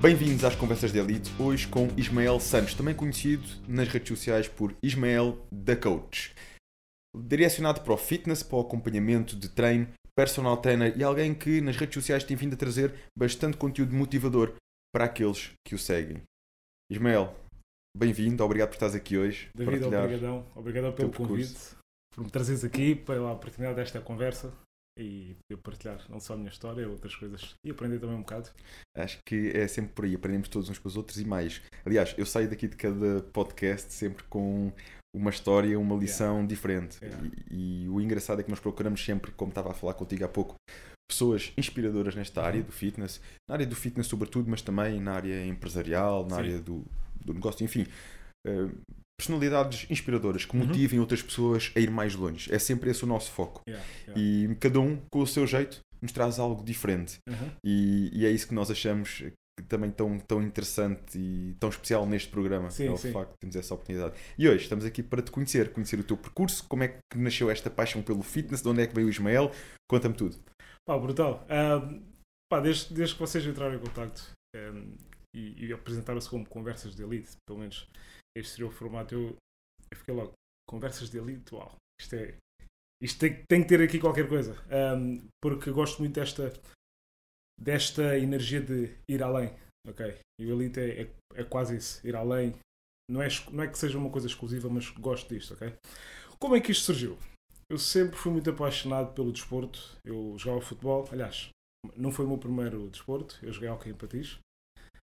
[0.00, 4.74] Bem-vindos às Conversas de Elite, hoje com Ismael Santos, também conhecido nas redes sociais por
[4.82, 6.34] Ismael da Coach.
[7.14, 9.86] Direcionado para o fitness, para o acompanhamento de treino,
[10.16, 14.54] personal trainer e alguém que nas redes sociais tem vindo a trazer bastante conteúdo motivador
[14.90, 16.22] para aqueles que o seguem.
[16.90, 17.36] Ismael,
[17.94, 19.50] bem-vindo, obrigado por estares aqui hoje.
[19.54, 21.76] David, obrigadão, obrigado pelo convite,
[22.14, 24.50] por me trazeres aqui pela oportunidade desta conversa
[25.00, 28.50] e eu partilhar não só a minha história, outras coisas e aprender também um bocado.
[28.96, 31.60] Acho que é sempre por aí, aprendemos todos uns com os outros e mais.
[31.84, 34.72] Aliás, eu saio daqui de cada podcast sempre com
[35.14, 36.48] uma história, uma lição yeah.
[36.48, 36.98] diferente.
[37.02, 37.30] Yeah.
[37.50, 40.28] E, e, o engraçado é que nós procuramos sempre, como estava a falar contigo há
[40.28, 40.54] pouco,
[41.08, 42.66] pessoas inspiradoras nesta área uhum.
[42.66, 46.42] do fitness, na área do fitness sobretudo, mas também na área empresarial, na Sim.
[46.42, 46.84] área do,
[47.24, 47.86] do negócio, enfim.
[48.46, 48.70] Uh,
[49.20, 50.64] personalidades inspiradoras que uhum.
[50.64, 51.02] motivem uhum.
[51.02, 52.52] outras pessoas a ir mais longe.
[52.52, 53.60] É sempre esse o nosso foco.
[53.68, 54.20] Yeah, yeah.
[54.20, 57.18] E cada um, com o seu jeito, nos traz algo diferente.
[57.28, 57.50] Uhum.
[57.62, 59.22] E, e, é isso que nós achamos
[59.68, 62.70] também tão, tão interessante e tão especial neste programa.
[62.70, 63.12] Sim, é o sim.
[63.12, 64.14] facto de termos essa oportunidade.
[64.38, 67.50] E hoje estamos aqui para te conhecer, conhecer o teu percurso, como é que nasceu
[67.50, 69.52] esta paixão pelo fitness, de onde é que veio o Ismael.
[69.86, 70.38] Conta-me tudo.
[70.88, 71.46] Pá, brutal.
[72.50, 74.96] pá, desde, desde que vocês entraram em contato um,
[75.36, 77.86] e, e apresentaram-se como conversas de elite, pelo menos
[78.36, 79.36] este seria o formato, eu,
[79.90, 80.32] eu fiquei logo,
[80.68, 82.36] conversas de elite, uau, isto é.
[83.02, 84.54] Isto tem, tem que ter aqui qualquer coisa.
[84.96, 86.52] Um, porque gosto muito desta,
[87.58, 89.50] desta energia de ir além.
[89.88, 90.18] Ok?
[90.38, 92.54] E o Elite é, é, é, quase isso, ir além.
[93.10, 95.74] Não é, não é que seja uma coisa exclusiva, mas gosto disto, ok?
[96.38, 97.18] Como é que isto surgiu?
[97.68, 99.96] Eu sempre fui muito apaixonado pelo desporto.
[100.04, 101.48] Eu jogava futebol, aliás,
[101.96, 104.38] não foi o meu primeiro desporto, eu joguei hockey em patins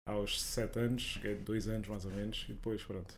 [0.08, 3.14] aos 7 anos, 2 anos mais ou menos, e depois, pronto,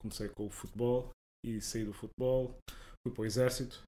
[0.00, 1.10] comecei com o futebol
[1.44, 2.56] e saí do futebol,
[3.06, 3.82] fui para o exército,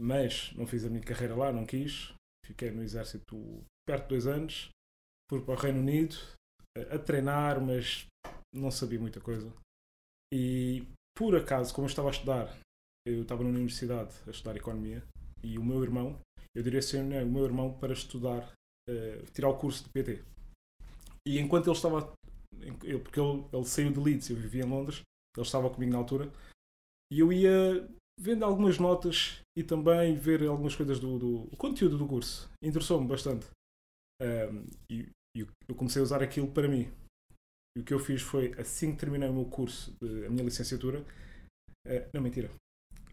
[0.00, 2.12] mas não fiz a minha carreira lá, não quis,
[2.46, 3.36] fiquei no exército
[3.86, 4.68] perto de 2 anos,
[5.30, 6.16] fui para o Reino Unido
[6.76, 8.06] a, a treinar, mas
[8.54, 9.52] não sabia muita coisa.
[10.32, 10.86] E
[11.16, 12.58] por acaso, como eu estava a estudar,
[13.06, 15.02] eu estava na universidade a estudar economia
[15.42, 16.18] e o meu irmão,
[16.56, 18.52] eu direcionei o meu irmão para estudar,
[18.88, 20.24] uh, tirar o curso de PT.
[21.26, 22.12] E enquanto ele estava,
[23.02, 25.00] porque ele, ele saiu de Leeds, eu vivia em Londres,
[25.36, 26.30] ele estava comigo na altura,
[27.12, 27.88] e eu ia
[28.20, 32.50] vendo algumas notas e também ver algumas coisas do, do conteúdo do curso.
[32.62, 33.46] Interessou-me bastante.
[34.22, 35.08] Um, e,
[35.68, 36.88] eu comecei a usar aquilo para mim.
[37.76, 41.00] E o que eu fiz foi, assim que terminei o meu curso, a minha licenciatura,
[41.00, 42.48] uh, não, mentira.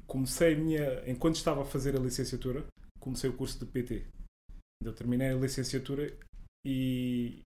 [0.05, 2.67] Comecei a minha, enquanto estava a fazer a licenciatura,
[2.99, 4.05] comecei o curso de PT.
[4.83, 6.15] Eu terminei a licenciatura
[6.65, 7.41] e,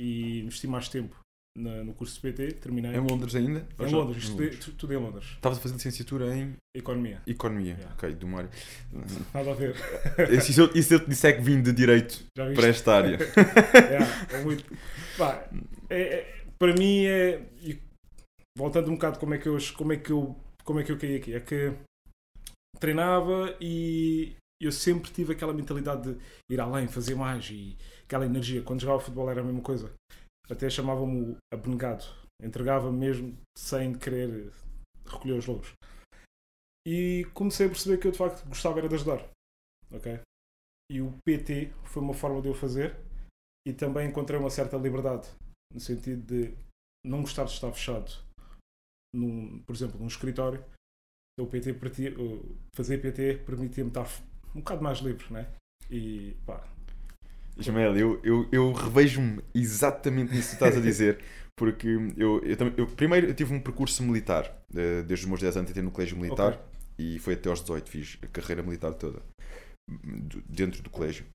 [0.00, 1.14] e investi mais tempo
[1.56, 2.92] na, no curso de PT, terminei.
[2.94, 3.66] Em Londres ainda?
[3.78, 3.96] Em já?
[3.96, 5.26] Londres, estudei, tudo em Londres.
[5.34, 6.56] Estavas a fazer licenciatura em?
[6.74, 7.20] Economia.
[7.26, 7.94] Economia, yeah.
[7.94, 8.50] ok, do Mário.
[9.34, 9.74] Nada a ver.
[10.30, 13.18] E se eu, e se eu te disser que vim de Direito para esta área?
[14.30, 14.64] é, é muito.
[15.18, 15.48] Pá,
[15.88, 17.42] é, é, para mim é.
[18.56, 20.98] Voltando um bocado como é que eu, como é que eu, como é que eu
[20.98, 21.72] caí aqui, é que
[22.78, 26.18] treinava e eu sempre tive aquela mentalidade de
[26.50, 27.76] ir além, fazer mais e
[28.10, 28.62] aquela energia.
[28.62, 29.94] Quando jogava futebol era a mesma coisa.
[30.50, 32.04] Até chamavam-me abnegado.
[32.42, 34.52] Entregava-me mesmo sem querer
[35.06, 35.72] recolher os lobos.
[36.84, 39.28] E comecei a perceber que eu de facto gostava era de ajudar.
[39.92, 40.20] Ok?
[40.90, 42.96] E o PT foi uma forma de eu fazer
[43.66, 45.28] e também encontrei uma certa liberdade
[45.72, 46.56] no sentido de
[47.06, 48.10] não gostar de estar fechado
[49.14, 50.64] num, por exemplo, num escritório.
[51.38, 51.74] O PT
[52.74, 54.06] fazer PT permitia-me estar
[54.54, 55.54] um bocado mais livre, né?
[55.88, 56.66] E pá.
[57.60, 61.18] Ismael, eu, eu, eu revejo-me exatamente nisso que estás a dizer,
[61.56, 64.44] porque eu, eu, eu, primeiro eu tive um percurso militar,
[64.74, 67.14] eh, desde os meus 10 anos entrei no colégio militar okay.
[67.14, 69.22] e foi até aos 18, fiz a carreira militar toda
[70.48, 71.26] dentro do colégio.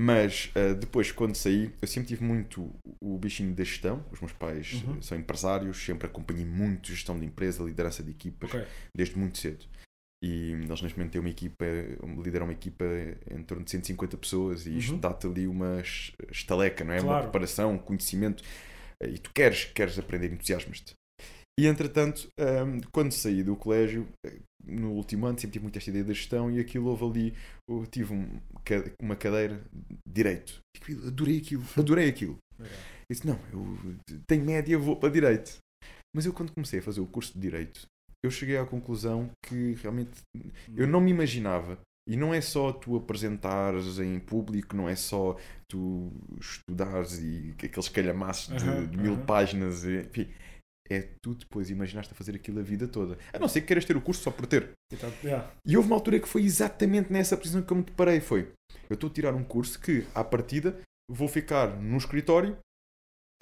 [0.00, 4.04] Mas uh, depois, quando saí, eu sempre tive muito o bichinho da gestão.
[4.12, 5.02] Os meus pais uhum.
[5.02, 8.64] são empresários, sempre acompanhei muito gestão de empresa, liderança de equipas, okay.
[8.94, 9.66] desde muito cedo.
[10.22, 11.64] E eles neste momento têm uma equipa,
[12.22, 12.84] lideram uma equipa
[13.30, 15.00] em torno de 150 pessoas e isto uhum.
[15.00, 15.80] dá-te ali uma
[16.30, 17.00] estaleca, não é?
[17.00, 17.14] Claro.
[17.14, 18.42] Uma preparação, conhecimento.
[19.00, 20.94] Eh, e tu queres, queres aprender, entusiasmas-te.
[21.58, 25.90] E entretanto, um, quando saí do colégio, eh, no último ano, sempre tive muito esta
[25.90, 27.34] ideia da gestão e aquilo houve ali,
[27.68, 28.40] eu tive um,
[29.00, 29.60] uma cadeira
[30.08, 30.60] direito.
[31.06, 32.38] Adorei aquilo, adorei aquilo.
[32.60, 32.68] É.
[33.10, 33.78] Disse, não, eu
[34.26, 35.58] tenho média, vou para direito.
[36.14, 37.86] Mas eu quando comecei a fazer o curso de direito,
[38.24, 40.20] eu cheguei à conclusão que realmente
[40.76, 41.78] eu não me imaginava.
[42.08, 45.36] E não é só tu apresentares em público, não é só
[45.68, 46.10] tu
[46.40, 49.26] estudares e aqueles calhamaços de, uhum, de mil uhum.
[49.26, 50.32] páginas, enfim.
[50.90, 53.18] É tu depois imaginaste a fazer aquilo a vida toda.
[53.30, 54.70] A não ser que queiras ter o curso só por ter.
[54.90, 55.52] Então, yeah.
[55.66, 58.20] E houve uma altura que foi exatamente nessa posição que eu me deparei.
[58.20, 58.50] Foi,
[58.88, 60.80] eu estou a tirar um curso que, à partida,
[61.10, 62.56] vou ficar no escritório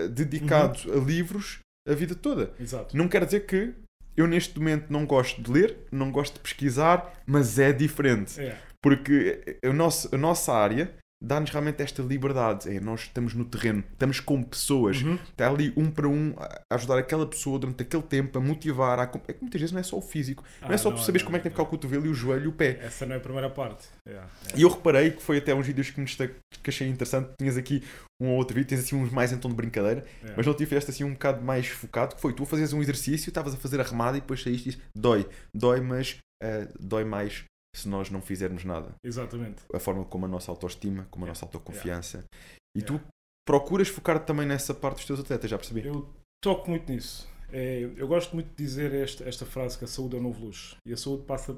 [0.00, 2.52] eh, dedicado a livros a vida toda.
[2.58, 2.96] Exato.
[2.96, 3.72] Não quer dizer que
[4.16, 8.40] eu neste momento não gosto de ler, não gosto de pesquisar, mas é diferente.
[8.40, 8.56] É.
[8.82, 12.68] Porque a nossa, a nossa área dá-nos realmente esta liberdade.
[12.74, 15.14] É, nós estamos no terreno, estamos com pessoas, Uhum.
[15.14, 18.98] está ali um para um a ajudar aquela pessoa durante aquele tempo, a motivar.
[18.98, 19.02] A...
[19.28, 21.02] É que muitas vezes não é só o físico, não é Ah, só não, tu
[21.02, 22.52] saberes não, como é que tem que ficar o cotovelo e o joelho e o
[22.52, 22.78] pé.
[22.82, 23.86] Essa não é a primeira parte.
[24.06, 24.20] É.
[24.54, 27.30] E eu reparei que foi até uns vídeos que me destaque, que achei interessante.
[27.38, 27.82] Tinhas aqui
[28.20, 30.34] um ou outro vídeo, tens assim uns mais em tom de brincadeira, É.
[30.36, 32.80] mas não te fizeste assim um bocado mais focado, que foi tu a fazeres um
[32.80, 36.68] exercício, estavas a fazer a remada e depois saíste e disse, dói, dói, mas eh,
[36.80, 37.44] dói mais
[37.78, 38.94] se nós não fizermos nada.
[39.04, 39.62] Exatamente.
[39.72, 41.30] A forma como a nossa autoestima, como a Yeah.
[41.30, 42.24] nossa autoconfiança.
[42.76, 42.98] E Yeah.
[42.98, 43.06] tu
[43.46, 45.86] procuras focar também nessa parte dos teus atletas, já percebi.
[45.86, 46.08] Eu
[46.42, 47.28] toco muito nisso.
[47.52, 50.44] É, eu gosto muito de dizer esta, esta frase que a saúde é o novo
[50.46, 50.76] luxo.
[50.86, 51.56] E a saúde passa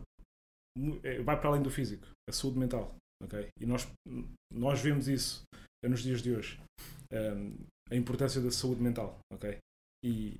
[1.02, 2.06] é, vai para além do físico.
[2.28, 2.94] A saúde mental.
[3.22, 3.48] ok?
[3.60, 3.88] E nós,
[4.52, 5.42] nós vemos isso
[5.84, 6.60] nos dias de hoje.
[7.12, 7.56] Hum,
[7.90, 9.18] a importância da saúde mental.
[9.32, 9.56] ok?
[10.04, 10.38] E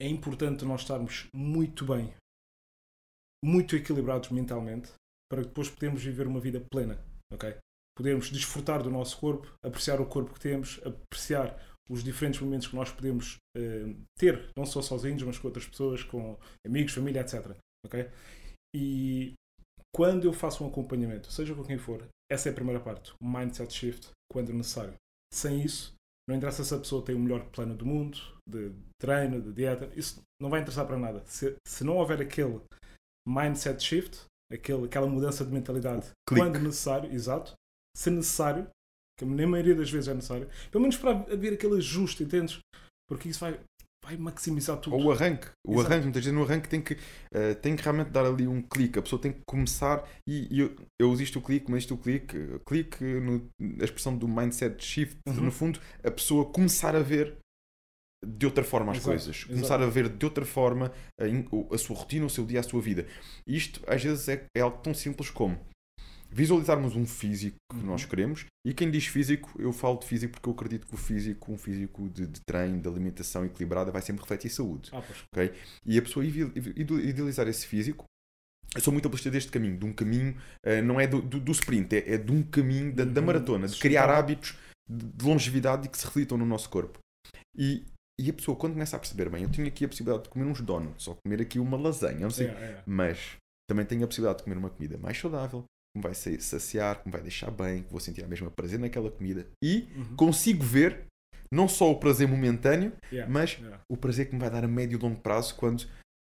[0.00, 2.12] é importante nós estarmos muito bem,
[3.44, 4.92] muito equilibrados mentalmente,
[5.30, 6.98] para depois podermos viver uma vida plena.
[7.32, 7.56] ok?
[7.96, 11.58] Podermos desfrutar do nosso corpo, apreciar o corpo que temos, apreciar
[11.88, 16.04] os diferentes momentos que nós podemos eh, ter, não só sozinhos, mas com outras pessoas,
[16.04, 17.56] com amigos, família, etc.
[17.84, 18.08] ok?
[18.74, 19.34] E
[19.94, 23.28] quando eu faço um acompanhamento, seja com quem for, essa é a primeira parte, o
[23.28, 24.94] mindset shift, quando necessário.
[25.34, 25.94] Sem isso,
[26.28, 29.90] não interessa se a pessoa tem o melhor plano do mundo, de treino, de dieta,
[29.96, 31.24] isso não vai interessar para nada.
[31.26, 32.60] Se, se não houver aquele
[33.26, 34.20] mindset shift,
[34.52, 36.44] aquele, aquela mudança de mentalidade, Clique.
[36.44, 37.54] quando necessário, exato,
[37.96, 38.66] se necessário,
[39.18, 42.58] que na maioria das vezes é necessário, pelo menos para haver aquele ajuste, entendes?
[43.08, 43.60] Porque isso vai,
[44.04, 44.96] vai maximizar tudo.
[44.96, 45.48] Ou o arranque.
[45.66, 45.86] O Exato.
[45.88, 46.96] arranque, muitas vezes no arranque tem que,
[47.34, 48.98] eh, tem que realmente dar ali um clique.
[48.98, 51.94] A pessoa tem que começar e, e eu, eu uso isto o clique, mas isto
[51.94, 53.48] o clique, clique no,
[53.80, 55.34] a expressão do mindset shift, Uhum.
[55.44, 57.36] no fundo, a pessoa começar a ver
[58.24, 59.36] de outra forma as Exato, coisas.
[59.36, 59.52] exato.
[59.54, 61.24] Começar a ver de outra forma a,
[61.54, 63.06] o- a sua rotina, o seu dia, a sua vida.
[63.46, 65.58] Isto às vezes é, é algo tão simples como
[66.32, 67.86] visualizarmos um físico que Uhum.
[67.86, 68.44] nós queremos.
[68.64, 71.58] E quem diz físico, eu falo de físico porque eu acredito que o físico, um
[71.58, 74.90] físico de, de treino, de alimentação equilibrada, vai sempre refletir saúde.
[74.92, 75.24] Ah, pois.
[75.34, 75.52] ok?
[75.84, 78.04] E a pessoa idealizar esse físico.
[78.74, 81.50] Eu sou muito apologista deste caminho, de um caminho, eh, não é do, do, do
[81.50, 83.26] sprint, é, é de um caminho da, da Uhum.
[83.26, 84.56] maratona, de criar hábitos
[84.88, 87.00] de, de longevidade e que se reflitam no nosso corpo.
[87.58, 87.84] E,
[88.20, 90.44] e a pessoa, quando começa a perceber, bem, eu tenho aqui a possibilidade de comer
[90.44, 92.82] uns donuts, ou comer aqui uma lasanha, não sei, É, é.
[92.86, 93.36] mas
[93.68, 97.00] também tenho a possibilidade de comer uma comida mais saudável, que me vai sa- saciar,
[97.00, 99.46] que me vai deixar bem, que vou sentir a mesma prazer naquela comida.
[99.62, 100.16] E Uhum.
[100.16, 101.04] consigo ver
[101.52, 104.68] não só o prazer momentâneo, Yeah, mas yeah, o prazer que me vai dar a
[104.68, 105.84] médio e longo prazo quando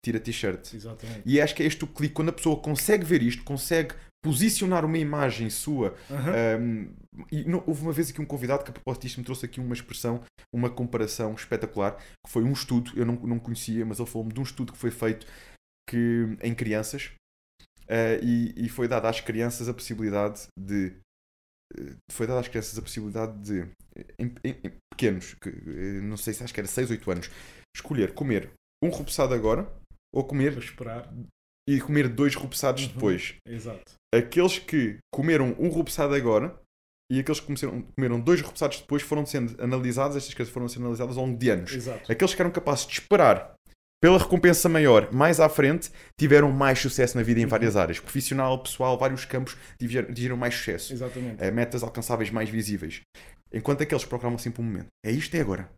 [0.03, 0.73] tira a t-shirt.
[0.73, 1.21] Exatamente.
[1.25, 4.83] E acho que é este o clique, quando a pessoa consegue ver isto, consegue posicionar
[4.83, 5.95] uma imagem sua.
[6.09, 6.33] Aham.
[6.59, 6.95] um,
[7.31, 9.73] e não- houve uma vez aqui um convidado que a propósito me trouxe aqui uma
[9.73, 10.21] expressão,
[10.53, 11.95] uma comparação espetacular,
[12.25, 14.77] que foi um estudo, eu não, não conhecia, mas ele falou-me de um estudo que
[14.79, 15.25] foi feito
[15.89, 17.11] que, em crianças
[17.83, 20.93] uh, e, e foi dada às crianças a possibilidade de
[21.79, 23.61] uh, foi dada às crianças a possibilidade de
[24.19, 27.29] em, em- em pequenos, que, uh, não sei se acho que era 6, 8 anos,
[27.75, 28.51] escolher comer
[28.83, 29.71] um repousado agora
[30.13, 31.09] ou comer esperar.
[31.67, 32.93] e comer dois repousados Uhum.
[32.93, 33.35] depois.
[33.47, 33.93] Exato.
[34.15, 36.55] Aqueles que comeram um repousado agora
[37.11, 40.83] e aqueles que começaram- comeram dois repousados depois foram sendo analisados, estas coisas foram sendo
[40.83, 41.73] analisadas ao longo de anos.
[41.73, 42.11] Exato.
[42.11, 43.53] Aqueles que eram capazes de esperar
[44.01, 47.49] pela recompensa maior mais à frente tiveram mais sucesso na vida em Uhum.
[47.49, 47.99] várias áreas.
[47.99, 50.93] Profissional, pessoal, vários campos tiveram tiveram mais sucesso.
[50.93, 51.43] Exatamente.
[51.43, 53.01] Eh, metas alcançáveis mais visíveis.
[53.53, 54.87] Enquanto aqueles que procuravam sempre um momento.
[55.05, 55.69] É isto, é agora.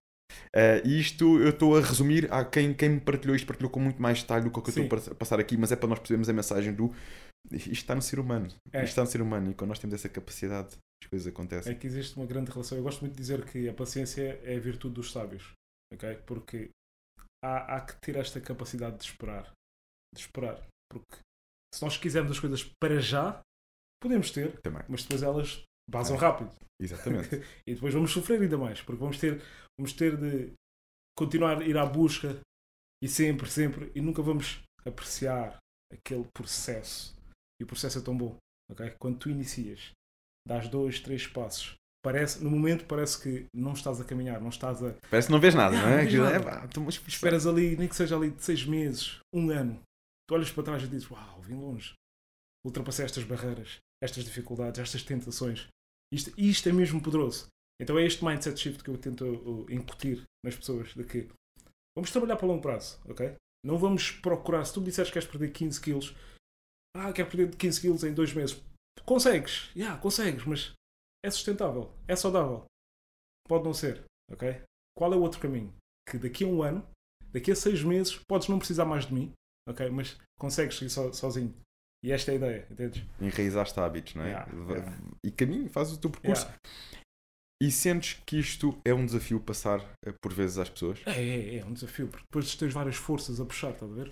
[0.83, 4.01] E isto eu estou a resumir a quem, quem me partilhou isto, partilhou com muito
[4.01, 5.99] mais detalhe do que o que eu estou a passar aqui, mas é para nós
[5.99, 6.91] percebermos a mensagem do
[7.51, 8.47] isto está no ser humano.
[8.71, 8.79] É.
[8.79, 11.71] Isto está no ser humano e quando nós temos essa capacidade, as coisas acontecem.
[11.71, 12.77] É que existe uma grande relação.
[12.77, 15.51] Eu gosto muito de dizer que a paciência é a virtude dos sábios.
[15.93, 16.15] ok?
[16.25, 16.69] Porque
[17.43, 19.51] há, há que ter esta capacidade de esperar.
[20.13, 20.65] De esperar.
[20.91, 21.17] Porque
[21.73, 23.41] se nós quisermos as coisas para já,
[24.01, 24.83] podemos ter, Também.
[24.87, 26.19] mas depois elas vazam É.
[26.19, 26.51] rápido.
[26.81, 27.29] Exatamente.
[27.67, 29.41] E depois vamos sofrer ainda mais, porque vamos ter,
[29.79, 30.53] vamos ter de
[31.17, 32.39] continuar a ir à busca
[33.03, 35.57] e sempre, sempre, e nunca vamos apreciar
[35.91, 37.16] aquele processo.
[37.59, 38.37] E o processo é tão bom.
[38.71, 38.91] ok?
[38.99, 39.91] Quando tu inicias,
[40.47, 44.83] dás dois, três passos, parece, no momento parece que não estás a caminhar, não estás
[44.83, 44.93] a.
[45.09, 46.05] Parece que não vês nada, não Não, é?
[46.11, 46.43] não é, nada.
[46.61, 47.09] pá, tu- mas espera.
[47.15, 49.81] Esperas ali, nem que seja ali de seis meses, um ano.
[50.27, 51.93] Tu olhas para trás e dizes: Uau, vim longe.
[52.65, 55.67] Ultrapassei estas barreiras, estas dificuldades, estas tentações.
[56.13, 57.47] Isto, isto é mesmo poderoso.
[57.81, 61.27] Então é este mindset shift que eu tento uh, incutir nas pessoas: de que
[61.95, 63.35] vamos trabalhar para longo prazo, ok?
[63.65, 64.65] Não vamos procurar.
[64.65, 66.13] Se tu me disseres que queres perder 15 quilos,
[66.97, 68.61] ah, quero perder 15 quilos em dois meses.
[69.05, 70.73] Consegues, yeah, consegues, mas
[71.23, 72.65] é sustentável, é saudável.
[73.47, 74.61] Pode não ser, ok?
[74.97, 75.71] qual é o outro caminho?
[76.09, 76.85] Que daqui a um ano,
[77.31, 79.31] daqui a seis meses, podes não precisar mais de mim,
[79.69, 79.87] ok?
[79.91, 81.53] Mas consegues ir so, sozinho.
[82.03, 83.03] E esta é a ideia, entendes?
[83.21, 84.29] Enraizaste hábitos, não é?
[84.29, 84.97] Yeah, yeah.
[85.23, 86.47] E caminho, fazes o teu percurso.
[87.61, 90.99] E sentes que isto é um desafio passar eh, por vezes às pessoas?
[91.05, 94.11] É, é, é um desafio, porque depois tens várias forças a puxar, estás a ver?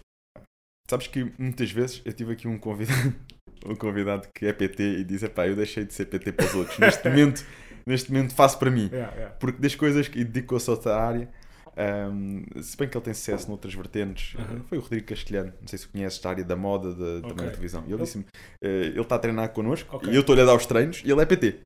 [0.90, 3.14] Sabes que muitas vezes eu tive aqui um convidado,
[3.66, 6.54] um convidado que é PT e diz: pá, eu deixei de ser PT para os
[6.56, 6.78] outros.
[6.78, 7.46] Neste momento,
[7.86, 8.90] neste momento faço para mim.
[8.92, 9.36] Yeah, yeah.
[9.40, 11.30] Porque das coisas que dedicou-se a outra área,
[11.76, 14.64] ahm, se bem que ele tem sucesso noutras vertentes, Uhum.
[14.70, 17.46] foi o Rodrigo Castelhano, não sei se conheces da área da moda, da, também Ok.
[17.46, 17.84] da televisão.
[17.88, 18.26] E ele disse-me:
[18.64, 20.12] eh, ele está a treinar connosco Ok.
[20.12, 21.60] e eu estou-lhe a dar os treinos e ele é PT.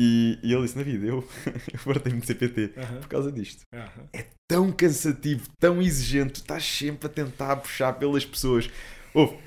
[0.00, 1.26] E, e ele disse: na vida, eu,
[1.72, 3.62] eu fartei-me de ser PT Aham, por causa disto.
[3.72, 4.08] aham.
[4.50, 8.68] Tão cansativo, tão exigente, estás sempre a tentar puxar pelas pessoas.
[9.14, 9.38] Ouve,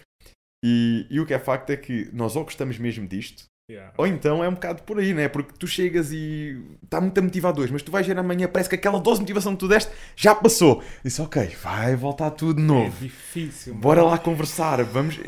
[0.63, 3.93] E, e o que é facto é que nós ou gostamos mesmo disto, Yeah.
[3.97, 5.27] ou então é um bocado por aí, né?
[5.27, 8.69] Porque tu chegas e está muito a motivar dois, mas tu vais ver amanhã, parece
[8.69, 10.81] que aquela dose de motivação que tu deste já passou.
[11.03, 12.97] Disse, ok, vai voltar tudo de É novo.
[12.97, 13.73] difícil.
[13.73, 13.81] mano.
[13.81, 15.19] Bora lá conversar, vamos.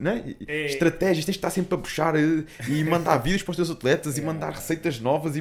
[0.00, 0.34] Né?
[0.48, 3.70] É- Estratégias, tens de estar sempre a puxar eh, e mandar vídeos para os teus
[3.70, 4.32] atletas e Yeah.
[4.32, 5.36] mandar receitas novas.
[5.36, 5.40] E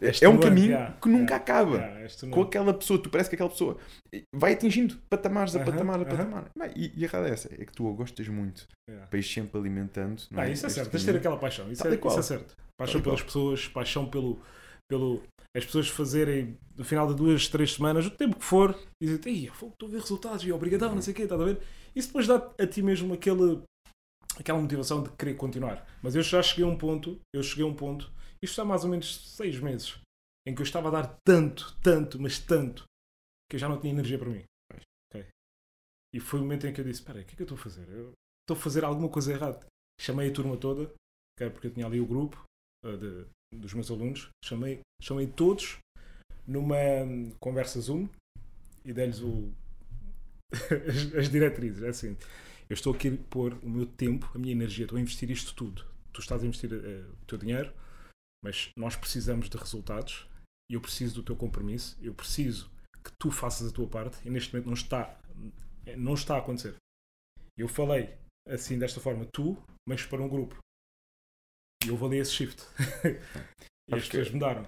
[0.00, 3.34] É é um caminho que nunca yeah, acaba é com aquela pessoa, tu parece que
[3.34, 3.76] aquela pessoa
[4.32, 6.50] vai atingindo patamares a patamar a patamar.
[6.76, 9.08] E, e a errada é essa, é que tu a gostas muito Yeah.
[9.08, 10.22] para ir sempre alimentando.
[10.30, 10.52] Não Ah, é?
[10.52, 11.70] isso é certo, tens de ter aquela paixão.
[11.72, 12.54] Isso, é, isso é certo.
[12.78, 14.38] Paixão pelas pessoas, paixão pelo,
[14.88, 15.22] pelo.
[15.56, 19.46] As pessoas fazerem no final de duas, três semanas, o tempo que for, dizem Ei,
[19.52, 21.58] estou a ver resultados e obrigadão, não sei o quê, estás a ver?
[21.96, 23.62] Isso depois dá a ti mesmo aquele,
[24.38, 25.86] aquela motivação de querer continuar.
[26.02, 28.12] Mas eu já cheguei a um ponto, eu cheguei a um ponto,
[28.42, 29.98] isto há mais ou menos seis meses,
[30.46, 32.84] em que eu estava a dar tanto, tanto, mas tanto,
[33.48, 34.44] que eu já não tinha energia para mim.
[35.10, 35.26] Ok?
[36.14, 37.58] E foi o momento em que eu disse: Espera o que é que eu estou
[37.58, 37.88] a fazer?
[37.88, 38.12] Eu
[38.44, 39.66] estou a fazer alguma coisa errada.
[39.98, 40.82] Chamei a turma toda,
[41.38, 42.44] ok, porque eu tinha ali o grupo
[42.84, 43.26] uh, de-
[43.58, 45.78] dos meus alunos, chamei, chamei todos
[46.46, 48.06] numa hum, conversa Zoom
[48.84, 49.50] e dei-lhes o-
[50.52, 51.82] as, as diretrizes.
[51.82, 52.16] É assim:
[52.68, 55.54] eu estou aqui a pôr o meu tempo, a minha energia, estou a investir isto
[55.54, 55.84] tudo.
[56.12, 57.72] Tu estás a investir eh, o teu dinheiro,
[58.42, 60.26] mas nós precisamos de resultados
[60.70, 62.70] eu preciso do teu compromisso, eu preciso
[63.04, 65.18] que tu faças a tua parte e neste momento não está,
[65.96, 66.74] não está a acontecer.
[67.56, 68.16] Eu falei
[68.48, 69.56] assim desta forma, tu,
[69.88, 70.58] mas para um grupo.
[71.84, 72.62] E eu valei esse shift.
[73.88, 74.66] e as pessoas mudaram.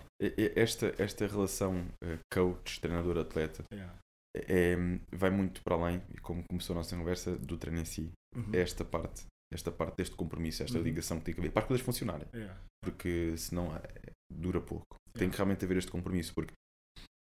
[0.55, 3.99] Esta, esta relação eh, coach, treinador, atleta Yeah.
[4.47, 4.77] É,
[5.17, 8.11] vai muito para além, e como começou a nossa conversa, do treino em si.
[8.37, 8.51] Uhum.
[8.53, 10.85] Esta parte, esta parte deste compromisso, esta Uhum.
[10.85, 12.27] ligação que tem que haver para as coisas funcionarem.
[12.35, 12.59] Yeah.
[12.85, 14.85] porque senão eh, dura pouco.
[15.13, 15.31] Tem É.
[15.31, 16.53] que realmente haver este compromisso, porque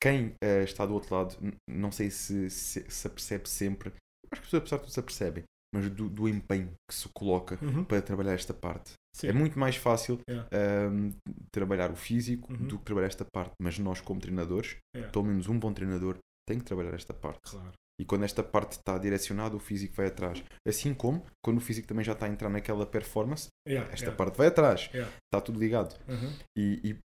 [0.03, 1.37] quem eh, está do outro lado,
[1.71, 3.89] não sei se se, se apercebe sempre,
[4.31, 5.45] acho que as pessoas apesar de tudo se apercebem,
[5.75, 7.85] mas do, do empenho que se coloca Uhum.
[7.85, 8.93] para trabalhar esta parte.
[9.17, 9.29] Sim.
[9.29, 10.49] É muito mais fácil Yeah.
[10.53, 11.13] ahm,
[11.53, 12.67] trabalhar o físico Uhum.
[12.67, 15.13] do que trabalhar esta parte, mas nós como treinadores, Yeah.
[15.13, 17.41] pelo menos um bom treinador, tem que trabalhar esta parte.
[17.51, 17.73] Claro.
[18.01, 20.43] E quando esta parte está direcionada, o físico vai atrás.
[20.67, 24.17] Assim como quando o físico também já está a entrar naquela performance, Yeah, esta yeah.
[24.17, 24.91] parte vai atrás.
[24.93, 25.11] Yeah.
[25.25, 25.97] Está tudo ligado.
[26.09, 26.33] Uhum.
[26.59, 26.99] E, e-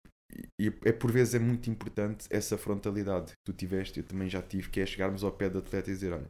[0.60, 4.42] e é por vezes é muito importante essa frontalidade que tu tiveste, eu também já
[4.42, 6.28] tive, que é chegarmos ao pé do atleta e dizer: Olha,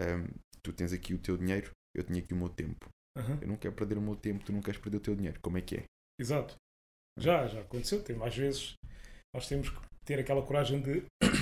[0.00, 0.26] hum,
[0.62, 2.88] tu tens aqui o teu dinheiro, eu tenho aqui o meu tempo.
[3.18, 3.38] Uhum.
[3.42, 5.38] Eu não quero perder o meu tempo, tu não queres perder o teu dinheiro.
[5.42, 5.84] Como é que é?
[6.20, 6.56] Exato.
[7.18, 8.02] Já, já aconteceu.
[8.02, 8.74] Tem mais vezes
[9.34, 11.41] nós temos que ter aquela coragem de, de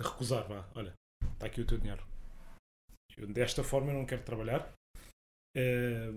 [0.00, 0.46] recusar.
[0.48, 0.92] Vá, olha,
[1.34, 2.04] está aqui o teu dinheiro.
[3.16, 4.72] Eu, desta forma eu não quero trabalhar.
[5.56, 6.12] Eh,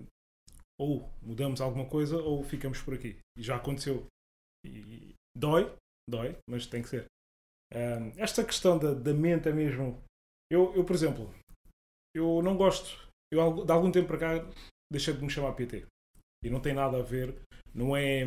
[0.78, 3.18] ou mudamos alguma coisa ou ficamos por aqui.
[3.36, 4.06] E já aconteceu.
[4.64, 5.74] E dói,
[6.08, 7.06] dói, mas tem que ser.
[8.16, 10.02] Esta questão da, da mente é mesmo.
[10.50, 11.32] Eu, eu, por exemplo,
[12.14, 13.08] eu não gosto.
[13.32, 14.52] Eu, de algum tempo para cá,
[14.90, 15.86] deixei de me chamar PT.
[16.42, 17.34] E não tem nada a ver.
[17.74, 18.24] Não é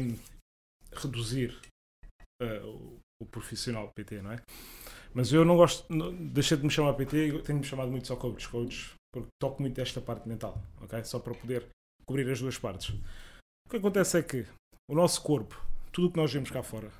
[0.93, 1.60] reduzir
[2.41, 4.38] ah, o, o profissional PT, não é?
[5.13, 5.86] Mas eu não gosto.
[5.93, 7.41] não- deixei de me chamar PT.
[7.43, 8.48] Tenho-me chamado muito só coach.
[8.50, 11.03] Coach, porque toco muito desta parte mental, ok?
[11.05, 11.67] Só para poder
[12.05, 12.89] cobrir as duas partes.
[13.65, 14.46] O que acontece é que
[14.89, 15.55] o nosso corpo,
[15.91, 16.91] tudo o que nós vemos cá fora,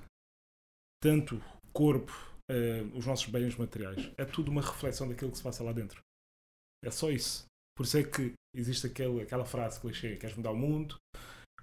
[1.02, 1.42] tanto
[1.74, 2.12] corpo,
[2.50, 6.00] eh, os nossos bens materiais, é tudo uma reflexão daquilo que se passa lá dentro.
[6.84, 7.46] É só isso.
[7.76, 10.96] Por isso é que existe aquele, aquela frase clichê: queres mudar o mundo?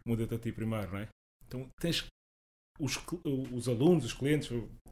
[0.05, 1.09] Muda-te a ti primeiro, não é?
[1.47, 2.07] Então tens
[2.79, 2.97] os,
[3.53, 4.49] os alunos, os clientes,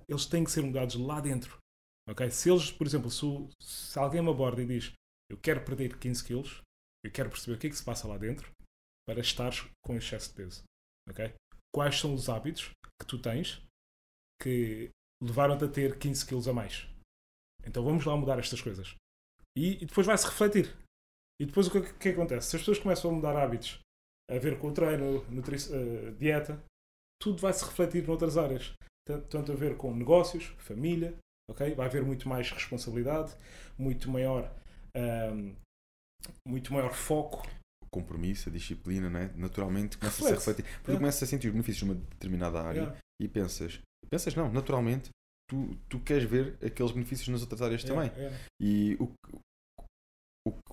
[0.09, 1.59] eles têm que ser mudados lá dentro.
[2.09, 2.31] Ok?
[2.31, 3.27] Se eles, por exemplo, se,
[3.61, 4.93] se alguém me aborda e diz
[5.31, 6.63] eu quero perder 15 quilos,
[7.05, 8.51] eu quero perceber o que é que se passa lá dentro
[9.07, 10.63] para estares com excesso de peso.
[11.11, 11.35] Ok?
[11.75, 13.63] Quais são os hábitos que tu tens
[14.41, 14.91] que
[15.23, 16.87] levaram-te a ter 15 quilos a mais?
[17.67, 18.95] Então vamos lá mudar estas coisas.
[19.57, 20.75] E, e depois vai-se refletir.
[21.41, 22.49] E depois o que, o que acontece?
[22.51, 23.79] Se as pessoas começam a mudar hábitos
[24.31, 26.63] a ver com o treino, nutri- eh, dieta,
[27.21, 28.73] tudo vai se refletir noutras áreas.
[29.31, 31.15] Tanto, a ver com negócios, família,
[31.51, 31.75] ok?
[31.75, 33.35] Vai haver muito mais responsabilidade,
[33.79, 34.53] muito maior,
[34.97, 35.53] ahm,
[36.47, 37.47] muito maior foco.
[37.85, 39.33] O compromisso, a disciplina, né?
[39.35, 40.65] naturalmente começa a refletir.
[40.79, 40.97] Porque É.
[40.97, 45.09] começas a sentir os benefícios de uma determinada área Yeah, e pensas, pensas não, naturalmente,
[45.49, 48.23] tu, tu queres ver aqueles benefícios nas outras áreas yeah, também.
[48.23, 48.45] yeah.
[48.61, 49.11] E o,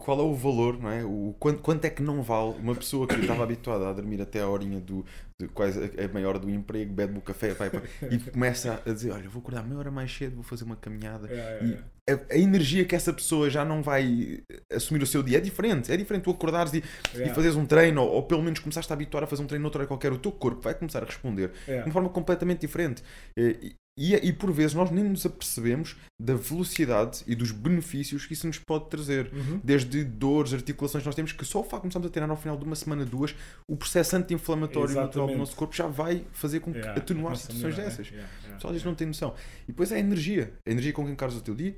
[0.06, 1.04] qual é o valor, não é?
[1.04, 4.40] O, quanto, quanto é que não vale uma pessoa que estava habituada a dormir até
[4.40, 5.04] a horinha do,
[5.42, 7.72] de quase a, meia hora do emprego, bebe o café vai
[8.12, 11.28] e começa a dizer: Olha, vou acordar meia hora mais cedo, vou fazer uma caminhada.
[11.28, 12.24] Yeah, yeah, E yeah.
[12.32, 15.92] a, a energia que essa pessoa já não vai assumir o seu dia é diferente.
[15.92, 16.84] É diferente tu acordares e,
[17.16, 19.64] e fazeres um treino, ou, ou pelo menos começaste a habituar a fazer um treino
[19.64, 20.14] noutra hora qualquer.
[20.14, 23.04] O teu corpo vai começar a responder de uma forma completamente diferente.
[23.36, 28.34] E, e, e por vezes nós nem nos apercebemos da velocidade e dos benefícios que
[28.34, 29.32] isso nos pode trazer.
[29.34, 29.60] Uhum.
[29.64, 32.38] Desde dores, articulações que nós temos, que só o facto de começarmos a treinar ao
[32.38, 33.34] final de uma semana, duas,
[33.70, 37.74] o processo anti-inflamatório natural do nosso corpo já vai fazer com que Yeah, atenuar situações
[37.76, 38.12] melhor, dessas.
[38.12, 38.18] né?
[38.18, 39.34] Yeah, yeah, Só eles não têm noção.
[39.64, 40.54] E depois é a energia.
[40.68, 41.78] A energia com que encaras o teu dia,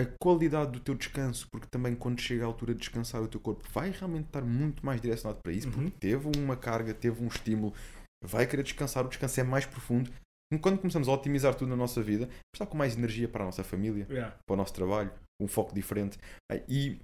[0.00, 3.38] a qualidade do teu descanso, porque também quando chega a altura de descansar, o teu
[3.38, 5.72] corpo vai realmente estar muito mais direcionado para isso, Uhum.
[5.74, 7.74] porque teve uma carga, teve um estímulo,
[8.24, 10.10] vai querer descansar, o descanso é mais profundo.
[10.58, 13.62] Quando começamos a otimizar tudo na nossa vida, está com mais energia para a nossa
[13.64, 14.36] família, Yeah.
[14.46, 16.18] para o nosso trabalho, um foco diferente.
[16.68, 16.98] E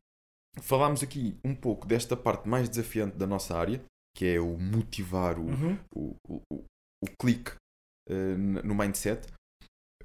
[0.61, 3.81] falámos aqui um pouco desta parte mais desafiante da nossa área,
[4.17, 5.79] que é o motivar, o, Uhum.
[5.95, 6.65] o, o, o,
[7.05, 7.53] o clique
[8.11, 9.27] n- no mindset.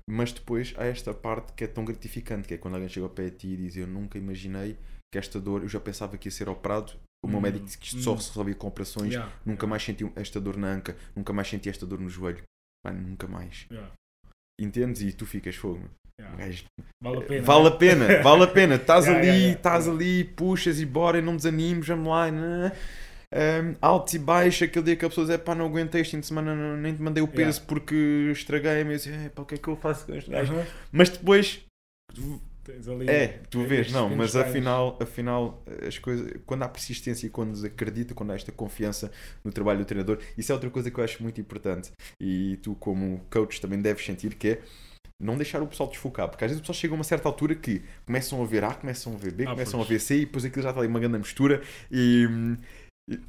[0.10, 3.10] Mas depois há esta parte que é tão gratificante, que é quando alguém chega ao
[3.10, 4.78] pé de ti e diz eu nunca imaginei
[5.12, 6.94] que esta dor, eu já pensava que ia ser operado.
[7.24, 8.18] O meu Hum, médico disse que isto só hum.
[8.20, 9.14] se resolvia com operações.
[9.14, 12.44] Yeah, Nunca mais senti esta dor na anca, nunca mais senti esta dor no joelho.
[12.86, 13.66] Mano, nunca mais.
[13.72, 13.92] yeah,
[14.60, 15.02] Entendes?
[15.02, 15.90] E tu ficas fogo.
[16.20, 16.36] yeah.
[16.38, 16.64] Gajo
[17.02, 17.44] Vale a pena.
[17.46, 17.78] Vale a né?
[17.78, 18.76] pena, vale a pena.
[18.76, 22.30] Estás Yeah, ali, estás ali, puxas e bora, e não desanimes, vamos lá.
[22.32, 22.72] Né?
[23.36, 26.20] Um, altos e baixos, aquele dia que a pessoa diz, pá, não aguentei este fim
[26.20, 28.92] de semana, não- nem te mandei o peso porque estraguei-me.
[28.94, 30.54] Eu disse, pá, o que é que eu faço com este gajo?
[30.92, 31.62] Mas depois,
[32.64, 37.30] Tens ali é, tu vês, não, mas afinal, afinal, as coisas, quando há persistência e
[37.30, 39.12] quando se acredita, quando há esta confiança
[39.44, 41.92] no trabalho do treinador, isso é outra coisa que eu acho muito importante.
[42.22, 44.62] E tu, como coach, também deves sentir que é
[45.22, 47.54] não deixar o pessoal desfocar, porque às vezes o pessoal chega a uma certa altura
[47.56, 49.90] que começam a ver A, começam a ver B, Ah, começam pois.
[49.90, 52.26] a ver C e depois aquilo já está ali uma grande mistura e,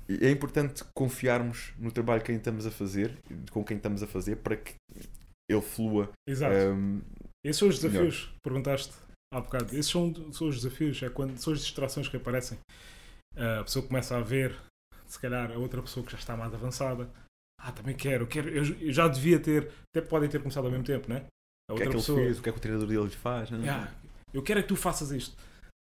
[0.08, 3.18] e- é importante confiarmos no trabalho que estamos a fazer,
[3.50, 4.74] com quem estamos a fazer, para que
[5.48, 6.10] ele flua.
[6.28, 6.54] Exato.
[6.54, 7.00] um,
[7.44, 8.92] Esses são os desafios que perguntaste
[9.36, 9.74] há bocado.
[9.76, 12.58] Esses são, são os desafios, é quando são as distrações que aparecem.
[13.36, 14.56] Ah, A pessoa começa a ver,
[15.06, 17.10] se calhar, a outra pessoa que já está mais avançada.
[17.60, 20.84] Ah, também quero, quero eu, eu já devia ter, até podem ter começado ao mesmo
[20.84, 21.24] tempo, né?
[21.70, 22.20] A o que é outra que ele pessoa.
[22.20, 23.50] fez, o que é que o treinador dele faz.
[23.50, 23.68] né?
[23.70, 23.92] "Ah,
[24.32, 25.34] eu quero é que tu faças isto.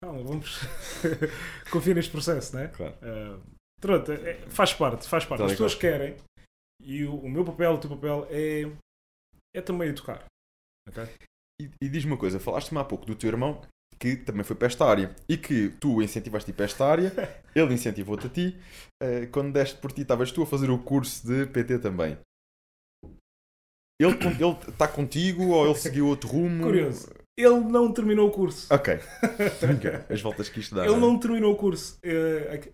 [0.04, 0.60] Calma, vamos.
[1.72, 2.68] Confia neste processo, né?
[2.70, 2.96] Claro.
[3.02, 3.40] Ah,
[3.80, 5.40] pronto, é- faz parte, faz parte.
[5.40, 6.16] Tá As pessoas querem
[6.84, 8.64] e o, o meu papel, o teu papel é,
[9.56, 10.24] é também educar.
[10.88, 11.04] ok?
[11.62, 13.62] E, e diz-me uma coisa, falaste-me há pouco do teu irmão
[14.00, 17.14] que também foi para esta área e que tu incentivaste-te para esta área,
[17.56, 18.60] ele incentivou-te a ti.
[19.02, 22.18] eh, quando deste por ti, estavas tu a fazer o curso de PT também.
[24.02, 24.18] Ele
[24.68, 26.64] está contigo ou ele seguiu outro rumo?
[26.64, 27.14] Curioso.
[27.38, 28.74] Ele não terminou o curso.
[28.74, 28.96] Ok.
[30.10, 30.84] As voltas que isto dá.
[30.84, 31.00] Ele né?
[31.00, 32.00] não terminou o curso.
[32.04, 32.72] Eh,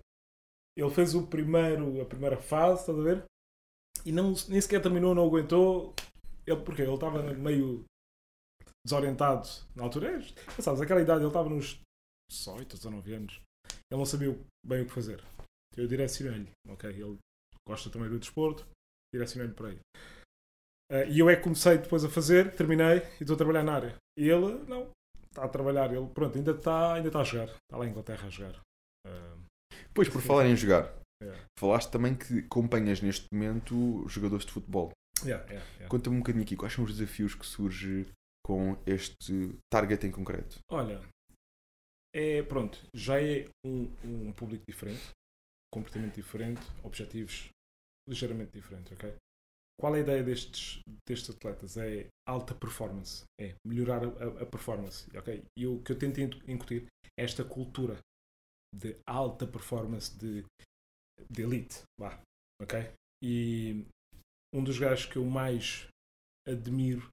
[0.78, 3.24] Ele fez o primeiro, a primeira fase, estás a ver?
[4.06, 5.94] E não, nem sequer terminou, não aguentou.
[6.46, 7.84] Ele, porque ele estava meio
[8.88, 10.18] desorientado na altura.
[10.18, 11.80] É, sabes, aquela idade, ele estava nos
[12.32, 13.42] 18, 19 anos.
[13.92, 15.22] Ele não sabia bem o que fazer.
[15.76, 16.50] Eu direcionei-lhe.
[16.70, 16.90] ok?
[16.90, 17.18] Ele
[17.68, 18.66] gosta também do desporto,
[19.14, 19.80] direcionei-lhe para aí.
[20.92, 23.74] Eh, e eu é que comecei depois a fazer, terminei e estou a trabalhar na
[23.76, 23.96] área.
[24.18, 24.90] E ele, não,
[25.28, 25.94] está a trabalhar.
[25.94, 27.48] Ele, pronto, ainda está, ainda está a jogar.
[27.50, 28.62] Está lá em Inglaterra a jogar.
[29.06, 29.38] Eh,
[29.94, 31.44] Pois, por falar em jogar, Yeah.
[31.58, 34.92] falaste também que acompanhas neste momento jogadores de futebol.
[35.24, 35.88] yeah, yeah.
[35.90, 38.06] Conta-me um bocadinho aqui, quais são os desafios que surge
[38.48, 39.34] com este
[39.70, 40.60] target em concreto?
[40.72, 41.02] Olha,
[42.16, 45.04] é pronto, já é um, um público diferente,
[45.74, 47.50] comportamento diferente, objetivos
[48.10, 49.14] ligeiramente diferentes, ok?
[49.80, 51.78] Qual é a ideia destes, destes atletas?
[51.78, 55.44] É alta performance, é melhorar a, a- performance, ok?
[55.58, 56.88] E o que eu tento in- incutir
[57.20, 58.00] é esta cultura
[58.74, 60.44] de alta performance, de,
[61.30, 62.20] de elite, vá,
[62.62, 62.92] ok?
[63.24, 63.86] E
[64.54, 65.88] um dos gajos que eu mais
[66.48, 67.08] admiro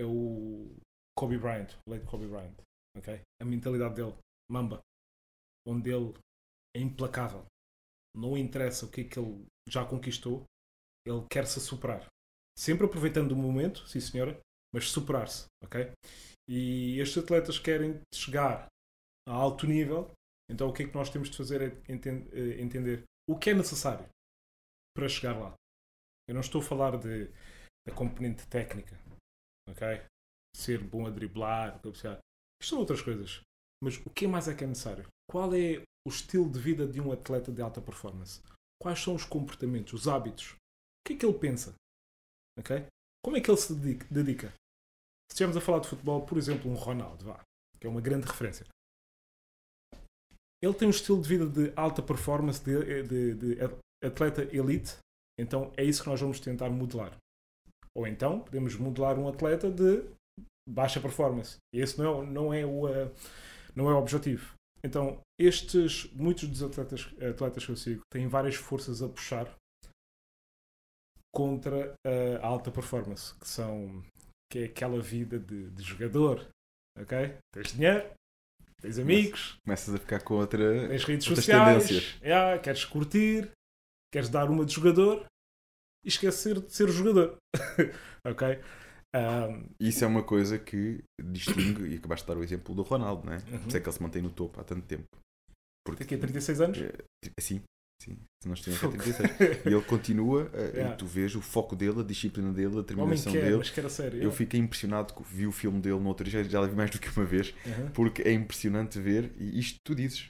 [0.00, 0.74] é o
[1.16, 2.56] Kobe Bryant, o late Kobe Bryant,
[2.96, 3.20] ok?
[3.40, 4.16] A mentalidade dele,
[4.50, 4.80] mamba,
[5.66, 6.14] onde ele
[6.74, 7.44] é implacável.
[8.16, 10.44] Não interessa o que é que ele já conquistou,
[11.06, 12.06] ele quer se superar.
[12.58, 14.40] Sempre aproveitando o momento, sim senhora,
[14.74, 15.92] mas superar-se, ok?
[16.48, 18.66] E estes atletas querem chegar
[19.28, 20.10] a alto nível,
[20.50, 23.54] então o que é que nós temos de fazer é eh, entender o que é
[23.54, 24.08] necessário
[24.96, 25.54] para chegar lá.
[26.28, 27.30] Eu não estou a falar de
[27.86, 28.98] a componente técnica,
[29.68, 30.02] ok?
[30.56, 32.18] Ser bom a driblar, cabecear.
[32.60, 33.40] Isto são outras coisas.
[33.82, 35.06] Mas o que mais é que é necessário?
[35.28, 38.42] Qual é o estilo de vida de um atleta de alta performance?
[38.80, 40.52] Quais são os comportamentos, os hábitos?
[40.52, 40.56] O
[41.06, 41.74] que é que ele pensa?
[42.58, 42.86] Ok?
[43.24, 44.48] Como é que ele se dedica?
[45.30, 47.40] Se estivermos a falar de futebol, por exemplo, um Ronaldo, vá,
[47.78, 48.66] que é uma grande referência.
[50.62, 53.56] Ele tem um estilo de vida de alta performance, de, de, de
[54.04, 54.96] atleta elite,
[55.38, 57.16] então é isso que nós vamos tentar modelar.
[57.96, 60.04] Ou então podemos modelar um atleta de
[60.68, 61.56] baixa performance.
[61.74, 63.10] E esse não é, não é, o, uh,
[63.74, 64.54] não é o objetivo.
[64.82, 69.54] Então, estes, muitos dos atletas, atletas que eu sigo têm várias forças a puxar
[71.34, 71.94] contra
[72.42, 74.02] a alta performance, que são
[74.50, 76.44] que é aquela vida de, de jogador,
[76.98, 77.36] ok?
[77.54, 78.10] Tens dinheiro,
[78.82, 83.48] tens amigos, começas a ficar com outra, tens redes sociais, yeah, queres curtir,
[84.12, 85.24] queres dar uma de jogador
[86.04, 87.36] e esquecer de ser jogador,
[88.24, 88.58] ok?
[89.14, 93.26] Um, Isso é uma coisa que distingue, e acabaste de dar o exemplo do Ronaldo,
[93.26, 93.36] não é?
[93.36, 93.58] Uhum.
[93.58, 95.06] Por isso é que ele se mantém no topo há tanto tempo.
[95.84, 96.78] Porque, Daqui a 36 anos?
[96.78, 96.92] É,
[97.40, 97.60] sim,
[98.00, 98.16] sim.
[98.42, 99.66] Se nós tínhamos 36.
[99.66, 100.94] e ele continua, yeah.
[100.94, 103.56] e tu vês o foco dele, a disciplina dele, a determinação quer, dele.
[103.56, 104.36] Mas quer a sério, eu yeah.
[104.36, 107.26] fiquei impressionado, vi o filme dele no outro dia, já vi mais do que uma
[107.26, 107.90] vez, uhum.
[107.92, 110.28] porque é impressionante ver, e isto tu dizes,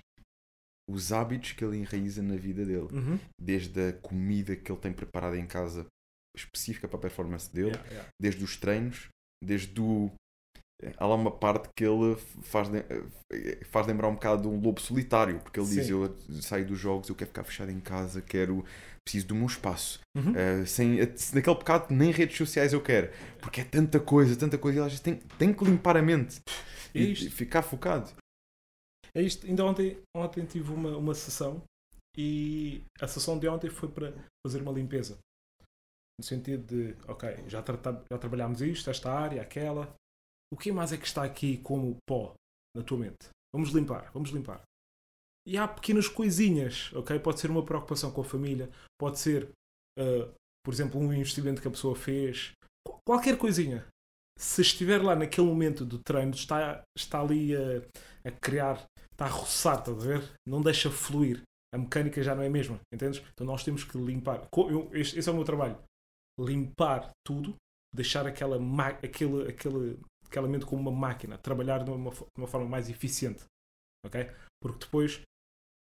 [0.90, 2.88] os hábitos que ele enraiza na vida dele.
[2.92, 3.18] Uhum.
[3.40, 5.87] Desde a comida que ele tem preparada em casa
[6.37, 8.09] específica para a performance dele, yeah, yeah.
[8.20, 9.09] desde os treinos,
[9.42, 10.11] desde o.
[10.96, 12.68] Há lá uma parte que ele faz,
[13.70, 15.74] faz lembrar um bocado de um lobo solitário, porque ele Sim.
[15.76, 18.64] diz: Eu saio dos jogos, eu quero ficar fechado em casa, quero.
[19.03, 19.98] Preciso do meu espaço.
[20.14, 20.33] Uhum.
[20.33, 20.98] Uh, sem,
[21.33, 23.11] naquele bocado, nem redes sociais eu quero.
[23.40, 26.38] Porque é tanta coisa, tanta coisa, e às vezes tem, tem que limpar a mente
[26.94, 28.11] é e, e ficar focado.
[29.14, 29.46] É isto.
[29.46, 31.62] Ainda ontem, ontem tive uma, uma sessão
[32.16, 34.12] e a sessão de ontem foi para
[34.46, 35.18] fazer uma limpeza.
[36.18, 37.76] No sentido de, ok, já, tra
[38.10, 39.94] já trabalhámos isto, esta área, aquela.
[40.52, 42.34] O que mais é que está aqui como pó
[42.76, 43.28] na tua mente?
[43.54, 44.62] Vamos limpar, vamos limpar.
[45.46, 47.18] E há pequenas coisinhas, ok?
[47.18, 49.50] Pode ser uma preocupação com a família, pode ser,
[49.98, 50.30] uh,
[50.62, 52.52] por exemplo, um investimento que a pessoa fez,
[53.06, 53.86] qualquer coisinha.
[54.40, 59.29] Se estiver lá naquele momento do treino, está, está ali a, a criar, está a
[59.29, 60.33] roçar, estás a ver?
[60.48, 61.42] Não deixa fluir.
[61.74, 63.22] A mecânica já não é a mesma, entendes?
[63.35, 64.48] Então nós temos que limpar.
[64.57, 65.79] Eu, este, esse é o meu trabalho
[66.40, 67.55] limpar tudo,
[67.94, 68.57] deixar aquela,
[69.03, 73.44] aquele, aquele, aquela mente como uma máquina, trabalhar de uma, de uma forma mais eficiente.
[74.07, 74.31] ok?
[74.62, 75.20] Porque depois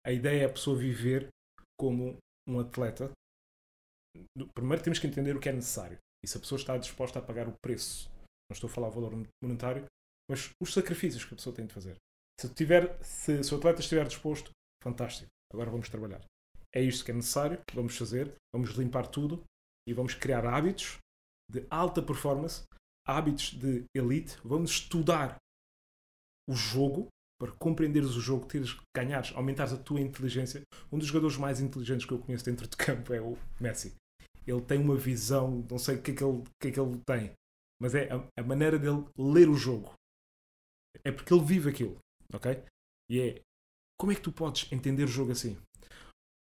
[0.05, 1.27] a ideia é a pessoa viver
[1.79, 2.17] como
[2.49, 3.11] um atleta.
[4.55, 7.21] Primeiro temos que entender o que é necessário e se a pessoa está disposta a
[7.21, 8.09] pagar o preço.
[8.49, 9.85] Não estou a falar o valor monetário,
[10.29, 11.95] mas os sacrifícios que a pessoa tem de fazer.
[12.39, 14.51] Se, tiver, se, se o atleta estiver disposto,
[14.83, 15.29] fantástico.
[15.51, 16.23] Agora vamos trabalhar.
[16.73, 19.43] É isto que é necessário, vamos fazer, vamos limpar tudo
[19.87, 20.97] e vamos criar hábitos
[21.49, 22.63] de alta performance,
[23.07, 24.37] hábitos de elite.
[24.43, 25.37] Vamos estudar
[26.49, 27.07] o jogo
[27.39, 30.61] para compreenderes o jogo, teres, ganhares, aumentares a tua inteligência.
[30.91, 33.95] Um dos jogadores mais inteligentes que eu conheço dentro de campo é o Messi.
[34.45, 36.99] Ele tem uma visão, não sei o que é que ele, que é que ele
[37.05, 37.33] tem,
[37.81, 39.93] mas é a, a maneira dele ler o jogo.
[41.03, 41.99] É porque ele vive aquilo,
[42.33, 42.63] ok?
[43.09, 43.41] E é
[43.99, 45.57] como é que tu podes entender o jogo assim?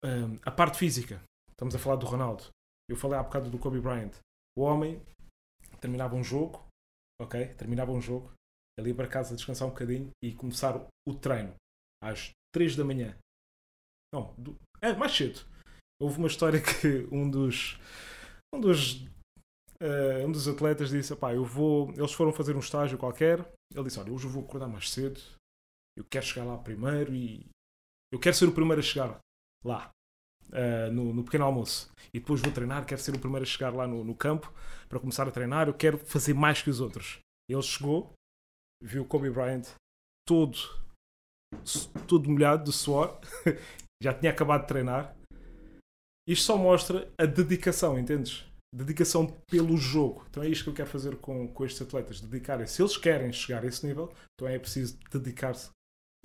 [0.03, 2.45] Um, a parte física, estamos a falar do Ronaldo.
[2.89, 4.13] Eu falei há bocado do Kobe Bryant.
[4.57, 5.01] O homem
[5.79, 6.65] terminava um jogo,
[7.21, 7.53] ok?
[7.55, 8.31] Terminava um jogo,
[8.77, 11.53] ele ia para casa descansar um bocadinho e começar o treino
[12.01, 13.17] às 3 da manhã.
[14.13, 15.39] Não, do, é mais cedo.
[16.01, 17.77] Houve uma história que um dos
[18.53, 19.05] um dos
[19.81, 23.39] uh, um dos atletas disse, pá, eu vou, eles foram fazer um estágio qualquer.
[23.73, 25.19] Ele disse, olha, hoje eu vou acordar mais cedo.
[25.97, 27.49] Eu quero chegar lá primeiro e
[28.11, 29.19] eu quero ser o primeiro a chegar
[29.63, 29.91] lá
[30.49, 33.73] uh, no, no, pequeno almoço e depois vou treinar, quero ser o primeiro a chegar
[33.73, 34.51] lá no, no, campo
[34.87, 37.19] para começar a treinar, eu quero fazer mais que os outros.
[37.49, 38.13] Ele chegou,
[38.81, 39.67] viu Kobe Bryant
[40.27, 40.57] todo,
[42.07, 43.19] todo molhado de suor,
[44.01, 45.15] já tinha acabado de treinar.
[46.27, 48.48] Isto só mostra a dedicação, entendes?
[48.73, 50.25] Dedicação pelo jogo.
[50.29, 52.21] Então é isto que eu quero fazer com, com estes atletas.
[52.21, 52.67] Dedicarem.
[52.67, 55.69] Se eles querem chegar a esse nível, então é preciso dedicar-se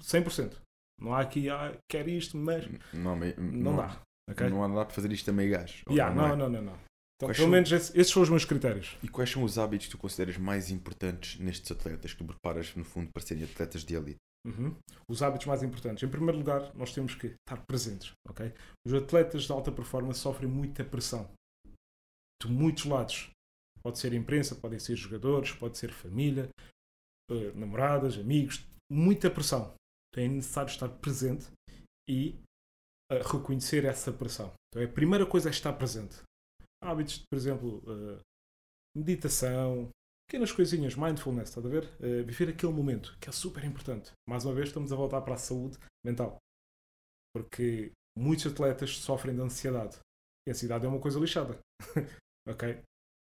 [0.03, 0.57] 100%.
[1.01, 2.67] Não há aqui, ah, quer isto, mas.
[2.93, 4.01] Não, não, não dá.
[4.31, 4.49] Okay?
[4.49, 5.83] Não dá para fazer isto a meio gás.
[5.89, 6.73] Yeah, não, não, não, não,
[7.17, 7.49] Então, pelo são...
[7.49, 8.97] menos esses são os meus critérios.
[9.03, 12.85] E quais são os hábitos que tu consideras mais importantes nestes atletas que preparas, no
[12.85, 14.19] fundo, para serem atletas de elite?
[14.47, 14.75] Uhum.
[15.09, 16.03] Os hábitos mais importantes.
[16.03, 18.13] Em primeiro lugar, nós temos que estar presentes.
[18.29, 18.53] Okay?
[18.87, 21.29] Os atletas de alta performance sofrem muita pressão
[22.47, 23.31] de muitos lados.
[23.83, 26.49] Pode ser imprensa, podem ser jogadores, pode ser família,
[27.31, 28.65] eh, namoradas, amigos.
[28.91, 29.75] Muita pressão.
[30.11, 31.47] Então é necessário estar presente
[32.09, 32.39] e
[33.11, 34.53] a reconhecer essa pressão.
[34.69, 36.23] Então a primeira coisa é estar presente.
[36.83, 38.21] Hábitos, por exemplo, uh,
[38.97, 39.89] meditação,
[40.29, 41.85] pequenas coisinhas, mindfulness, estás a ver?
[41.95, 44.13] Uh, viver aquele momento, que é super importante.
[44.29, 46.37] Mais uma vez, estamos a voltar para a saúde mental.
[47.35, 49.99] Porque muitos atletas sofrem de ansiedade.
[50.47, 51.59] E a ansiedade é uma coisa lixada.
[52.49, 52.81] ok?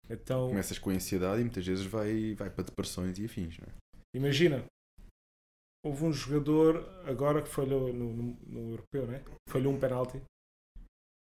[0.09, 0.49] Então.
[0.49, 3.71] Começas com a ansiedade e muitas vezes vai, vai para depressões e afins, não é?
[4.15, 4.65] Imagina,
[5.85, 9.23] houve um jogador agora que falhou no, no, no europeu, né?
[9.49, 10.21] Falhou um penalti.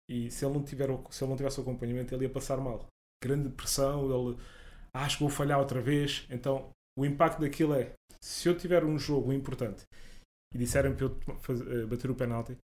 [0.09, 2.87] E se ele não tiver se ele não tivesse o acompanhamento, ele ia passar mal.
[3.23, 4.39] Grande pressão, ele
[4.93, 6.27] ah, acho que vou falhar outra vez.
[6.31, 9.85] Então, o impacto daquilo é se eu tiver um jogo importante
[10.55, 12.57] e disserem para eu fazer, eh, bater o penalti,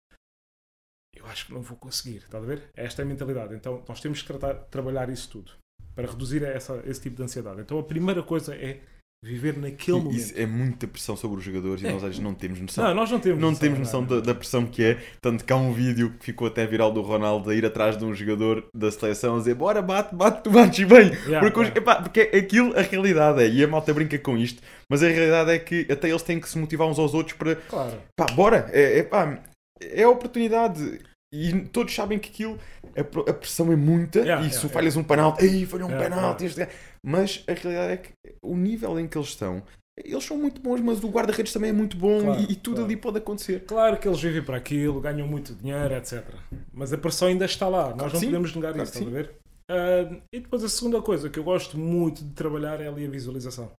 [1.16, 2.18] eu acho que não vou conseguir.
[2.18, 2.71] Está a ver?
[2.75, 3.55] Esta é a mentalidade.
[3.55, 5.53] Então, nós temos que tratar, trabalhar isso tudo
[5.94, 7.61] para reduzir essa, esse tipo de ansiedade.
[7.61, 8.81] Então, a primeira coisa é
[9.21, 10.16] viver naquele momento.
[10.16, 11.88] Isso é muita pressão sobre os jogadores é.
[11.88, 12.85] e nós às vezes não temos noção.
[12.85, 15.03] Não, nós não temos não noção, temos noção da, da, pressão que é.
[15.21, 18.05] Tanto que há um vídeo que ficou até viral do Ronaldo a ir atrás de
[18.05, 21.09] um jogador da seleção a dizer bora, bate, bate, tu bates bem.
[21.29, 21.79] Yeah, porque, yeah.
[21.79, 25.51] Epá, porque aquilo, a realidade é, e a malta brinca com isto, mas a realidade
[25.51, 27.57] é que até eles têm que se motivar uns aos outros para.
[27.57, 27.99] Claro.
[28.16, 29.42] Pá, bora, é, é, pá,
[29.81, 31.01] é a oportunidade.
[31.31, 32.59] E todos sabem que aquilo,
[32.97, 36.09] a, pressão é muita, yeah, e se yeah, falhas um penalti, ei, falhou um yeah,
[36.09, 36.67] penalti, este...
[37.05, 38.12] mas a realidade é que
[38.43, 39.62] o nível em que eles estão
[40.05, 42.77] eles são muito bons, mas o guarda-redes também é muito bom claro, e, e, tudo
[42.77, 42.85] claro.
[42.87, 43.64] ali pode acontecer.
[43.64, 46.25] Claro que eles vivem para aquilo, ganham muito dinheiro, etc.
[46.73, 49.35] Mas a pressão ainda está lá, nós não sim, podemos negar isso, estás a ver?
[49.71, 53.11] Uh, e depois a segunda coisa que eu gosto muito de trabalhar é ali a
[53.11, 53.71] visualização.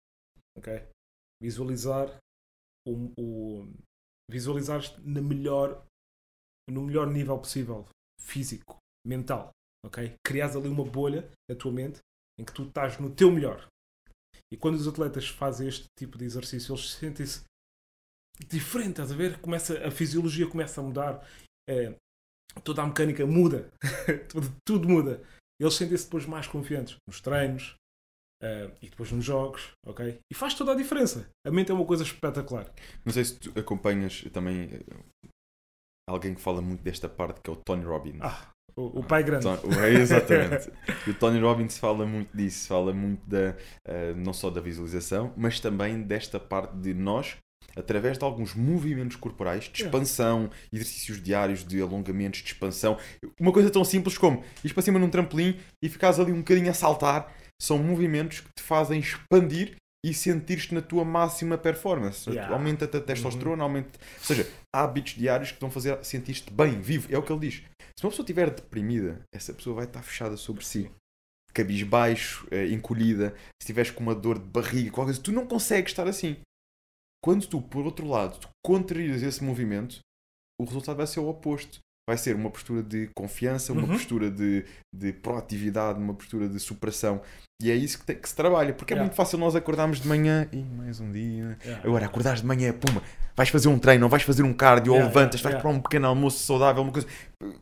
[0.57, 0.81] Ok?
[1.41, 2.15] Visualizar
[2.87, 3.67] o, o
[4.29, 5.83] visualizar na melhor,
[6.71, 7.87] no melhor nível possível,
[8.21, 9.51] físico, mental.
[9.85, 10.13] Ok?
[10.25, 11.99] Crias ali uma bolha na tua mente
[12.39, 13.67] em que tu estás no teu melhor.
[14.51, 17.43] E quando os atletas fazem este tipo de exercício, eles sentem-se
[18.47, 19.39] diferente, estás a ver?
[19.39, 21.27] Começa, a fisiologia começa a mudar,
[21.69, 21.93] é,
[22.63, 23.69] toda a mecânica muda,
[24.29, 25.23] tudo, tudo, muda.
[25.59, 27.75] Eles sentem-se depois mais confiantes nos treinos
[28.41, 30.19] uh, e depois nos jogos, ok?
[30.31, 31.29] E faz toda a diferença.
[31.45, 32.73] A mente é uma coisa espetacular.
[33.05, 34.69] Não sei se tu acompanhas também
[36.09, 38.19] alguém que fala muito desta parte, que é o Tony Robbins.
[38.21, 39.45] Ah, o, o pai grande.
[39.45, 40.71] O, exatamente.
[41.05, 43.55] e o Tony Robbins fala muito disso, fala muito da,
[43.87, 47.35] uh, não só da visualização, mas também desta parte de nós,
[47.75, 52.97] através de alguns movimentos corporais, de expansão, exercícios diários de alongamentos, de expansão.
[53.39, 56.69] Uma coisa tão simples como ir para cima num trampolim e ficares ali um bocadinho
[56.69, 62.29] a saltar, são movimentos que te fazem expandir e sentir-te na tua máxima performance.
[62.29, 62.53] Yeah.
[62.53, 63.69] Aumenta-te a testosterona, uhum.
[63.69, 67.13] aumenta ou seja, hábitos diários que vão fazer sentir-te bem, vivo.
[67.13, 67.63] É o que ele diz.
[67.97, 70.89] Se uma pessoa estiver deprimida, essa pessoa vai estar fechada sobre si.
[71.53, 75.91] Cabisbaixo, eh, encolhida, se estiveres com uma dor de barriga, qualquer coisa, tu não consegues
[75.91, 76.37] estar assim.
[77.21, 79.99] Quando tu, por outro lado, tu contrarias esse movimento,
[80.61, 81.79] o resultado vai ser o oposto.
[82.07, 83.89] Vai ser uma postura de confiança, uma uhum.
[83.89, 87.21] postura de, de proatividade, uma postura de superação.
[87.61, 89.03] E é isso que, te, que se trabalha, porque yeah.
[89.03, 91.57] é muito fácil nós acordarmos de manhã e mais um dia.
[91.63, 91.85] Yeah.
[91.85, 93.03] Agora, acordares de manhã, puma,
[93.35, 95.81] vais fazer um treino, ou vais fazer um cardio, yeah, ou levantas, vais para um
[95.81, 97.07] pequeno almoço saudável, uma coisa.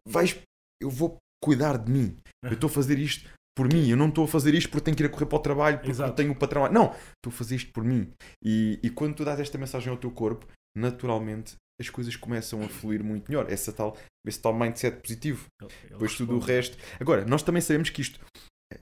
[0.07, 0.37] Vais,
[0.79, 2.17] eu vou cuidar de mim.
[2.43, 3.89] Eu estou a fazer isto por mim.
[3.89, 5.77] Eu não estou a fazer isto porque tenho que ir a correr para o trabalho,
[5.77, 6.13] porque Exato.
[6.13, 6.73] tenho para trabalho.
[6.73, 8.11] Não, estou a fazer isto por mim.
[8.43, 10.45] E, e quando tu dás esta mensagem ao teu corpo,
[10.77, 13.51] naturalmente as coisas começam a fluir muito melhor.
[13.51, 15.47] Essa tal, esse tal mindset positivo.
[15.59, 16.77] Ele, ele Depois tudo o resto.
[16.99, 18.19] Agora, nós também sabemos que isto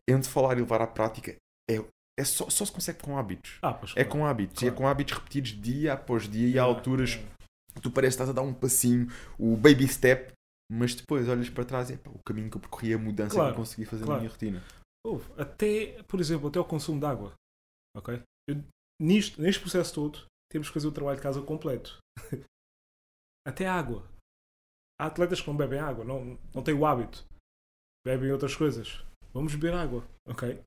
[0.09, 1.35] entre falar e levar à prática,
[1.69, 1.77] é,
[2.19, 3.59] é só, só se consegue com hábitos.
[3.61, 4.09] Ah, é claro.
[4.09, 4.59] com hábitos.
[4.59, 4.73] Claro.
[4.73, 7.19] E é com hábitos repetidos dia após dia e há alturas
[7.81, 10.33] tu pareces que estás a dar um passinho, o baby step,
[10.71, 13.49] mas depois olhas para trás e é o caminho que eu percorri, a mudança claro.
[13.49, 14.63] que eu consegui fazer na minha rotina.
[15.37, 17.33] até, por exemplo, até o consumo de água.
[17.95, 18.21] Ok?
[18.49, 18.63] Eu,
[19.01, 21.97] nisto, neste processo todo, temos que fazer o trabalho de casa completo.
[23.47, 24.07] até água.
[24.99, 27.25] Há atletas que não bebem água, não, não têm o hábito.
[28.05, 29.03] Bebem outras coisas.
[29.35, 30.63] Vamos beber água, ok?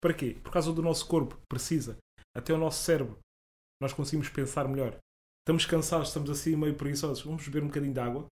[0.00, 0.36] Para quê?
[0.40, 1.98] Por causa do nosso corpo, precisa.
[2.36, 3.18] Até o nosso cérebro.
[3.82, 4.96] Nós conseguimos pensar melhor.
[5.42, 7.24] Estamos cansados, estamos assim meio preguiçosos.
[7.24, 8.26] Vamos beber um bocadinho de água.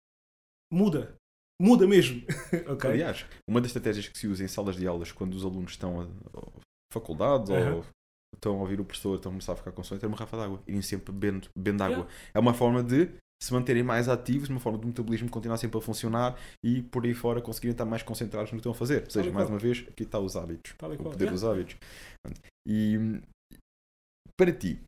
[0.73, 1.15] Muda.
[1.63, 2.27] Muda mesmo.
[2.73, 2.91] okay?
[2.91, 6.01] Aliás, uma das estratégias que se usa em salas de aulas quando os alunos estão
[6.01, 6.43] a, a
[6.93, 7.77] faculdade uhum.
[7.77, 7.85] ou
[8.35, 10.37] estão a ouvir o professor, estão a começar a ficar com sono, ter uma garrafa
[10.37, 10.63] de água.
[10.67, 11.99] Irem sempre bebendo, bebendo água.
[11.99, 12.15] Yeah.
[12.35, 15.81] É uma forma de se manterem mais ativos, uma forma do metabolismo continuar sempre a
[15.81, 19.05] funcionar e por aí fora conseguirem estar mais concentrados no que estão a fazer.
[19.05, 20.75] Ou seja, mais uma vez, aqui está os hábitos.
[20.83, 21.77] o poder dos hábitos.
[22.67, 23.21] E
[24.37, 24.81] para ti,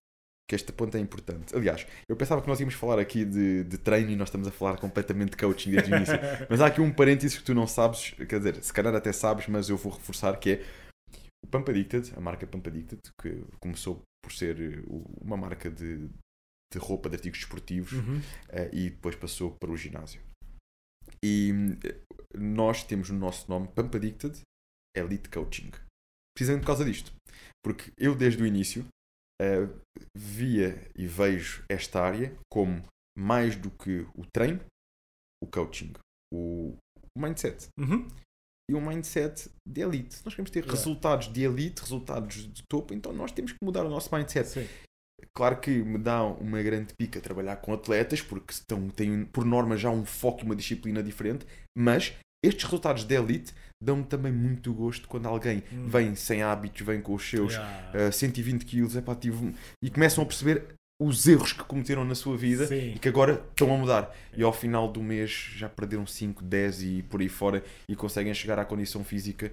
[0.49, 1.55] que este ponto é importante.
[1.55, 4.51] Aliás, eu pensava que nós íamos falar aqui de, de treino e nós estamos a
[4.51, 6.19] falar completamente de coaching desde o início.
[6.51, 9.47] mas há aqui um parênteses que tu não sabes, quer dizer, se calhar até sabes,
[9.47, 10.63] mas eu vou reforçar que é
[11.45, 14.85] o Pump Addicted, a marca Pump Addicted, que começou por ser
[15.21, 16.11] uma marca de,
[16.73, 18.19] de roupa, de artigos desportivos uhum.
[18.19, 20.21] uh, e depois passou para o ginásio.
[21.25, 24.41] E uh, nós temos o nosso nome Pump Addicted
[24.97, 25.71] Elite Coaching.
[26.37, 27.13] precisamente por causa disto.
[27.65, 28.87] Porque eu, desde o início,
[29.41, 29.81] uh,
[30.17, 32.85] via e vejo esta área como
[33.19, 34.61] mais do que o treino,
[35.43, 35.93] o coaching,
[36.33, 36.77] o,
[37.19, 37.69] mindset.
[37.79, 38.09] Uhum.
[38.71, 40.23] E um mindset de elite.
[40.25, 40.79] Nós queremos ter Yeah.
[40.79, 44.49] resultados de elite, resultados de topo, então nós temos que mudar o nosso mindset.
[44.49, 44.69] Sim.
[45.35, 49.77] Claro que me dá uma grande pica trabalhar com atletas, porque estão, têm, por norma,
[49.77, 52.13] já um foco e uma disciplina diferente, mas
[52.45, 53.53] estes resultados de elite
[53.83, 55.89] dão-me também muito gosto quando alguém Hum.
[55.89, 58.09] vem sem hábitos, vem com os seus Yeah.
[58.09, 62.37] uh, 120 quilos, epá, tive e começam a perceber os erros que cometeram na sua
[62.37, 62.93] vida Sim.
[62.95, 64.15] e que agora estão a mudar.
[64.37, 68.35] E ao final do mês já perderam 5, 10 e por aí fora e conseguem
[68.35, 69.51] chegar à condição física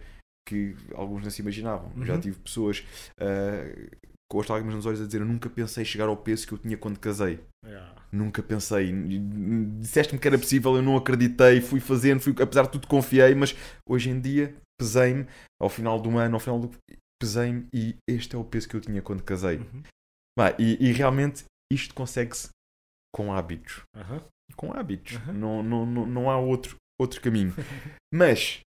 [0.47, 1.89] que alguns não se imaginavam.
[1.95, 2.05] Uhum.
[2.05, 2.83] Já tive pessoas
[3.21, 3.97] uh,
[4.29, 6.57] com as lágrimas nos olhos a dizer: Eu nunca pensei chegar ao peso que eu
[6.57, 7.39] tinha quando casei.
[7.65, 7.95] Yeah.
[8.11, 8.91] Nunca pensei.
[9.79, 13.55] Disseste-me que era possível, eu não acreditei, fui fazendo, fui, apesar de tudo confiei, mas
[13.87, 15.25] hoje em dia pesei-me
[15.61, 16.71] ao final do ano, ao final do.
[17.21, 19.57] pesei-me e este é o peso que eu tinha quando casei.
[19.57, 19.83] Uhum.
[20.37, 22.49] Bah, e, e realmente isto consegue-se
[23.13, 23.81] com hábitos.
[23.95, 24.21] Aham.
[24.55, 25.15] Com hábitos.
[25.15, 25.33] Uhum.
[25.33, 27.53] Não, não, não, não há outro, outro caminho.
[28.13, 28.59] Mas,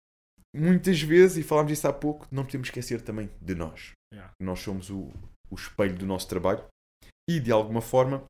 [0.56, 3.92] muitas vezes, e falámos disso há pouco, não podemos esquecer também de nós.
[4.12, 4.32] Yeah.
[4.40, 5.12] Nós somos o,
[5.50, 6.64] o espelho do nosso trabalho
[7.28, 8.24] e, de alguma forma,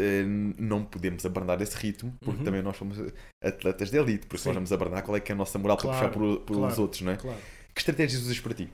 [0.00, 0.22] eh,
[0.58, 2.44] não podemos abrandar esse ritmo, porque Uhum.
[2.44, 2.96] também nós somos
[3.42, 4.48] atletas de elite, porque Sim.
[4.50, 6.60] nós vamos abrandar, qual é que é a nossa moral Claro, para puxar por, pelos
[6.66, 6.82] claro.
[6.82, 7.16] outros, não é?
[7.16, 7.38] Claro.
[7.74, 8.68] Que estratégias usas para ti?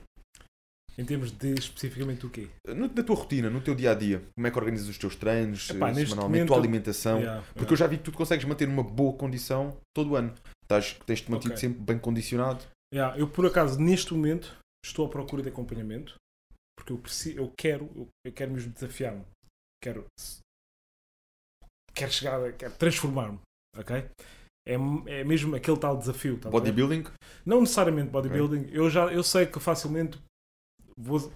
[0.97, 2.47] Em termos de especificamente o quê?
[2.67, 5.15] No- na tua rotina, no teu dia a dia, como é que organizas os teus
[5.15, 7.17] treinos, Epá, eh, neste semanalmente, a tua alimentação?
[7.19, 7.73] Yeah, Porque yeah.
[7.73, 10.33] eu já vi que tu consegues manter uma boa condição todo o ano.
[10.63, 11.59] Estás, tens-te mantido Ok.
[11.59, 12.63] sempre bem condicionado.
[12.93, 16.15] Yeah, eu, por acaso, neste momento, estou à procura de acompanhamento
[16.77, 19.25] porque eu, preciso, eu quero, eu, eu quero mesmo desafiar-me.
[19.83, 20.05] Quero,
[21.93, 23.39] quero chegar, quero transformar-me.
[23.77, 23.95] Ok?
[24.67, 26.39] É, é mesmo aquele tal desafio.
[26.39, 26.49] tá?
[26.49, 27.03] Bodybuilding,
[27.45, 28.69] Não necessariamente bodybuilding.
[28.71, 30.17] Eu já eu sei que facilmente
[30.97, 31.31] vou,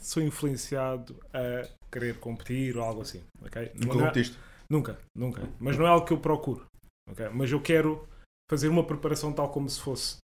[0.00, 3.22] sou influenciado a querer competir ou algo assim.
[3.42, 3.72] ok?
[3.74, 4.38] nunca Não é- competiste.
[4.68, 5.42] Nunca, nunca.
[5.58, 6.64] Mas não é algo que eu procuro.
[7.08, 7.28] ok?
[7.30, 8.08] Mas eu quero
[8.50, 10.16] fazer uma preparação tal como se fosse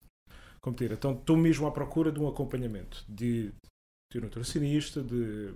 [0.61, 0.91] competir.
[0.91, 3.51] Então estou mesmo à procura de um acompanhamento de,
[4.19, 5.53] de um nutricionista, de,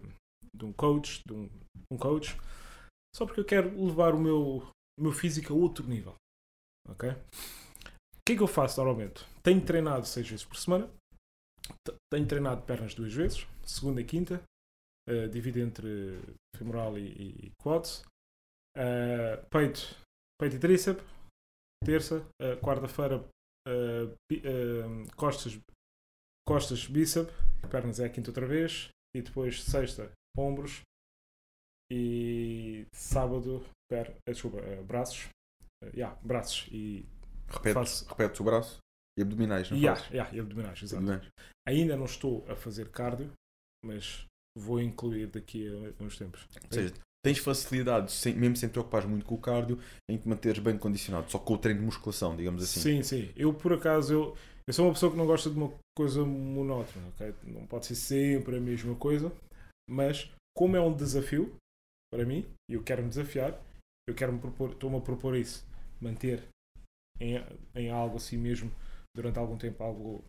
[0.56, 1.50] de um coach, de um,
[1.92, 2.36] um coach,
[3.16, 4.58] só porque eu quero levar o meu,
[4.98, 6.16] o meu físico a outro nível.
[6.88, 7.10] Ok?
[7.10, 9.26] O que é que eu faço normalmente?
[9.42, 10.90] Tenho treinado seis vezes por semana.
[12.12, 14.44] Tenho treinado pernas duas vezes, segunda e quinta.
[15.10, 16.20] eh, divido entre
[16.56, 18.04] femoral e, e, quads.
[18.78, 19.98] Uh, peito,
[20.40, 21.04] peito e tríceps,
[21.84, 23.18] terça, uh, quarta-feira,
[23.68, 25.60] uh, uh, costas,
[26.48, 27.34] costas, bíceps,
[27.68, 30.82] pernas é a quinta outra vez, e depois sexta, ombros,
[31.92, 35.28] e sábado, per, eh, desculpa, uh, braços,
[35.84, 37.06] uh, yeah, braços e,
[37.52, 38.08] Repete, Faço.
[38.08, 38.78] repete o braço
[39.18, 40.14] e abdominais, não yeah, fazes?
[40.14, 41.02] yeah, e abdominais, exato.
[41.02, 41.32] Abdominais.
[41.68, 43.32] Ainda não estou a fazer cardio,
[43.84, 44.24] mas
[44.56, 46.48] vou incluir daqui a uns tempos.
[46.64, 46.94] Ou seja,
[47.26, 50.78] tens facilidade, sem- mesmo sem te preocupares muito com o cardio, em te manteres bem
[50.78, 52.82] condicionado, só com o treino de musculação, digamos assim.
[52.82, 53.34] Sim, sim.
[53.36, 54.38] Eu, por acaso, eu,
[54.70, 57.34] eu sou uma pessoa que não gosta de uma coisa monótona, ok?
[57.44, 59.32] Não pode ser sempre a mesma coisa,
[59.90, 61.56] mas como é um desafio
[62.14, 63.60] para mim, e eu quero me desafiar,
[64.08, 65.66] eu quero me propor, estou-me a propor isso,
[66.00, 66.48] manter
[67.20, 67.36] em,
[67.76, 68.72] em algo assim mesmo,
[69.16, 70.24] durante algum tempo, algo,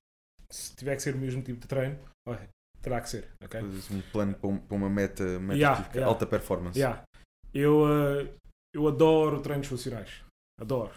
[0.51, 2.49] se tiver que ser o mesmo tipo de treino, olha,
[2.81, 3.61] terá que ser, ok?
[3.61, 6.11] Fazes um plano para, um- para uma meta, meta Yeah, específica, yeah.
[6.11, 6.79] alta performance.
[6.79, 7.03] Yeah.
[7.53, 8.35] Eu, eh,
[8.75, 10.23] eu adoro treinos funcionais.
[10.59, 10.95] Adoro.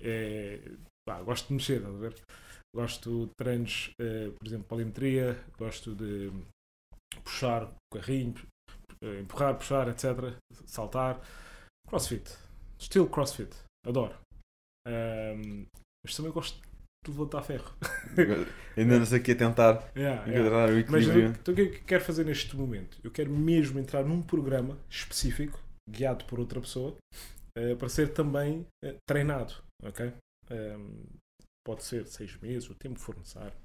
[0.00, 0.58] É,
[1.06, 2.14] pá, gosto de mexer, estás a ver?
[2.74, 6.30] Gosto de treinos, eh, por exemplo, polimetria, gosto de
[7.22, 8.34] puxar o carrinho,
[9.02, 10.36] eh, empurrar, puxar, etc.
[10.66, 11.20] Saltar.
[11.86, 12.30] Crossfit.
[12.78, 13.54] Estilo crossfit.
[13.86, 14.14] Adoro.
[14.88, 15.66] Ahm,
[16.04, 16.58] mas também gosto
[17.04, 17.72] de levantar ferro.
[18.76, 20.72] Ainda não sei o que é tentar Yeah, yeah.
[20.72, 21.22] o Mas equilíbrio.
[21.24, 22.98] eu- então, o que é que quero fazer neste momento?
[23.04, 26.96] Eu quero mesmo entrar num programa específico, guiado por outra pessoa,
[27.58, 29.52] eh, para ser também eh, treinado.
[29.84, 30.12] ok?
[30.50, 31.04] Ehm,
[31.64, 33.56] pode ser seis meses, o tempo for necessário.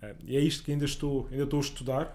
[0.00, 2.14] Eh, e é isto que ainda estou, ainda estou a estudar.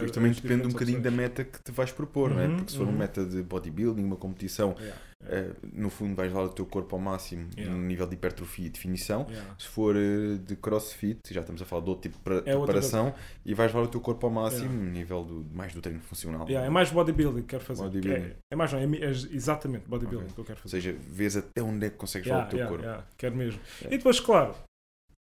[0.00, 2.46] Porque também depende um bocadinho da meta que te vais propor, não é?
[2.46, 2.98] Uhum, Porque se for uma uhum.
[2.98, 7.02] meta de bodybuilding, uma competição, Yeah, eh, no fundo vais levar o teu corpo ao
[7.02, 7.74] máximo Yeah.
[7.76, 9.26] no nível de hipertrofia e definição.
[9.28, 9.54] yeah.
[9.58, 13.14] Se for eh, de crossfit, já estamos a falar de outro tipo de É preparação,
[13.44, 14.84] e vais levar o teu corpo ao máximo Yeah.
[14.84, 16.46] no nível do, mais do treino funcional.
[16.48, 17.82] Yeah, é mais bodybuilding que quero fazer.
[17.82, 18.22] Bodybuilding.
[18.24, 20.34] É, é mais não, é, é exatamente bodybuilding Ok.
[20.34, 20.80] que eu quero Ou fazer.
[20.82, 22.84] seja, vês até onde é que consegues Yeah, levar o teu yeah, corpo.
[22.84, 23.60] yeah, quero mesmo.
[23.80, 23.94] Yeah.
[23.94, 24.54] E depois, claro,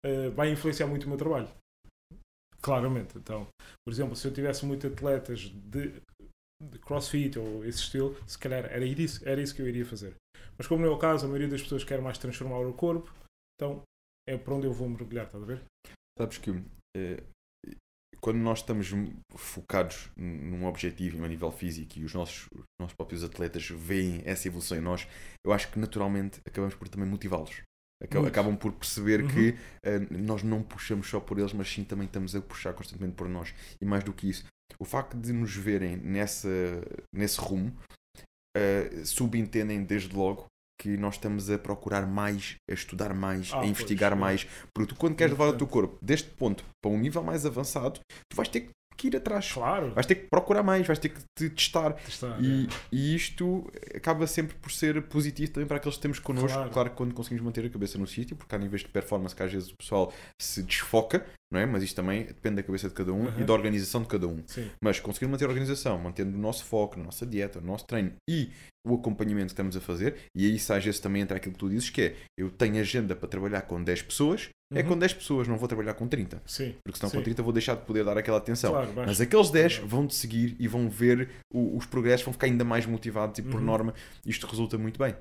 [0.05, 1.47] eh, vai influenciar muito o meu trabalho.
[2.61, 3.17] Claramente.
[3.17, 3.47] Então,
[3.85, 6.01] por exemplo, se eu tivesse muitos atletas de,
[6.61, 10.15] de crossfit ou esse estilo, se calhar era isso, era isso que eu iria fazer.
[10.57, 13.13] Mas como não é o caso, a maioria das pessoas quer mais transformar o corpo,
[13.55, 13.81] então
[14.27, 15.63] é para onde eu vou mergulhar, estás a ver?
[16.17, 16.51] Sabes que
[16.97, 17.23] eh,
[18.19, 18.91] quando nós estamos
[19.35, 24.47] focados num objetivo a nível físico e os nossos, os nossos próprios atletas veem essa
[24.47, 25.07] evolução em nós,
[25.45, 27.61] eu acho que naturalmente acabamos por também motivá-los.
[28.01, 29.27] Acabam, por perceber Uhum.
[29.27, 33.15] que eh, nós não puxamos só por eles, mas sim também estamos a puxar constantemente
[33.15, 33.53] por nós.
[33.81, 34.45] E mais do que isso,
[34.79, 36.47] o facto de nos verem nessa,
[37.13, 37.75] nesse rumo
[38.55, 40.45] eh, subentendem desde logo
[40.81, 44.93] que nós estamos a procurar mais, a estudar mais, Ah, a investigar pois, mais, porque
[44.93, 48.35] tu, quando queres levar o teu corpo deste ponto para um nível mais avançado, tu
[48.35, 48.69] vais ter que
[49.07, 49.51] ir atrás.
[49.51, 49.91] Claro.
[49.93, 51.95] Vais ter que procurar mais, vais ter que te testar.
[52.07, 52.67] Está, E, é.
[52.91, 56.49] e isto acaba sempre por ser positivo também para aqueles que temos connosco.
[56.57, 56.69] Claro.
[56.71, 59.43] Claro, que quando conseguimos manter a cabeça no sítio, porque há níveis de performance que
[59.43, 61.65] às vezes o pessoal se desfoca, não é?
[61.65, 63.45] Mas isto também depende da cabeça de cada um e Uhum.
[63.45, 64.43] da organização de cada um.
[64.47, 64.69] Sim.
[64.83, 68.13] Mas conseguir manter a organização, mantendo o nosso foco, a nossa dieta, o nosso treino
[68.29, 68.51] e
[68.87, 71.69] o acompanhamento que estamos a fazer, e aí às vezes também entra aquilo que tu
[71.69, 74.87] dizes, que é eu tenho agenda para trabalhar com 10 pessoas, é Uhum.
[74.89, 76.41] com 10 pessoas, não vou trabalhar com 30.
[76.45, 76.75] Sim.
[76.85, 77.17] Porque senão Sim.
[77.17, 78.71] com 30 vou deixar de poder dar aquela atenção.
[78.71, 79.87] Claro, vais- Mas aqueles 10 Claro.
[79.89, 83.41] vão te seguir e vão ver o- os progressos, vão ficar ainda mais motivados e
[83.41, 83.65] por Uhum.
[83.65, 83.93] norma
[84.25, 85.15] isto resulta muito bem.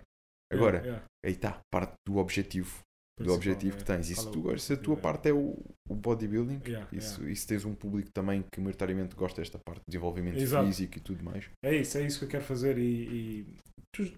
[0.52, 1.04] Agora, Yeah, yeah.
[1.26, 2.78] aí está, parte do objetivo,
[3.24, 4.08] do objetivo que tens.
[4.10, 5.56] E se, tu, se a tua parte é o,
[5.88, 7.32] o bodybuilding, Yeah, e, se, yeah.
[7.32, 10.66] e se tens um público também que maioritariamente gosta desta parte de desenvolvimento Exato.
[10.66, 11.48] físico e tudo mais.
[11.64, 13.56] É isso, é isso que eu quero fazer e, e
[13.94, 14.12] tu-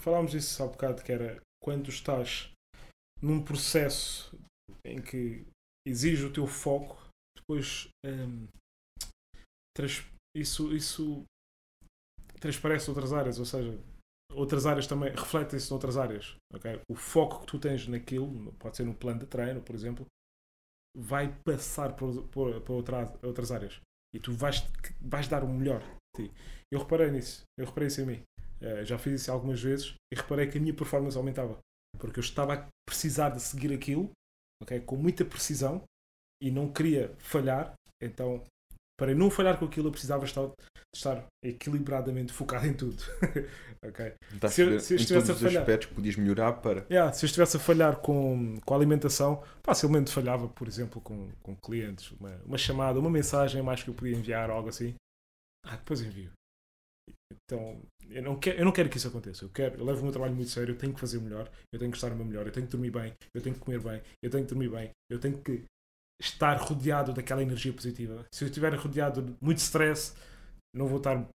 [0.00, 2.50] falámos disso há bocado que era quando estás
[3.22, 4.36] num processo
[4.84, 5.44] em que
[5.86, 6.96] exige o teu foco,
[7.36, 8.46] depois hum,
[9.76, 10.04] trans-
[10.36, 11.22] isso, isso
[12.40, 13.78] transparece outras áreas, ou seja,
[14.34, 16.36] outras áreas também refletem-se noutras áreas.
[16.54, 16.80] ok?
[16.90, 20.06] O foco que tu tens naquilo, pode ser no plano de treino, por exemplo,
[20.96, 23.80] vai passar por outra- outras áreas
[24.14, 24.62] e tu vais,
[25.00, 25.80] vais dar o melhor
[26.16, 26.34] de ti.
[26.70, 28.22] Eu reparei nisso, eu reparei isso em mim.
[28.60, 31.58] Eh, já fiz isso algumas vezes e reparei que a minha performance aumentava
[31.98, 34.10] porque eu estava a precisar de seguir aquilo
[34.62, 35.82] ok, com muita precisão
[36.42, 37.74] e não queria falhar.
[38.02, 38.44] Então,
[39.02, 40.48] para não falhar com aquilo, eu precisava estar,
[40.94, 43.02] estar equilibradamente focado em tudo.
[43.84, 44.14] ok?
[44.32, 46.86] Estás Se eu- se eu estivesse a os falhar- aspectos que podias melhorar para.
[46.88, 51.30] Yeah, se eu estivesse a falhar com, com a alimentação, facilmente falhava, por exemplo, com,
[51.42, 52.12] com clientes.
[52.12, 54.94] Uma, uma chamada, uma mensagem mais que eu podia enviar, algo assim.
[55.66, 56.30] Ah, depois envio.
[57.32, 59.44] Então, eu não, quero, eu não quero que isso aconteça.
[59.44, 61.78] Eu, quero, eu levo o meu trabalho muito sério, eu tenho que fazer melhor, eu
[61.78, 63.80] tenho que estar no meu melhor, eu tenho que dormir bem, eu tenho que comer
[63.80, 65.64] bem, eu tenho que dormir bem, eu tenho que
[66.22, 68.24] estar rodeado daquela energia positiva.
[68.32, 70.14] Se eu estiver rodeado de muito stress,
[70.74, 71.26] não vou estar.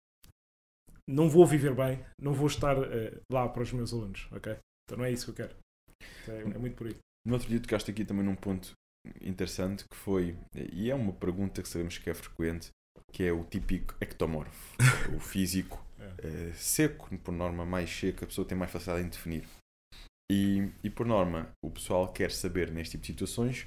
[1.10, 4.58] Não vou viver bem, não vou estar eh, lá para os meus alunos, ok?
[4.86, 5.56] Então não é isso que eu quero.
[6.28, 6.96] É, é muito por aí.
[7.26, 8.72] No outro dia tocaste aqui também num ponto
[9.22, 10.36] interessante que foi,
[10.74, 12.70] e é uma pergunta que sabemos que é frequente,
[13.14, 14.76] que é o típico ectomorfo,
[15.16, 16.50] o físico É.
[16.50, 19.48] eh, seco, por norma mais seco, a pessoa tem mais facilidade em definir.
[20.30, 23.66] E, e por norma, o pessoal quer saber neste tipo de situações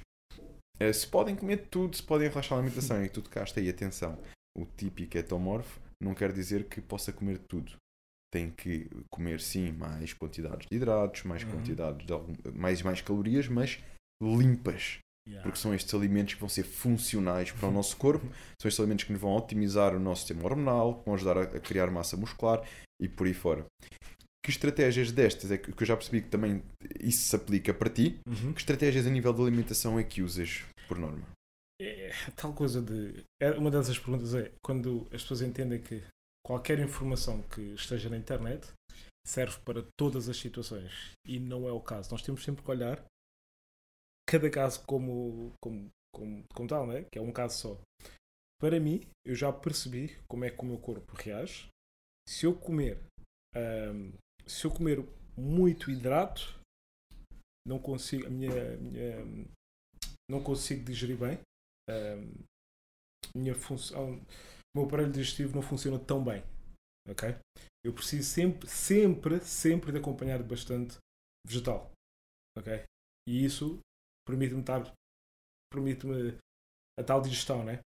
[0.93, 3.03] se podem comer tudo, se podem relaxar a alimentação.
[3.03, 4.17] E tu tocaste aí, atenção,
[4.57, 7.73] o típico ectomorfo não quer dizer que possa comer tudo.
[8.33, 11.51] Tem que comer sim mais quantidades de hidratos, mais Uhum.
[11.51, 13.79] quantidades de algum, mais mais calorias, mas
[14.21, 15.43] limpas Yeah.
[15.43, 18.25] porque são estes alimentos que vão ser funcionais para o nosso corpo,
[18.59, 21.59] são estes alimentos que nos vão otimizar o nosso sistema hormonal, vão ajudar a, a
[21.59, 22.67] criar massa muscular
[22.99, 23.63] e por aí fora.
[24.43, 26.63] Que estratégias destas é que, que eu já percebi que também
[26.99, 28.19] isso se aplica para ti?
[28.27, 28.53] Uhum.
[28.53, 31.23] Que estratégias a nível de alimentação é que usas por norma?
[31.79, 33.23] É, tal coisa de.
[33.41, 36.03] é- uma dessas perguntas é quando as pessoas entendem que
[36.45, 38.67] qualquer informação que esteja na internet
[39.25, 42.11] serve para todas as situações e não é o caso.
[42.11, 43.03] Nós temos sempre que olhar
[44.27, 47.05] cada caso como, como, como, como tal, né?
[47.11, 47.81] que é um caso só.
[48.59, 51.67] Para mim, eu já percebi como é que o meu corpo reage.
[52.27, 52.99] Se eu comer,
[53.55, 54.13] ahm,
[54.45, 55.05] se eu comer
[55.37, 56.59] muito hidrato,
[57.65, 59.47] não consigo, a minha, minha
[60.29, 61.39] não consigo digerir bem.
[63.35, 64.25] Minha função, o
[64.75, 66.43] meu aparelho digestivo não funciona tão bem.
[67.09, 67.29] Ok?
[67.83, 70.97] Eu preciso sempre, sempre, sempre de acompanhar bastante
[71.45, 71.91] vegetal.
[72.57, 72.83] Ok?
[73.27, 73.79] E isso
[74.27, 74.93] permite-me estar,
[75.71, 76.37] permite-me
[76.99, 77.79] a tal digestão, né?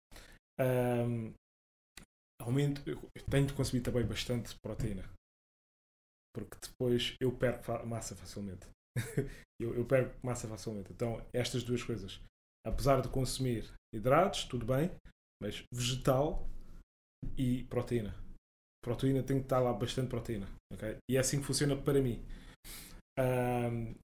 [0.60, 1.34] Ahm,
[2.42, 3.00] aumento, eu
[3.30, 5.04] tenho de consumir também bastante proteína.
[6.34, 8.68] Porque depois eu perco massa facilmente.
[9.62, 10.92] eu, eu perco massa facilmente.
[10.92, 12.20] Então, estas duas coisas.
[12.66, 14.92] Apesar de consumir hidratos, tudo bem,
[15.42, 16.48] mas vegetal
[17.38, 18.16] e proteína.
[18.84, 20.48] Proteína tem que estar lá bastante proteína.
[20.74, 20.98] ok?
[21.10, 22.24] E é assim que funciona para mim.
[23.18, 23.96] Ahm,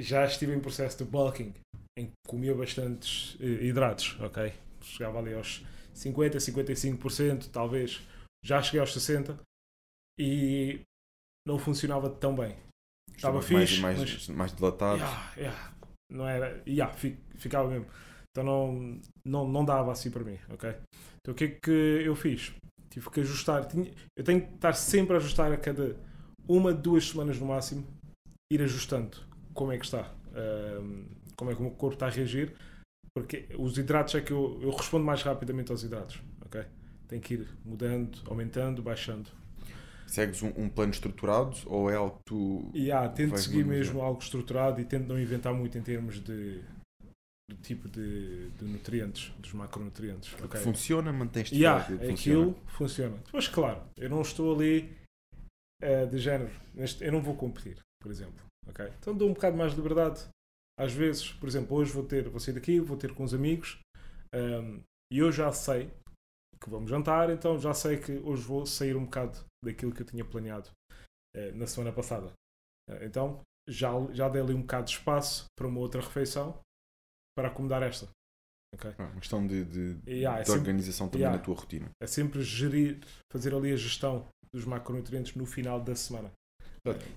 [0.00, 1.54] já estive em processo de bulking,
[1.98, 4.52] em que comia bastantes eh, hidratos, ok?
[4.82, 5.64] Chegava ali aos
[5.94, 8.00] 50, 55%, talvez.
[8.44, 9.40] Já cheguei aos 60%
[10.18, 10.80] e
[11.48, 12.54] não funcionava tão bem.
[13.16, 14.98] Estava mais, fixe, mais, mas- mais dilatado.
[14.98, 15.72] Yeah, yeah.
[16.12, 16.62] Não era.
[16.66, 17.86] Yeah, fi- ficava mesmo.
[18.30, 20.70] Então não, não, não dava assim para mim, ok?
[21.20, 21.70] Então o que é que
[22.04, 22.52] eu fiz?
[22.90, 23.66] Tive que ajustar.
[23.66, 25.96] Tinha, eu tenho que estar sempre a ajustar a cada
[26.46, 27.84] uma, duas semanas no máximo,
[28.52, 29.16] ir ajustando
[29.54, 30.14] como é que está,
[30.80, 31.04] um,
[31.36, 32.54] como é que o meu corpo está a reagir,
[33.14, 36.64] porque os hidratos é que eu, eu respondo mais rapidamente aos hidratos, ok?
[37.08, 39.28] Tenho que ir mudando, aumentando, baixando.
[40.08, 42.70] Segues um, um plano estruturado ou é algo que tu.
[42.74, 46.62] E ah, tento seguir mesmo algo estruturado e tento não inventar muito em termos de
[47.50, 50.34] do tipo de, de nutrientes, dos macronutrientes.
[50.42, 50.60] ok?
[50.60, 53.16] Funciona, mantens-te Yeah, forte, aquilo funciona.
[53.24, 54.94] Depois, claro, eu não estou ali
[55.82, 56.50] eh, de género.
[56.74, 58.44] neste- eu não vou competir, por exemplo.
[58.68, 58.86] ok?
[58.98, 60.26] Então dou um bocado mais de liberdade.
[60.78, 63.78] Às vezes, por exemplo, hoje vou ter, vou sair daqui, vou ter com uns amigos
[64.34, 64.80] ehm,
[65.10, 65.90] e eu já sei
[66.60, 70.06] que vamos jantar, então já sei que hoje vou sair um bocado daquilo que eu
[70.06, 70.70] tinha planeado
[71.36, 72.32] eh, na semana passada.
[72.90, 76.58] Eh, então já, já dei ali um bocado de espaço para uma outra refeição
[77.36, 78.08] para acomodar esta.
[78.74, 78.94] ok?
[78.98, 81.38] Ah, uma questão de, de, Yeah, é de sempre- organização também Yeah.
[81.38, 81.90] na tua rotina.
[82.02, 83.00] é sempre gerir,
[83.32, 86.32] fazer ali a gestão dos macronutrientes no final da semana.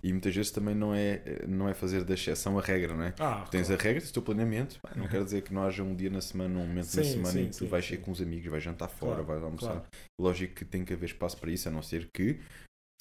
[0.03, 3.13] E muitas vezes também não é, não é fazer da exceção a regra, não é?
[3.19, 3.81] Ah, Tens claro.
[3.81, 4.79] a regra, tens o teu planeamento.
[4.95, 7.31] Não quer dizer que não haja um dia na semana, um momento na Sim, semana
[7.31, 7.95] sim, em que tu sim, vais sim.
[7.95, 9.85] sair com os amigos, vais jantar fora, Claro, vais almoçar.
[10.19, 12.39] Lógico que tem que haver espaço para isso, a não ser que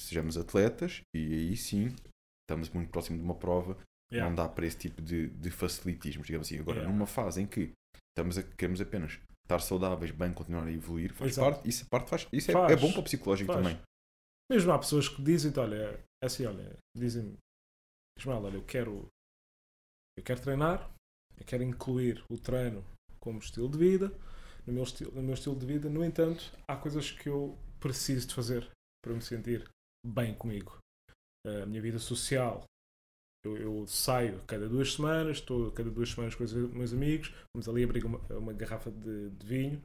[0.00, 1.94] sejamos atletas e aí sim
[2.48, 3.76] estamos muito próximo de uma prova,
[4.12, 4.28] Yeah.
[4.28, 6.58] não dá para esse tipo de, de facilitismos, digamos assim.
[6.58, 6.92] Agora, Yeah.
[6.92, 7.70] numa fase em que
[8.08, 11.52] estamos a, queremos apenas estar saudáveis, bem, continuar a evoluir, faz Exato.
[11.52, 12.72] parte, isso, parte faz, isso é, Faz.
[12.72, 13.64] é bom para o psicológico Faz.
[13.64, 13.80] também.
[14.50, 17.36] Mesmo há pessoas que dizem, olha, é assim, olha, dizem
[18.18, 19.08] Ismael, olha, eu quero,
[20.16, 20.94] eu quero treinar,
[21.38, 22.84] eu quero incluir o treino
[23.18, 24.08] como estilo de vida,
[24.66, 28.28] no meu, estilo, no meu estilo de vida, no entanto, há coisas que eu preciso
[28.28, 28.70] de fazer
[29.02, 29.68] para me sentir
[30.06, 30.78] bem comigo.
[31.46, 32.64] A minha vida social,
[33.44, 37.68] eu, eu saio cada duas semanas, estou cada duas semanas com os meus amigos, vamos
[37.68, 39.82] ali abrir uma, uma garrafa de, de vinho,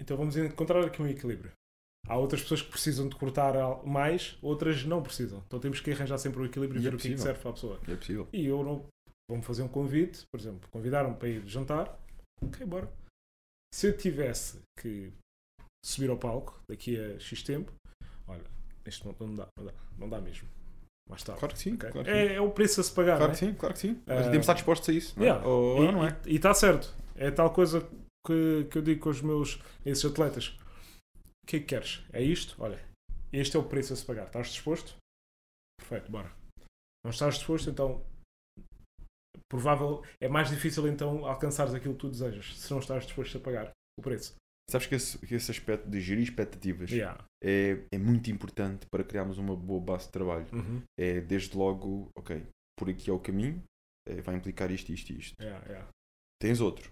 [0.00, 1.52] então vamos encontrar aqui um equilíbrio.
[2.06, 3.54] Há outras pessoas que precisam de cortar
[3.86, 5.42] mais, outras não precisam.
[5.46, 7.40] Então temos que arranjar sempre o equilíbrio e é ver o que é que serve
[7.40, 7.80] para a pessoa.
[7.88, 8.28] É possível.
[8.32, 8.84] E eu não.
[9.30, 11.98] Vão fazer um convite, por exemplo, convidaram-me para ir jantar.
[12.42, 12.90] Ok, bora.
[13.74, 15.10] Se eu tivesse que
[15.84, 17.72] subir ao palco daqui a X tempo,
[18.28, 18.44] olha,
[18.84, 20.46] neste momento não dá, não dá, não dá mesmo.
[21.08, 21.38] Mais tarde.
[21.40, 21.90] Claro que sim, ok?
[21.90, 22.18] claro que sim.
[22.18, 23.16] é, é o preço a se pagar.
[23.16, 23.48] Claro não que é?
[23.48, 24.02] sim, claro que sim.
[24.06, 25.28] Mas temos de estar dispostos a isso, não é?
[25.28, 25.46] Yeah.
[25.46, 26.16] Ou E- não é?
[26.26, 26.94] E está certo.
[27.16, 27.86] É tal coisa
[28.26, 30.56] que, que eu digo com os meus esses atletas.
[31.44, 32.02] O que é que queres?
[32.10, 32.56] É isto?
[32.58, 32.82] Olha,
[33.30, 34.28] este é o preço a se pagar.
[34.28, 34.96] Estás disposto?
[35.78, 36.34] Perfeito, bora.
[37.04, 38.02] Não estás disposto, então
[39.52, 43.40] provável é mais difícil então alcançares aquilo que tu desejas se não estás disposto a
[43.40, 44.34] pagar o preço.
[44.70, 47.22] Sabes que esse, que esse aspecto de gerir expectativas Yeah.
[47.42, 50.46] é, é muito importante para criarmos uma boa base de trabalho.
[50.50, 50.82] Uhum.
[50.98, 52.42] É desde logo, ok,
[52.78, 53.62] por aqui é o caminho,
[54.08, 55.34] eh, vai implicar isto, isto e isto.
[55.38, 55.88] Yeah, yeah.
[56.40, 56.90] Tens outro,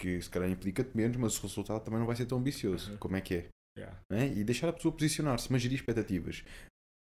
[0.00, 2.92] que se calhar implica-te menos, mas o resultado também não vai ser tão ambicioso.
[2.92, 2.96] Uhum.
[2.96, 3.48] Como é que é?
[3.76, 3.98] Yeah.
[4.12, 4.26] é?
[4.28, 6.44] E deixar a pessoa posicionar-se, mas gerir expectativas.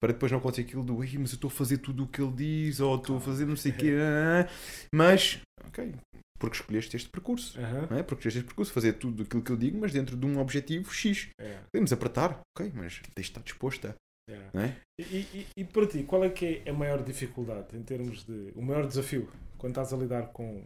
[0.02, 2.20] Para depois não acontecer aquilo do, "Ei, mas eu estou a fazer tudo o que
[2.20, 3.92] ele diz, ou estou a fazer não sei o quê,
[4.94, 5.94] mas, ok,
[6.40, 7.60] porque escolheste este percurso.
[7.60, 8.02] Não é?
[8.02, 10.92] Porque escolheste este percurso, fazer tudo aquilo que eu digo, mas dentro de um objetivo
[10.92, 11.28] X.
[11.40, 13.94] Yeah, Podemos apertar, ok, mas tens de estar disposta,
[14.28, 14.50] yeah.
[14.52, 14.76] não é?
[15.00, 18.50] E, e- e para ti, qual é que é a maior dificuldade em termos de.
[18.56, 20.64] o maior desafio quando estás a lidar com,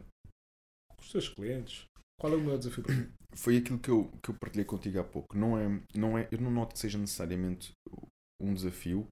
[0.88, 1.84] com os teus clientes?
[2.18, 3.08] Qual é o maior desafio para ti?
[3.34, 5.36] Foi aquilo que eu, que eu partilhei contigo há pouco.
[5.36, 7.72] Não é, não é, eu não noto que seja necessariamente
[8.40, 9.06] um desafio.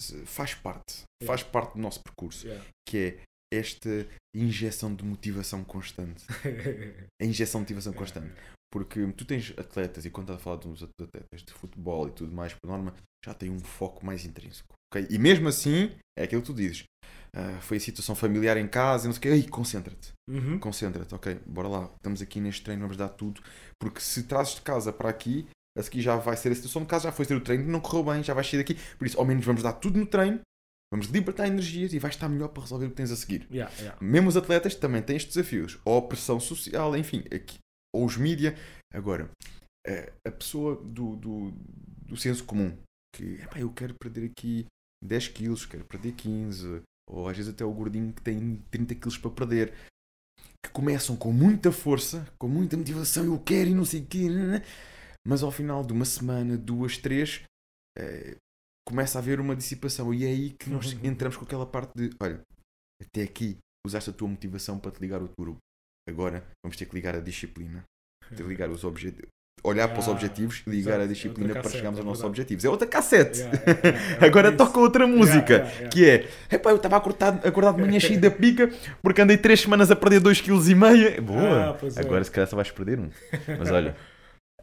[0.00, 2.66] se- faz parte, faz parte do nosso percurso, Yeah.
[2.88, 3.20] que é
[3.52, 6.24] esta injeção de motivação constante.
[7.20, 8.32] A injeção de motivação constante.
[8.72, 12.12] Porque tu tens atletas, e quando estás a falar de uns atletas de futebol e
[12.12, 12.94] tudo mais, por norma,
[13.24, 14.72] já têm um foco mais intrínseco.
[14.94, 15.06] ok?
[15.10, 16.84] E mesmo assim, é aquilo que tu dizes.
[17.34, 19.28] Ah, foi a situação familiar em casa, e não sei o quê.
[19.28, 20.12] Ei, concentra-te.
[20.28, 20.58] Uhum.
[20.58, 21.90] Concentra-te, ok, bora lá.
[21.96, 23.40] Estamos aqui neste treino, vamos dar tudo.
[23.80, 25.46] Porque se trazes de casa para aqui,
[25.78, 27.80] a seguir já vai ser a situação de casa, já foi ter o treino, não
[27.80, 28.76] correu bem, já vais sair daqui.
[28.98, 30.40] Por isso, ao menos vamos dar tudo no treino,
[30.92, 33.46] vamos libertar energias e vais estar melhor para resolver o que tens a seguir.
[33.50, 33.98] Yeah, yeah.
[34.00, 35.78] Mesmo os atletas também têm estes desafios.
[35.84, 37.58] Ou a pressão social, enfim, aqui,
[37.94, 38.56] ou os mídia.
[38.92, 39.30] Agora,
[40.26, 41.52] a pessoa do, do,
[42.06, 42.76] do senso comum,
[43.14, 44.66] que "Epá, eu quero perder aqui
[45.02, 49.18] 10 quilos, quero perder 15, ou às vezes até o gordinho que tem 30 quilos
[49.18, 49.74] para perder,
[50.64, 54.28] que começam com muita força, com muita motivação, eu quero e não sei o quê,
[54.28, 54.62] né?
[55.26, 57.42] mas ao final de uma semana, duas, três,
[57.98, 58.36] eh,
[58.86, 60.12] começa a haver uma dissipação.
[60.14, 62.40] E é aí que nós entramos com aquela parte de: olha,
[63.00, 65.58] até aqui usaste a tua motivação para te ligar ao teu grupo.
[66.08, 67.84] Agora vamos ter que ligar a disciplina,
[68.28, 69.30] ter que ligar os objetivos.
[69.62, 71.98] Olhar para os Ah, objetivos e ligar exato, a é disciplina outra para cassete, chegarmos
[71.98, 72.64] é aos nossos objetivos.
[72.64, 73.38] É outra cassete.
[73.40, 74.26] Yeah, yeah, yeah, yeah.
[74.26, 74.56] Agora Isso.
[74.56, 75.90] toca outra música, Yeah, yeah, yeah.
[75.90, 76.08] que
[76.52, 78.70] é Epá, eu estava acordado, acordado de manhã cheio da pica
[79.02, 80.42] porque andei 3 semanas a perder 2,5
[81.14, 81.20] kg.
[81.20, 81.70] Boa!
[81.70, 82.00] Ah, pois é.
[82.00, 83.10] Agora se calhar só vais perder um.
[83.58, 83.94] Mas olha,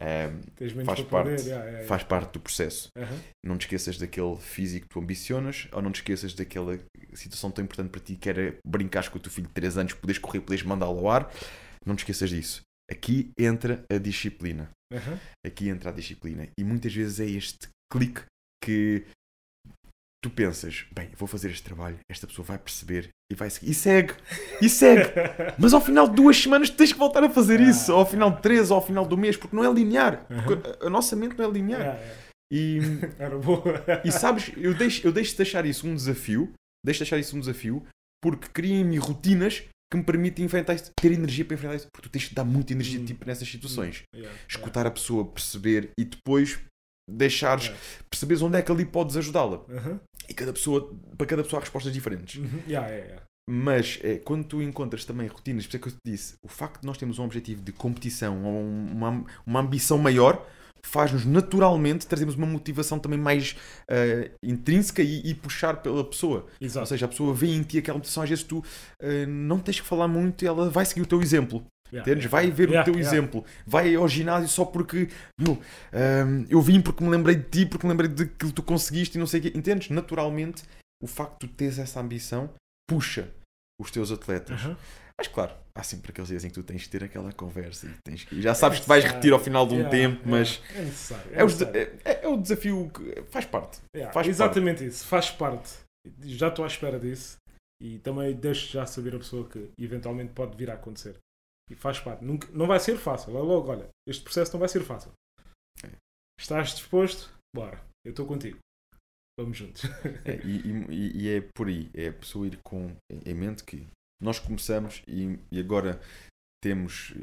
[0.00, 2.88] menos faz parte, yeah, yeah, faz parte do processo.
[2.96, 3.12] yeah.
[3.14, 3.22] Aham.
[3.44, 6.78] Não te esqueças daquele físico que tu ambicionas ou não te esqueças daquela
[7.14, 9.92] situação tão importante para ti que era brincares com o teu filho de 3 anos,
[9.94, 11.30] poderes correr, poderes mandá-lo ao ar.
[11.84, 12.60] Não te esqueças disso.
[12.90, 14.70] Aqui entra a disciplina.
[14.92, 15.18] Aham.
[15.46, 16.48] Aqui entra a disciplina.
[16.58, 18.22] E muitas vezes é este clique
[18.64, 19.04] que
[20.24, 23.70] tu pensas, bem, vou fazer este trabalho, esta pessoa vai perceber e vai seguir.
[23.70, 24.14] E segue,
[24.60, 25.10] e segue.
[25.58, 27.92] Mas ao final de duas semanas tens que voltar a fazer isso.
[27.92, 30.26] Ou ao final de três, ou ao final do mês, porque não é linear.
[30.26, 31.80] Porque a- a nossa mente não é linear.
[31.80, 32.22] Yeah, yeah.
[32.50, 32.78] E,
[34.08, 36.52] e sabes, eu deixo, eu deixo de achar isso um desafio,
[36.84, 37.86] deixo de achar isso um desafio,
[38.22, 41.86] porque cria em mim rotinas que me permitem enfrentar isso, ter energia para enfrentar isso,
[41.92, 43.04] porque tu tens de dar muita energia Hum.
[43.06, 44.02] tipo, nessas situações.
[44.14, 46.58] Yeah, Escutar a pessoa, perceber e depois
[47.10, 47.84] deixares, Yeah.
[48.10, 49.64] perceberes onde é que ali podes ajudá-la.
[49.68, 50.00] yeah.
[50.28, 52.34] E cada pessoa, para cada pessoa há respostas diferentes.
[52.40, 52.60] Uhum.
[52.68, 53.22] Yeah, yeah, yeah.
[53.50, 56.48] Mas é, quando tu encontras também rotinas, por isso é que eu te disse, o
[56.48, 60.46] facto de nós termos um objetivo de competição ou um- uma, uma ambição maior
[60.82, 63.56] faz-nos naturalmente trazermos uma motivação também mais
[63.90, 66.46] eh, intrínseca e, e puxar pela pessoa.
[66.60, 66.86] Ou Exato.
[66.86, 68.62] seja, a pessoa vê em ti aquela motivação, às vezes tu
[69.00, 71.64] eh, não tens que falar muito e ela vai seguir o teu exemplo.
[71.90, 72.24] Yeah, Entendes?
[72.24, 73.44] yeah, Vai ver yeah, o teu exemplo.
[73.66, 75.08] Vai ao ginásio só porque
[75.40, 75.58] meu,
[75.92, 79.16] ehm, eu vim porque me lembrei de ti, porque me lembrei daquilo que tu conseguiste
[79.16, 79.52] e não sei o quê.
[79.54, 79.88] Entendes?
[79.88, 80.64] Naturalmente,
[81.02, 82.50] o facto de tu teres essa ambição
[82.88, 83.30] puxa
[83.80, 84.60] os teus atletas.
[85.16, 87.94] Mas claro, há sempre aqueles dias em que tu tens de ter aquela conversa e
[88.04, 88.42] tens que...
[88.42, 90.30] já sabes que te vais repetir ao final de um Yeah, tempo, yeah.
[90.30, 91.30] mas É necessário.
[91.32, 91.80] é, o, necessário.
[91.80, 93.80] é- é- é o desafio que faz parte.
[93.94, 95.72] Yeah, faz exatamente isso, faz parte.
[96.22, 97.36] Já estou à espera disso
[97.80, 101.16] e também deixo já saber a pessoa que eventualmente pode vir a acontecer.
[101.70, 102.24] E faz parte.
[102.24, 103.36] Nunca, não vai ser fácil.
[103.36, 105.12] É logo, olha, este processo não vai ser fácil.
[105.84, 105.90] É.
[106.40, 107.30] Estás disposto?
[107.54, 108.58] Bora, eu estou contigo.
[109.38, 109.82] Vamos juntos.
[110.24, 110.60] É, e,
[110.90, 112.90] e- e é por aí, é a pessoa ir com
[113.24, 113.86] em mente que
[114.20, 116.00] nós começamos e, e agora
[116.62, 117.14] temos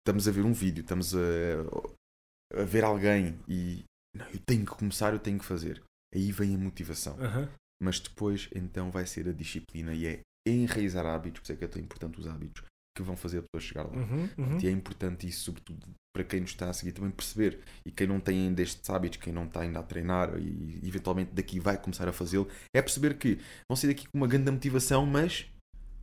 [0.00, 3.84] estamos a ver um vídeo, estamos a, a ver alguém e
[4.14, 5.82] não, eu tenho que começar, eu tenho que fazer.
[6.14, 7.18] Aí vem a motivação.
[7.20, 7.48] Aham.
[7.82, 11.64] Mas depois então vai ser a disciplina e é enraizar hábitos, por isso é que
[11.64, 12.62] é tão importante os hábitos
[12.96, 13.96] que vão fazer a pessoa chegar lá.
[13.96, 14.58] Uhum, uhum.
[14.62, 17.58] E é importante isso, sobretudo para quem nos está a seguir também perceber.
[17.84, 21.32] E quem não tem ainda estes hábitos, quem não está ainda a treinar e eventualmente
[21.32, 25.04] daqui vai começar a fazê-lo, é perceber que vão sair daqui com uma grande motivação,
[25.04, 25.50] mas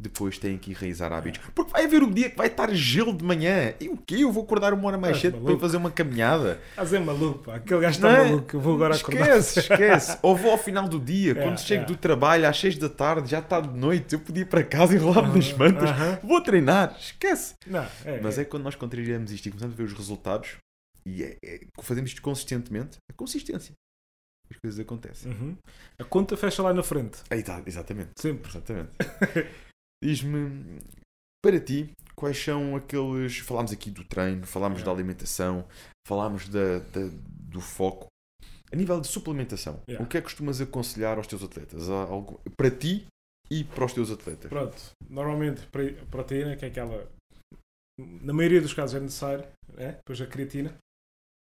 [0.02, 1.40] depois têm que enraizar hábitos.
[1.54, 3.74] Porque vai haver um dia que vai estar gelo de manhã.
[3.80, 4.16] E o quê?
[4.20, 6.60] Eu vou acordar uma hora mais Estás cedo para fazer uma caminhada.
[6.76, 7.56] Mas é maluco, pá.
[7.56, 8.24] Aquele gajo está é?
[8.26, 8.56] maluco.
[8.56, 9.38] Eu vou agora acordar.
[9.38, 10.18] Esquece, esquece.
[10.22, 11.86] Ou vou ao final do dia, É, quando chego é.
[11.86, 14.94] do trabalho às 6 da tarde, já está de noite, eu podia ir para casa
[14.94, 15.90] e enrolar-me nas mantas.
[15.90, 16.20] Aham.
[16.24, 17.54] Vou treinar, esquece.
[17.68, 20.58] Não, é, Mas é quando nós contrariamos isto e começamos a ver os resultados
[21.06, 23.74] e é, é- fazemos isto consistentemente, a consistência.
[24.50, 25.32] As coisas acontecem.
[25.32, 25.56] Uhum.
[25.98, 27.20] A conta fecha lá na frente.
[27.30, 28.12] Aí tá, exatamente.
[28.18, 28.50] Sempre.
[28.50, 28.90] Exatamente.
[30.04, 30.80] Diz-me,
[31.44, 33.38] para ti, quais são aqueles.
[33.40, 34.86] Falámos aqui do treino, falámos É.
[34.86, 35.68] da alimentação,
[36.08, 37.10] falámos da, da-
[37.50, 38.08] do foco.
[38.72, 40.04] A nível de suplementação, Yeah.
[40.06, 41.90] o que é que costumas aconselhar aos teus atletas?
[41.90, 43.06] Algo- para ti
[43.50, 44.50] e para os teus atletas?
[44.50, 44.78] Pronto,
[45.10, 45.68] normalmente
[46.10, 47.08] proteína, que é aquela.
[48.00, 49.92] Na maioria dos casos é necessário, né?
[49.98, 50.74] depois a creatina,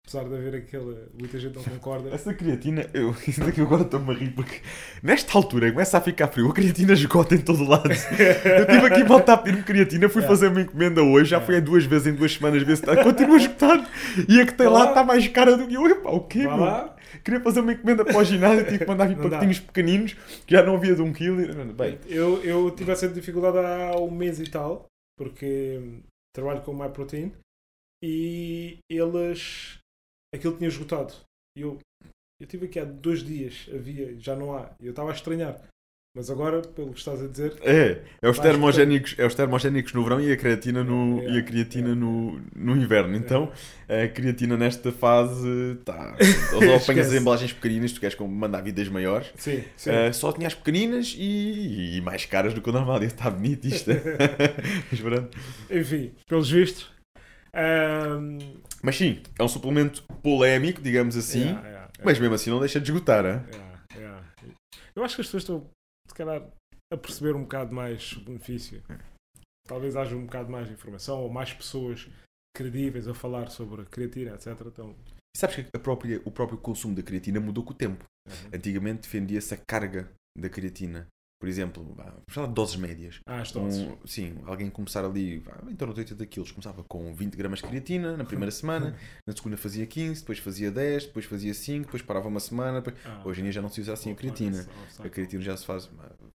[0.07, 1.09] apesar de haver aquela.
[1.19, 2.11] muita gente não concorda.
[2.11, 4.61] Essa creatina, eu, isso daqui agora estou-me a rir porque
[5.03, 7.89] nesta altura começa a ficar frio, a creatina esgota em todo lado.
[7.89, 10.27] Eu estive aqui voltar a pedir-me creatina, fui É.
[10.27, 11.41] fazer uma encomenda hoje, já É.
[11.41, 13.03] fui duas vezes em duas semanas ver se está.
[13.03, 13.87] Continua esgotado.
[14.29, 15.87] E a que tem lá está mais cara do que eu.
[15.89, 16.65] Epá, o quê, Vá meu?
[16.65, 20.15] lá, Queria fazer uma encomenda para o ginásio, tive que mandar vir pacotinhos pequeninos,
[20.47, 21.37] que já não havia de um quilo.
[21.73, 24.85] Bem, eu, eu tive essa dificuldade há um mês e tal,
[25.17, 25.81] porque
[26.35, 27.33] trabalho com o MyProtein
[28.03, 29.79] e eles.
[30.35, 31.15] Aquilo tinha esgotado.
[31.57, 31.79] E eu,
[32.41, 35.61] eu tive aqui há dois dias, havia, já não há, e eu estava a estranhar.
[36.17, 40.05] Mas agora, pelo que estás a dizer, é, é os termogénicos, é os termogénicos no
[40.05, 41.95] verão e a creatina no, É, e a creatina é.
[41.97, 43.17] no, no inverno.
[43.17, 43.51] Então,
[43.89, 45.49] a creatina nesta fase
[45.81, 46.17] está.
[46.53, 49.33] Ou apanhas as embalagens pequeninas, tu queres mandar vidas maiores.
[49.35, 49.91] sim, sim.
[49.91, 53.03] Uh, só tinha as pequeninas e, e mais caras do que o normal.
[53.03, 53.91] Está bonito isto.
[54.93, 55.37] Mas pronto.
[55.69, 56.95] Enfim, pelos vistos.
[57.55, 61.41] Hum, Mas sim, é um suplemento polémico, digamos assim.
[61.41, 62.05] yeah, yeah, yeah.
[62.05, 63.25] Mas mesmo assim não deixa de esgotar.
[63.25, 63.41] hein?
[64.95, 65.71] Eu acho que as pessoas estão,
[66.09, 66.43] se calhar,
[66.93, 68.83] a perceber um bocado mais o benefício.
[69.67, 72.07] Talvez haja um bocado mais de informação ou mais pessoas
[72.57, 74.49] credíveis a falar sobre a creatina, etc.
[74.67, 74.95] Então,
[75.35, 78.05] E sabes que própria, o próprio consumo da creatina mudou com o tempo.
[78.29, 78.51] uhum.
[78.53, 81.09] Antigamente defendia-se a carga da creatina.
[81.41, 81.95] Por exemplo,
[82.29, 83.21] falar de doses médias.
[83.27, 83.81] Ah, as doses.
[83.83, 87.67] Um, sim, alguém começar ali em torno de 80 quilos, começava com 20 gramas de
[87.69, 92.03] creatina na primeira semana, na segunda fazia 15, depois fazia 10, depois fazia 5, depois
[92.03, 92.81] parava uma semana.
[92.81, 94.67] depois- Ah, Hoje em dia já não se usa assim a creatina.
[94.99, 95.91] A creatina já se faz,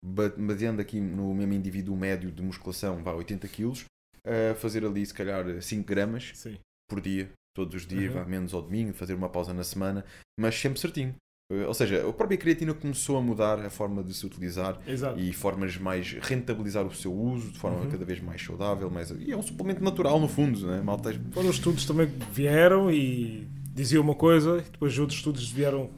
[0.04, 3.86] ba- baseando aqui no mesmo indivíduo médio de musculação, vá 80 quilos,
[4.26, 6.58] a fazer ali se calhar 5 gramas Sim.
[6.89, 8.20] por dia, todos os dias, Uhum.
[8.22, 10.04] vá menos ao domingo, fazer uma pausa na semana,
[10.38, 11.16] mas sempre certinho.
[11.50, 15.18] Ou seja, a própria creatina começou a mudar a forma de se utilizar Exato.
[15.18, 17.89] e formas mais rentabilizar o seu uso de forma Uhum.
[17.89, 20.82] cada vez mais saudável, mais e é um suplemento natural no fundo, né?
[20.82, 25.89] Malta, Foram estudos também que vieram e diziam uma coisa, e depois outros estudos vieram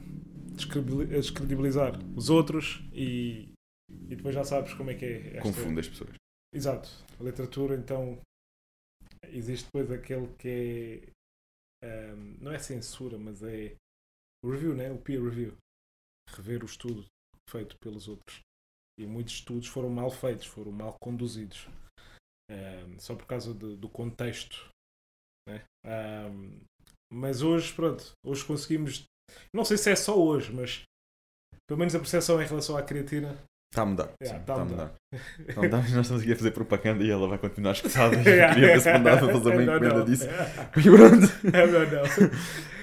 [0.54, 3.48] descredibilizar os outros e,
[4.08, 5.26] e depois já sabes como é que é.
[5.36, 5.42] Esta...
[5.42, 6.10] confunde as pessoas.
[6.54, 6.88] Exato.
[7.18, 8.18] A literatura, então,
[9.30, 11.02] existe depois aquele que
[11.82, 12.10] é.
[12.12, 13.74] ehm, não é censura, mas é
[14.44, 14.90] o review, né?
[14.90, 15.56] o peer review.
[16.36, 17.04] Rever o estudo
[17.48, 18.40] feito pelos outros.
[18.98, 21.66] E muitos estudos foram mal feitos, foram mal conduzidos.
[22.50, 24.68] Ehm, só por causa de- do contexto.
[25.48, 25.62] Né?
[25.86, 26.60] Ehm,
[27.12, 29.04] mas hoje, pronto, hoje conseguimos.
[29.54, 30.82] Não sei se é só hoje, mas
[31.68, 33.38] pelo menos a percepção em relação à creatina
[33.72, 34.12] Está a mudar.
[34.20, 34.94] Yeah, sim, tá a está mudar.
[35.48, 38.16] Está a mudar, mas nós estamos aqui a fazer propaganda e ela vai continuar escutada.
[38.20, 38.52] e Yeah.
[38.54, 40.04] Queria ver se mandava fazer uma Não, encomenda não.
[40.04, 40.26] disso.
[40.74, 41.56] Pronto.
[41.56, 42.02] É melhor não.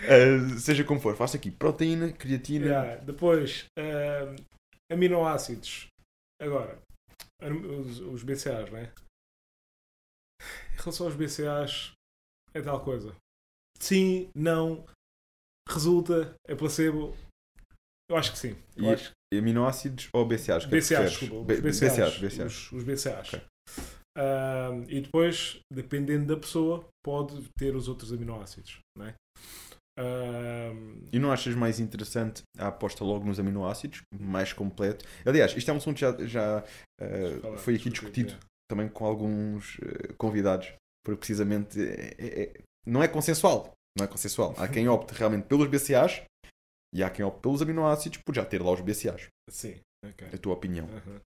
[0.08, 2.66] Uh, seja como for, faço aqui proteína, creatina.
[2.66, 4.36] Yeah, Depois, ahm,
[4.91, 5.88] aminoácidos.
[6.41, 6.80] Agora,
[7.41, 8.91] os, os BCAAs, né?
[10.74, 11.91] Em relação aos BCAAs,
[12.53, 13.16] é tal coisa.
[13.80, 14.86] Sim, não,
[15.70, 17.16] resulta, é placebo.
[18.10, 18.55] Eu acho que sim.
[18.76, 20.66] Eu E acho aminoácidos ou BCAAs?
[20.66, 21.20] Que é BCAAs, preferes?
[21.20, 21.45] desculpa.
[21.45, 22.18] B- Os BCAAs.
[22.18, 22.53] BCAAs.
[22.53, 23.28] Os, os BCAAs.
[23.34, 23.41] Ok.
[24.18, 28.80] Ahm, e depois, dependendo da pessoa, pode ter os outros aminoácidos.
[28.97, 29.14] Né?
[31.12, 34.02] E não achas mais interessante a aposta logo nos aminoácidos?
[34.20, 35.06] Mais completo?
[35.26, 36.64] Aliás, isto é um assunto que já, já
[37.02, 38.38] uh, falar, foi aqui discutido
[38.70, 40.72] também com alguns uh, convidados,
[41.04, 43.74] porque precisamente é- é- é- não é consensual.
[43.98, 44.54] Não é consensual.
[44.58, 46.22] Há quem opte realmente pelos BCAAs
[46.93, 49.24] e há quem opte pelos aminoácidos por já ter lá os BCAAs.
[49.24, 49.52] é.
[49.52, 50.28] Sim, ok.
[50.34, 50.88] A tua opinião.
[50.89, 51.22] Aham.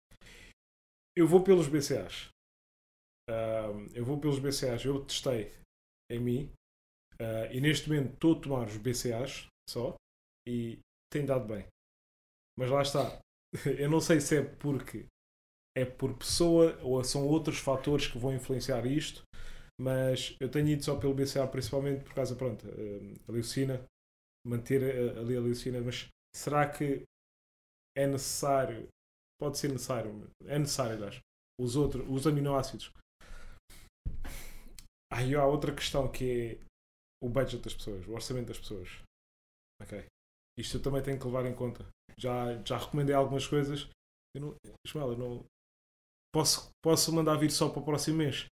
[1.18, 2.30] Eu vou pelos BCAs.
[3.94, 4.84] Eu vou pelos BCAs.
[4.86, 5.52] Eu testei
[6.12, 6.52] em mim
[7.22, 9.96] ah, e neste momento estou a tomar os BCAs só
[10.48, 10.80] e
[11.12, 11.66] tem dado bem.
[12.58, 13.20] Mas lá está.
[13.80, 15.06] Eu não sei se é porque
[15.78, 19.24] é por pessoa ou são outros fatores que vão influenciar isto,
[19.80, 23.86] mas eu tenho ido só pelo BCA principalmente por causa, pronto, ah, a leucina,
[24.46, 27.04] manter ali a leucina, mas será que
[27.96, 28.90] é necessário
[29.40, 31.20] pode ser necessário, é necessário, aliás,
[31.60, 32.92] os, outros, os aminoácidos.
[35.12, 36.69] Aí há outra questão que é
[37.22, 38.90] o budget das pessoas, o orçamento das pessoas.
[39.82, 40.06] Ok.
[40.58, 41.88] Isto eu também tenho que levar em conta.
[42.18, 43.88] Já, já recomendei algumas coisas.
[44.36, 44.56] Eu não,
[44.86, 45.46] Ismael, eu não.
[46.34, 48.46] Posso, posso mandar vir só para o próximo mês?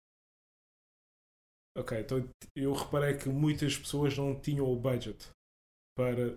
[1.76, 2.18] Ok, então
[2.56, 5.28] eu reparei que muitas pessoas não tinham o budget
[5.94, 6.36] para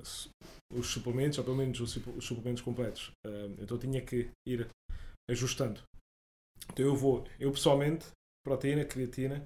[0.74, 3.12] os suplementos, ou pelo menos os, sup- os suplementos completos.
[3.60, 4.68] Então eu tinha que ir
[5.30, 5.82] ajustando.
[6.72, 8.06] Então eu vou, eu pessoalmente,
[8.46, 9.46] proteína, creatina,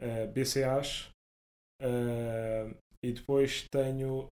[0.00, 1.10] ah, BCAAs
[1.80, 4.26] ah, e depois tenho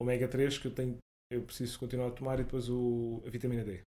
[0.00, 0.96] ômega 3 que eu tenho,
[1.32, 3.82] eu preciso continuar a tomar e depois o, a vitamina D.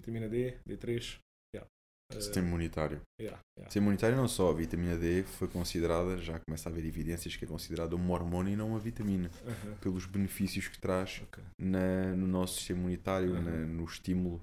[0.00, 1.18] Vitamina D, D3.
[1.54, 1.68] Yeah.
[2.12, 3.00] Ah, Sistema imunitário.
[3.20, 3.68] yeah, yeah.
[3.70, 7.44] Sistema imunitário não só, a vitamina D foi considerada, já começa a haver evidências que
[7.44, 9.74] é considerada uma hormona e não uma vitamina, Aham.
[9.80, 11.42] pelos benefícios que traz Ok.
[11.58, 13.42] na- no nosso sistema imunitário, Uhum.
[13.42, 14.40] na- no estímulo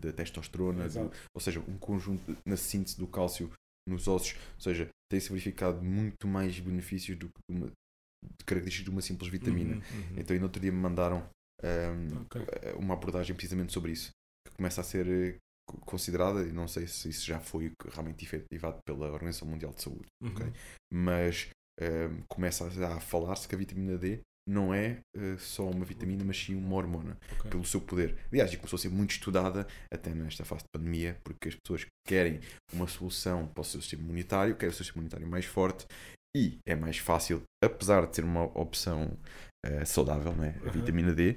[0.00, 3.50] da testosterona, do- ou seja, um conjunto na síntese do cálcio
[3.88, 8.90] nos ossos, ou seja, tem-se verificado muito mais benefícios do que uma, de características de
[8.90, 9.74] uma simples vitamina.
[9.76, 10.16] Uhum, uhum.
[10.18, 11.28] Então, ainda outro dia me mandaram
[11.62, 12.40] ahm, Ok.
[12.78, 14.10] uma abordagem precisamente sobre isso,
[14.46, 15.38] que começa a ser eh,
[15.68, 19.82] co- considerada, e não sei se isso já foi realmente efetivado pela Organização Mundial de
[19.82, 20.32] Saúde, Uhum.
[20.32, 20.52] ok?
[20.92, 21.48] mas
[21.80, 26.24] ahm, começa a, a falar-se que a vitamina D não é eh, só uma vitamina,
[26.24, 27.50] mas sim uma hormona, Ok.
[27.50, 28.16] pelo seu poder.
[28.30, 31.86] Aliás, e começou a ser muito estudada até nesta fase de pandemia, porque as pessoas
[32.06, 32.40] querem
[32.72, 35.86] uma solução para o seu sistema imunitário, querem o seu sistema imunitário mais forte,
[36.36, 39.18] e é mais fácil, apesar de ser uma opção
[39.64, 40.54] eh, saudável, não é?
[40.66, 41.36] a vitamina D,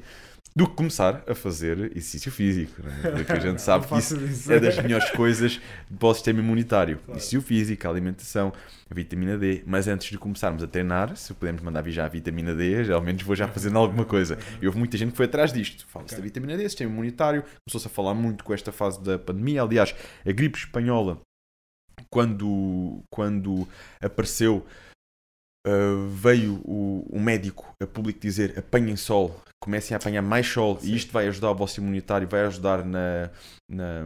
[0.57, 3.15] do que começar a fazer exercício físico, não é?
[3.17, 4.49] porque a gente sabe que isso isso.
[4.51, 5.59] é das melhores coisas
[5.99, 6.97] para o sistema imunitário.
[6.99, 7.11] Claro.
[7.11, 8.53] Exercício físico, a alimentação,
[8.89, 9.63] a vitamina D.
[9.65, 12.95] Mas antes de começarmos a treinar, se pudermos mandar vir já a vitamina D, já,
[12.95, 14.37] ao menos vou já fazendo alguma coisa.
[14.61, 15.85] E houve muita gente que foi atrás disto.
[15.87, 16.19] Fala-se Ok.
[16.19, 17.43] da vitamina D, sistema imunitário.
[17.67, 19.61] Começou-se a falar muito com esta fase da pandemia.
[19.61, 19.93] Aliás,
[20.25, 21.19] a gripe espanhola,
[22.09, 23.67] quando, quando
[24.01, 24.65] apareceu,
[25.65, 30.79] uh, veio o, o médico a público dizer apanhem sol comecem a apanhar mais sol
[30.79, 30.91] Sim.
[30.91, 33.31] e isto vai ajudar o vosso imunitário, vai ajudar na,
[33.69, 34.05] na-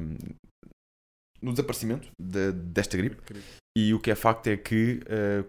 [1.42, 3.18] no desaparecimento de- desta gripe.
[3.78, 5.00] E o que é facto é que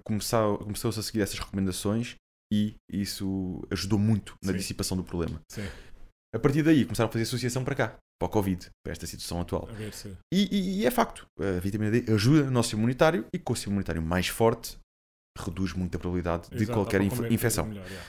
[0.04, 2.14] começou- começou-se a seguir essas recomendações
[2.52, 4.58] e isso ajudou muito na Sim.
[4.58, 5.40] dissipação do problema.
[5.50, 5.66] Sim,
[6.34, 9.40] A partir daí começaram a fazer associação para cá, para o Covid, para esta situação
[9.40, 9.66] atual.
[9.66, 9.92] ver.
[10.32, 13.56] E, e- e é facto, a vitamina D ajuda o nosso imunitário e com o
[13.56, 14.76] seu imunitário mais forte
[15.38, 17.66] reduz muito a probabilidade de Exato, qualquer dá para inf- infecção.
[17.66, 18.06] melhor, yeah.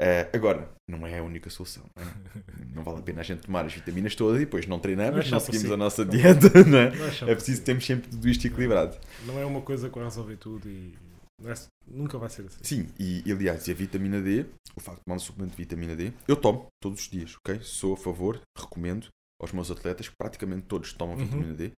[0.00, 1.84] Eh, agora, não é a única solução.
[1.94, 2.14] Não, é?
[2.74, 5.28] Não vale a pena a gente tomar as vitaminas todas e depois não treinamos, Não
[5.28, 6.10] é não, seguimos a nossa Não.
[6.10, 6.86] dieta, não é?
[7.28, 8.96] É É preciso termos sempre tudo isto equilibrado.
[9.26, 10.94] Não é uma coisa que vai resolver tudo e
[11.44, 11.54] é-
[11.86, 12.58] nunca vai ser assim.
[12.62, 15.94] Sim, e, aliás, e a vitamina D, o facto de tomar um suplemento de vitamina
[15.96, 17.60] D, eu tomo todos os dias, ok?
[17.62, 19.08] Sou a favor, recomendo
[19.40, 21.24] aos meus atletas, praticamente todos tomam Uhum.
[21.24, 21.72] vitamina D,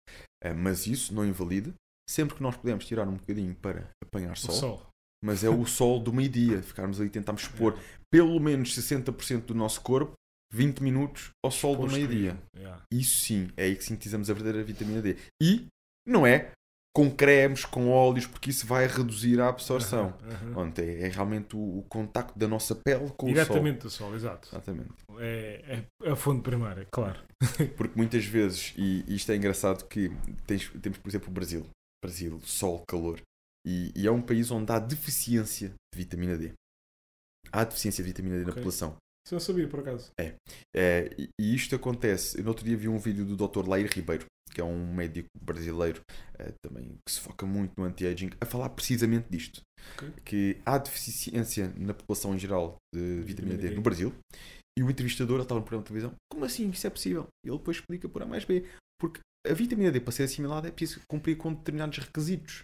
[0.42, 1.72] eh, mas isso não invalida.
[2.08, 4.86] Sempre que nós podemos tirar um bocadinho para apanhar sol, sol.
[5.24, 7.78] mas é o sol do meio-dia, ficarmos ali, tentarmos expor
[8.12, 10.12] pelo menos 60% do nosso corpo,
[10.52, 12.32] 20 minutos ao sol do Exposto meio-dia.
[12.32, 12.82] mesmo, yeah.
[12.92, 15.16] Isso sim, é aí que sintetizamos a verdadeira vitamina D.
[15.40, 15.66] E
[16.06, 16.50] não é
[16.92, 20.12] com cremes, com óleos, porque isso vai reduzir a absorção.
[20.28, 20.52] Aham.
[20.52, 23.44] Pronto, é, é realmente o, o contacto da nossa pele com o sol.
[23.44, 24.48] Diretamente do sol, exato.
[24.48, 24.90] Exatamente.
[25.20, 27.20] É, é a fonte primária, claro.
[27.76, 30.10] Porque muitas vezes, e isto é engraçado que
[30.48, 31.64] tens- temos, por exemplo, o Brasil.
[32.04, 33.20] Brasil, sol, calor.
[33.66, 36.52] E, e é um país onde há deficiência de vitamina D.
[37.52, 38.56] Há deficiência de vitamina D na Ok.
[38.62, 38.96] população.
[39.26, 40.10] Isso eu sabia, por acaso.
[40.18, 42.38] É, e, e isto acontece.
[42.38, 43.68] Eu no outro dia vi um vídeo do Dr.
[43.68, 46.00] Lair Ribeiro, que é um médico brasileiro
[46.38, 49.60] eh, também que se foca muito no anti-aging, a falar precisamente disto.
[49.94, 50.12] Ok.
[50.24, 53.74] Que há deficiência na população em geral de vitamina D D.
[53.74, 54.12] no Brasil.
[54.78, 57.26] E o entrevistador, ele estava no programa de televisão, como assim isso é possível?
[57.44, 58.64] E ele depois explica por A mais B.
[58.98, 62.62] Porque a vitamina D, para ser assimilada, é preciso cumprir com determinados requisitos.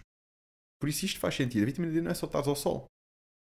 [0.79, 1.63] Por isso isto faz sentido.
[1.63, 2.85] A vitamina D não é só estar ao sol.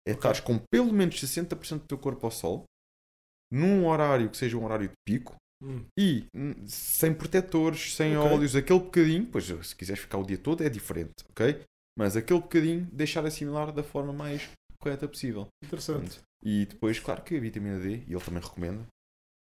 [0.07, 0.25] É Ok.
[0.25, 2.65] estar com pelo menos 60% do teu corpo ao sol,
[3.51, 8.31] num horário que seja um horário de pico, Hum, e hum, sem protetores, sem Ok.
[8.31, 11.61] óleos, aquele bocadinho, pois se quiseres ficar o dia todo é diferente, ok?
[11.97, 15.47] Mas aquele bocadinho deixar assimilar da forma mais correta possível.
[15.63, 16.19] interessante.
[16.43, 18.85] E depois, claro que a vitamina D, e ele também recomenda,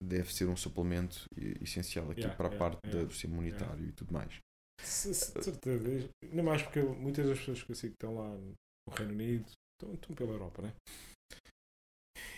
[0.02, 1.24] deve ser um suplemento
[1.60, 4.38] essencial aqui Yeah, para a yeah, parte yeah, do sistema imunitário e tudo mais.
[4.82, 6.08] Certeza.
[6.24, 9.46] Ainda mais porque muitas das pessoas que eu sigo que estão lá no Reino Unido
[9.80, 10.72] estão, estão pela Europa, né?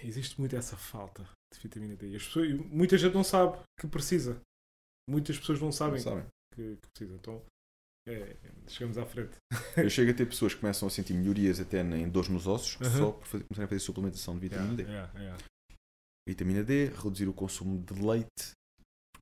[0.05, 1.23] Existe muito essa falta
[1.53, 2.09] de vitamina D.
[2.11, 4.41] E as pessoas, muita gente não sabe que precisa.
[5.09, 6.27] Muitas pessoas não sabem Não sabem?
[6.55, 7.15] que, que precisa.
[7.17, 7.43] Então,
[8.09, 8.37] é,
[8.69, 9.37] chegamos à frente.
[9.77, 12.75] Eu chego a ter pessoas que começam a sentir melhorias até em dores nos ossos,
[12.81, 12.99] Uhum.
[12.99, 14.83] só por fazer, começarem a fazer suplementação de vitamina D.
[14.83, 15.45] Yeah, yeah, yeah.
[16.29, 18.53] Vitamina D, reduzir o consumo de leite,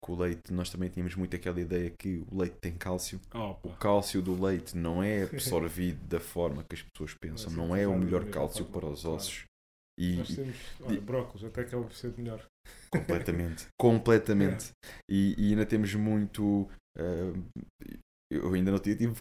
[0.01, 3.21] porque o leite, nós também tínhamos muito aquela ideia que o leite tem cálcio.
[3.33, 3.69] Opa.
[3.69, 7.87] O cálcio do leite não é absorvido da forma que as pessoas pensam, não é
[7.87, 9.17] o melhor mesma cálcio forma, para os claro.
[9.17, 9.45] ossos.
[9.99, 12.43] E, Nós temos, olha, brócolis, até que é o ser melhor.
[12.91, 14.71] completamente, completamente.
[15.11, 16.69] E, e ainda temos muito.
[16.99, 17.33] ah,
[18.33, 19.21] eu ainda não tive, tive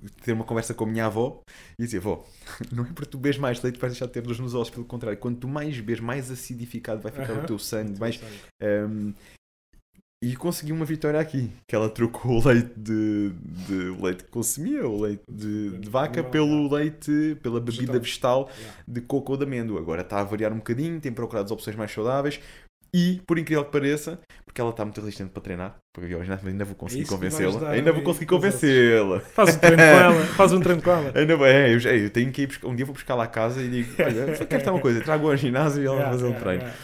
[0.00, 1.42] de ter uma conversa com a minha avó
[1.78, 2.24] e dizer: Vó,
[2.72, 4.72] não é porque tu bebes mais leite que vais deixar de ter dores nos ossos,
[4.72, 7.42] pelo contrário, quanto mais bebes, mais acidificado vai ficar Aham.
[7.42, 8.20] o teu sangue, mais.
[8.62, 9.12] Um,
[10.22, 13.32] e consegui uma vitória aqui, que ela trocou o leite de,
[13.66, 18.48] de o leite que consumia, o leite de, de vaca, pelo leite, pela bebida vegetal
[18.86, 19.80] de coco ou de amêndoa.
[19.80, 22.38] Agora está a variar um bocadinho, tem procurado as opções mais saudáveis
[22.94, 26.38] e, por incrível que pareça, porque ela está muito resistente para treinar, porque eu ainda,
[26.44, 29.20] ainda vou conseguir É vai convencê-la, ainda vou mim conseguir convencê-la.
[29.20, 30.26] Faz um treino com ela.
[30.26, 31.12] Faz um treino com ela.
[31.18, 33.28] Ainda bem, é, eu, eu tenho que ir buscar, um dia vou buscar lá a
[33.28, 36.04] casa e digo, olha, só quero estar uma coisa, trago ao ginásio e ela vai
[36.04, 36.62] Yeah, fazer um yeah, treino.
[36.64, 36.78] yeah.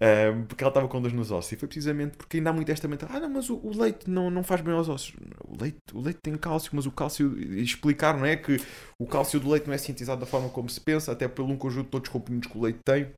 [0.00, 1.52] Um, porque ela estava com dores nos ossos.
[1.52, 3.24] E foi precisamente porque ainda há muito esta mentalidade.
[3.24, 5.12] Ah, não, mas o, o leite não, não faz bem aos ossos.
[5.44, 7.36] O leite, o leite tem cálcio, mas o cálcio.
[7.60, 8.36] Explicar, não é?
[8.36, 8.60] Que
[8.98, 11.56] o cálcio do leite não é sintetizado da forma como se pensa, até por um
[11.56, 13.10] conjunto de outros componentes que o leite tem.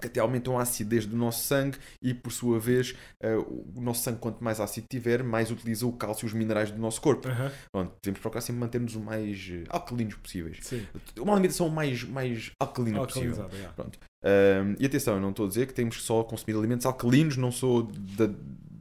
[0.00, 4.02] Que até aumentam a acidez do nosso sangue e, por sua vez, eh, o nosso
[4.02, 7.28] sangue, quanto mais ácido tiver, mais utiliza o cálcio e os minerais do nosso corpo.
[7.28, 10.58] Aham, Pronto, devemos procurar sempre manter-nos o mais eh, alcalinos possíveis.
[10.62, 10.86] Sim.
[11.18, 13.50] Uma alimentação mais, mais alcalina possível.
[13.52, 13.74] Yeah.
[14.22, 17.36] Um, e atenção, eu não estou a dizer que temos que só consumir alimentos alcalinos,
[17.36, 18.28] não sou da-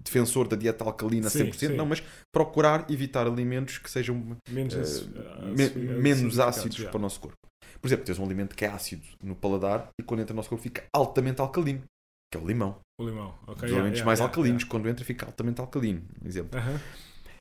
[0.03, 1.75] defensor da dieta alcalina Sim, 100%, sim.
[1.75, 2.01] não, mas
[2.33, 5.07] procurar evitar alimentos que sejam Menos, aci-
[5.55, 6.91] me- aci- menos ácidos yeah.
[6.91, 7.37] para o nosso corpo.
[7.79, 10.49] Por exemplo, tens um alimento que é ácido no paladar e quando entra no nosso
[10.49, 11.83] corpo fica altamente alcalino,
[12.31, 12.77] que é o limão.
[12.99, 13.53] O limão, ok.
[13.53, 16.57] Os yeah, alimentos yeah, mais yeah, alcalinos, quando entra fica altamente alcalino, exemplo.
[16.57, 16.71] yeah.
[16.71, 16.81] Aham.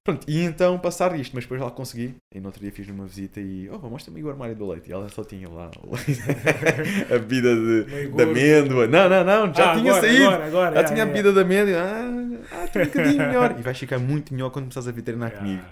[0.08, 2.14] Pronto, e então passar isto, mas depois lá consegui.
[2.34, 4.88] E no outro dia fiz uma visita e, oh, mostra-me o armário do leite.
[4.88, 5.70] E ela só tinha lá
[7.14, 8.86] a bebida de, de amêndoa.
[8.86, 10.24] Não, não, não, já Ah, tinha agora, saído.
[10.24, 11.76] Agora, agora, Já tinha a bebida da amêndoa.
[11.78, 12.10] Ah,
[12.52, 13.54] ah, um bocadinho melhor.
[13.58, 15.46] E vais ficar muito melhor quando começares a vir treinar Yeah.
[15.46, 15.64] comigo.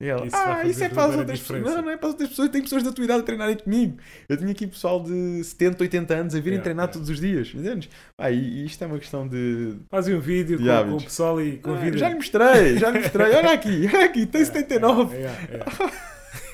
[0.00, 1.60] E ela, Isso ah, isso é para as outras pessoas.
[1.62, 2.48] Não, não é para as outras pessoas.
[2.50, 3.98] Tem pessoas da tua idade a treinarem comigo.
[4.28, 6.92] Eu tinha aqui pessoal de 70, 80 anos a virem Yeah, treinar yeah.
[6.92, 7.52] todos os dias.
[7.52, 7.88] Entendes?
[8.16, 9.74] Ah, e, e isto é uma questão de.
[9.90, 11.98] Fazem um vídeo De com, com o pessoal e Ah, convidam.
[11.98, 13.26] já lhe mostrei, já lhe mostrei.
[13.34, 15.16] Olha aqui, olha aqui, tem 79.
[15.16, 15.28] É, é,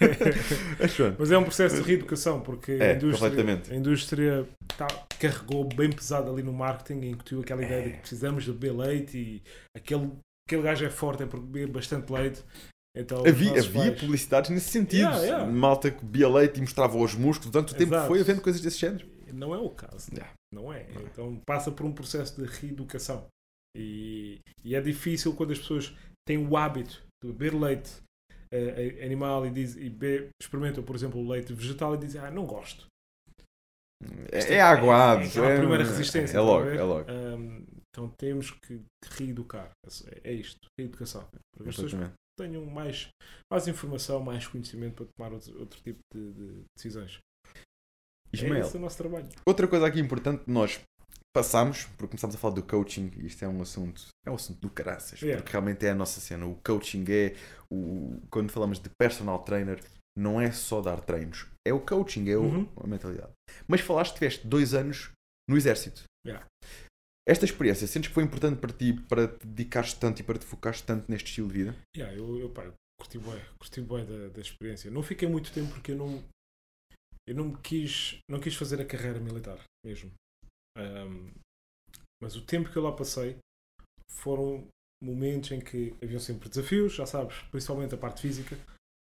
[0.01, 1.15] é.
[1.19, 4.89] Mas é um processo de reeducação, porque É, a, indústria, a indústria tá-
[5.21, 9.17] carregou bem pesado ali no marketing, incutiu aquela ideia de que precisamos de beber leite
[9.19, 9.43] e
[9.77, 10.11] aquele,
[10.49, 12.43] aquele gajo é forte é porque bebe bastante leite.
[12.97, 15.01] Então, Havia, havia pais- publicidades nesse sentido.
[15.01, 15.47] Yeah, yeah.
[15.53, 17.51] Malta que bebia leite e mostrava os músculos.
[17.51, 18.07] Durante o tempo Exato.
[18.09, 19.07] foi havendo coisas desse género.
[19.33, 20.09] Não é o caso.
[20.13, 20.33] Yeah.
[20.53, 20.87] Não é.
[21.11, 23.27] Então passa por um processo de reeducação.
[23.77, 25.93] E, e é difícil quando as pessoas
[26.25, 27.91] têm o hábito de beber leite
[28.53, 32.31] eh, animal e, diz, e be- experimentam, por exemplo, o leite vegetal e dizem, ah,
[32.31, 32.87] não gosto.
[34.31, 35.23] É, é aguado.
[35.23, 36.21] É, aquela primeira resistência.
[36.39, 36.79] É estão a logo, ver?
[36.79, 37.11] é logo.
[37.11, 38.81] Ahm, então temos que
[39.19, 39.71] reeducar.
[40.23, 41.23] É, é isto, reeducação.
[41.57, 42.11] Para que as pessoas.
[42.37, 43.09] Tenham mais,
[43.51, 47.19] mais informação, mais conhecimento para tomar outro, outro tipo de, de decisões.
[48.33, 49.29] É Ismael, esse o nosso trabalho.
[49.47, 50.81] outra coisa aqui importante, nós
[51.35, 54.61] passamos, porque começámos a falar do coaching, e isto é um assunto, é um assunto
[54.61, 55.41] do caraças, Yeah.
[55.43, 56.47] porque realmente é a nossa cena.
[56.47, 57.35] O coaching é,
[57.71, 59.81] o, quando falamos de personal trainer,
[60.17, 62.69] não é só dar treinos, é o coaching, é o- Uhum.
[62.77, 63.33] a mentalidade.
[63.69, 65.11] Mas falaste que tiveste dois anos
[65.49, 66.05] no exército.
[66.27, 66.45] Yeah.
[67.27, 70.45] Esta experiência, sentes que foi importante para ti, para te dedicares tanto e para te
[70.45, 71.77] focares tanto neste estilo de vida?
[71.97, 72.71] Yeah, eu, eu pá,
[73.01, 74.91] curti bem, curti bem da, da experiência.
[74.91, 76.23] Não fiquei muito tempo porque eu não
[77.27, 80.13] eu não quis não quis fazer a carreira militar mesmo.
[80.77, 81.31] Ahm,
[82.23, 83.39] mas o tempo que eu lá passei
[84.11, 84.69] foram
[85.03, 88.57] momentos em que haviam sempre desafios, já sabes, principalmente a parte física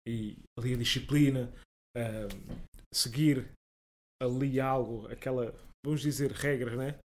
[0.07, 1.53] e ali a disciplina,
[1.97, 2.63] ahm,
[2.93, 3.51] seguir
[4.22, 5.53] ali algo, aquela,
[5.86, 6.97] vamos dizer, regras, né?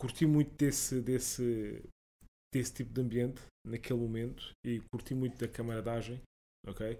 [0.00, 1.82] Curti muito desse, desse,
[2.54, 6.22] desse tipo de ambiente naquele momento e curti muito da camaradagem,
[6.66, 6.98] ok?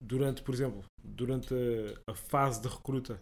[0.00, 3.18] Durante, por exemplo, durante a, a fase de recruta,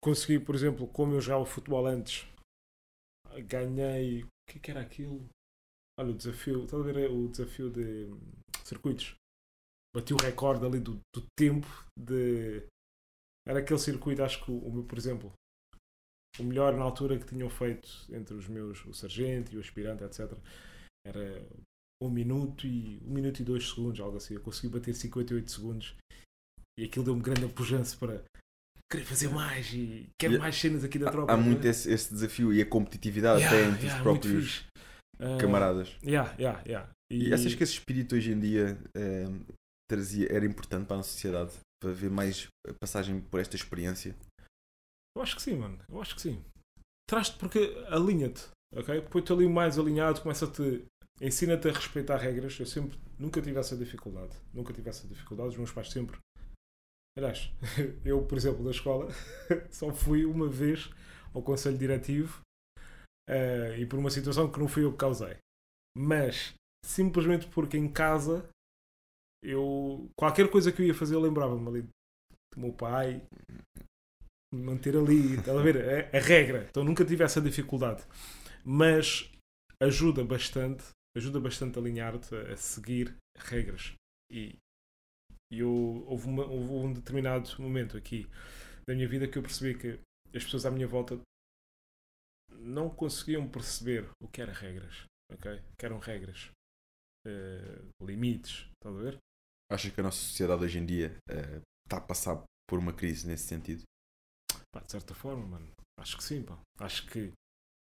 [0.00, 2.26] consegui, por exemplo, como eu jogava futebol antes,
[3.48, 4.22] ganhei.
[4.22, 5.26] O que, é que era aquilo?
[5.98, 8.20] Olha, o desafio, estás a ver o desafio de hum,
[8.64, 9.14] circuitos?
[9.94, 11.66] Bati o recorde ali do, do tempo
[11.98, 12.66] de.
[13.46, 15.32] Era aquele circuito, acho que o, o meu, por exemplo,
[16.38, 20.02] o melhor na altura que tinham feito entre os meus, o sargento e o aspirante,
[20.04, 20.32] etc.
[21.06, 21.42] Era
[22.02, 24.34] um minuto e um minuto e dois segundos, algo assim.
[24.34, 25.94] Eu consegui bater 58 segundos
[26.78, 28.22] e aquilo deu-me grande pujança para
[28.90, 31.32] querer fazer mais e quero E- mais cenas aqui da tropa.
[31.32, 31.46] Há não é?
[31.46, 34.64] muito esse, esse desafio e a competitividade Yeah, até entre yeah, os próprios.
[35.20, 35.96] Ah, camaradas.
[36.02, 36.90] Yeah, yeah, yeah.
[37.10, 39.26] E, achas que esse espírito hoje em dia eh,
[39.88, 41.52] trazia, era importante para a sociedade?
[41.80, 42.48] Para ver mais
[42.80, 44.16] passagem por esta experiência?
[45.16, 45.78] Eu acho que sim, mano.
[45.88, 46.44] Eu acho que sim.
[47.08, 47.58] Traz-te porque
[47.88, 49.00] alinha-te, ok?
[49.02, 50.84] Põe-te ali mais alinhado, começa-te.
[51.20, 52.58] Ensina-te a respeitar regras.
[52.58, 52.98] Eu sempre.
[53.18, 54.36] Nunca tive essa dificuldade.
[54.52, 55.50] Nunca tive essa dificuldade.
[55.50, 56.18] Os meus pais sempre.
[57.16, 57.52] Aliás,
[58.04, 59.08] eu, por exemplo, da escola,
[59.70, 60.90] só fui uma vez
[61.32, 62.40] ao conselho diretivo
[63.28, 65.36] eh, e por uma situação que não fui eu que causei.
[65.96, 66.54] Mas,
[66.84, 68.48] simplesmente porque em casa,
[69.42, 70.10] eu.
[70.18, 73.22] Qualquer coisa que eu ia fazer, lembrava-me ali do meu pai,
[74.54, 75.76] manter ali, estás a ver?
[76.12, 76.66] A, a regra.
[76.70, 78.02] Então nunca tive essa dificuldade.
[78.64, 79.30] Mas
[79.80, 80.84] ajuda bastante,
[81.16, 83.92] ajuda bastante a alinhar-te a, seguir regras.
[84.30, 84.56] E,
[85.52, 88.26] e eu, houve, uma- houve um determinado momento aqui
[88.88, 90.00] da minha vida que eu percebi que
[90.36, 91.18] as pessoas à minha volta
[92.58, 95.60] não conseguiam perceber o que eram regras, ok?
[95.78, 96.50] Que eram regras,
[97.26, 99.18] eh, limites, estás a ver?
[99.70, 103.26] Achas que a nossa sociedade hoje em dia eh, está a passar por uma crise
[103.26, 103.82] nesse sentido?
[104.74, 105.68] Pá, de certa forma, mano.
[106.00, 106.58] Acho que sim, pá.
[106.80, 107.32] Acho que,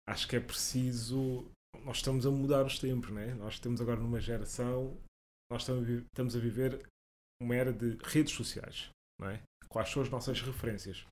[0.09, 1.45] acho que é preciso.
[1.85, 3.35] Nós estamos a mudar os tempos, né?
[3.35, 4.97] Nós estamos agora numa geração.
[5.53, 6.87] Nós estamos a, vi- estamos a viver
[7.43, 8.89] uma era de redes sociais,
[9.21, 9.43] não é?
[9.69, 11.05] Quais são as nossas referências?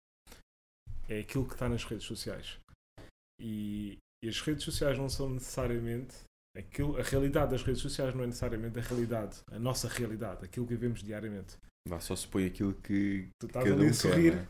[1.09, 2.59] É aquilo que está nas redes sociais.
[3.41, 6.15] E, e as redes sociais não são necessariamente.
[6.57, 10.67] Aquilo, a realidade das redes sociais não é necessariamente a realidade, a nossa realidade, aquilo
[10.67, 11.57] que vivemos diariamente.
[11.87, 14.43] Vá, só se põe aquilo que Tu estás cada ali um a quer, sorrir, não
[14.43, 14.49] é?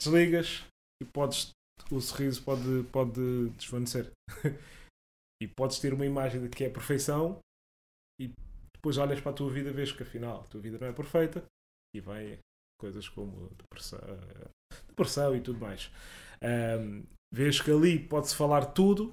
[0.00, 0.64] Desligas
[1.02, 1.50] e podes
[1.90, 4.12] o sorriso pode, pode desvanecer.
[5.42, 7.38] e podes ter uma imagem de que é perfeição
[8.20, 8.32] e
[8.74, 11.44] depois olhas para a tua vida vês que afinal a tua vida não é perfeita
[11.94, 12.38] e vem
[12.80, 14.00] coisas como depressão,
[14.88, 15.90] depressão e tudo mais.
[16.42, 19.12] Ahm, vês que ali pode-se falar tudo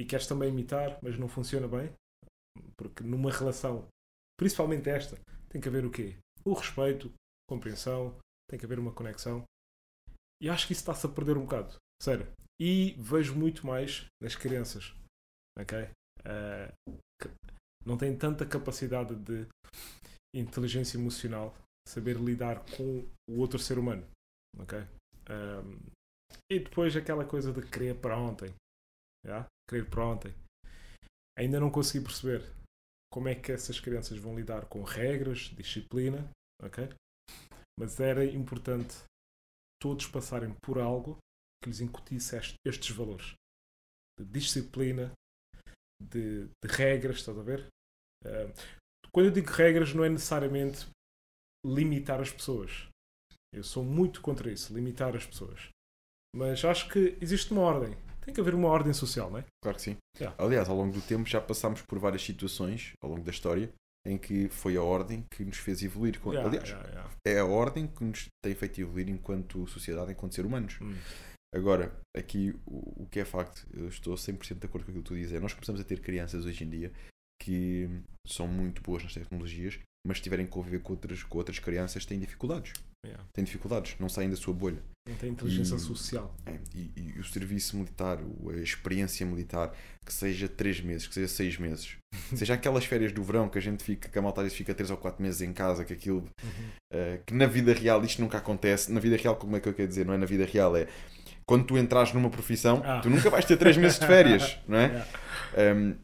[0.00, 1.92] e queres também imitar, mas não funciona bem.
[2.76, 3.88] Porque numa relação,
[4.38, 5.18] principalmente esta,
[5.48, 6.16] tem que haver o quê?
[6.44, 7.12] O respeito,
[7.48, 8.16] compreensão,
[8.48, 9.44] tem que haver uma conexão.
[10.40, 11.74] E acho que isso está-se a perder um bocado.
[12.02, 12.26] Sério.
[12.60, 14.94] E vejo muito mais nas crianças.
[15.58, 15.88] Ok?
[16.24, 16.72] Ah,
[17.84, 19.46] não têm tanta capacidade de
[20.34, 21.56] inteligência emocional,
[21.88, 24.06] saber lidar com o outro ser humano.
[24.58, 24.78] Ok?
[25.30, 25.78] Um,
[26.50, 28.52] e depois aquela coisa de querer para ontem.
[29.24, 29.46] Yeah?
[29.90, 30.34] Para ontem.
[31.38, 32.42] Ainda não consegui perceber
[33.12, 36.28] como é que essas crianças vão lidar com regras, disciplina,
[36.62, 36.88] ok?
[37.78, 38.96] Mas era importante
[39.80, 41.18] todos passarem por algo
[41.62, 43.34] que lhes incutisse estes valores
[44.18, 45.12] de disciplina,
[46.02, 47.66] de, de regras, estás a ver?
[48.24, 48.52] Uh,
[49.12, 50.86] quando eu digo regras, não é necessariamente
[51.64, 52.88] limitar as pessoas.
[53.52, 55.68] Eu sou muito contra isso, limitar as pessoas.
[56.34, 57.96] Mas acho que existe uma ordem.
[58.20, 59.44] Tem que haver uma ordem social, não é?
[59.62, 59.96] Claro que sim.
[60.18, 60.36] Yeah.
[60.42, 63.72] Aliás, ao longo do tempo já passámos por várias situações, ao longo da história,
[64.06, 66.20] em que foi a ordem que nos fez evoluir.
[66.24, 70.46] Yeah, Aliás, yeah, é a ordem que nos tem feito evoluir enquanto sociedade, enquanto ser
[70.46, 70.78] humanos.
[70.80, 70.94] Hum.
[71.54, 75.08] Agora, aqui o, o, que é facto, eu estou 100% de acordo com aquilo que
[75.08, 76.92] tu dizes, é nós começamos a ter crianças hoje em dia
[77.40, 77.88] que
[78.26, 82.04] são muito boas nas tecnologias, mas se tiverem que conviver com outras, com outras crianças
[82.06, 82.72] têm dificuldades.
[83.06, 83.24] Yeah.
[83.32, 84.82] Têm dificuldades, não saem da sua bolha.
[85.08, 86.34] Não tem inteligência E- social.
[86.44, 89.72] É, e, e o serviço militar, a experiência militar,
[90.04, 91.96] que seja 3 meses, que seja 6 meses,
[92.34, 94.96] seja aquelas férias do verão que a gente fica, que a malta fica 3 ou
[94.96, 96.68] 4 meses em casa, que aquilo, Uhum.
[96.92, 98.90] eh, que na vida real isto nunca acontece.
[98.92, 100.04] Na vida real, como é que eu quero dizer?
[100.04, 100.88] Não é na vida real, é
[101.48, 102.98] quando tu entras numa profissão, Ah.
[103.00, 104.86] tu nunca vais ter 3 meses de férias, não é?
[104.86, 105.06] Yeah.
[105.78, 105.94] Um,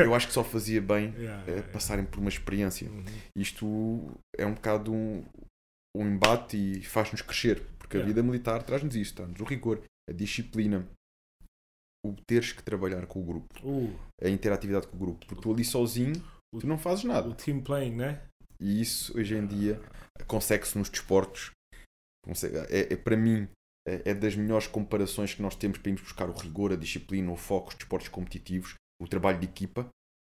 [0.00, 2.86] eu acho que só fazia bem Yeah, eh, yeah, passarem por uma experiência.
[2.86, 3.00] yeah.
[3.00, 3.16] Uhum.
[3.36, 5.22] Isto é um bocado um,
[5.96, 8.14] um embate e faz-nos crescer, porque a Yeah.
[8.14, 10.88] vida militar traz-nos isto, traz-nos o rigor, a disciplina,
[12.04, 15.52] o teres que trabalhar com o grupo, Uh, a interatividade com o grupo, porque tu
[15.52, 16.14] ali sozinho
[16.58, 17.34] tu não fazes o nada.
[17.34, 18.22] team playing, né?
[18.60, 19.80] E isso hoje em dia
[20.26, 21.50] consegue-se nos desportos.
[22.24, 23.48] Consegue- é, é, para mim
[23.86, 27.30] é, é das melhores comparações que nós temos para irmos buscar o rigor, a disciplina,
[27.32, 29.88] o foco, os desportos competitivos, o trabalho de equipa,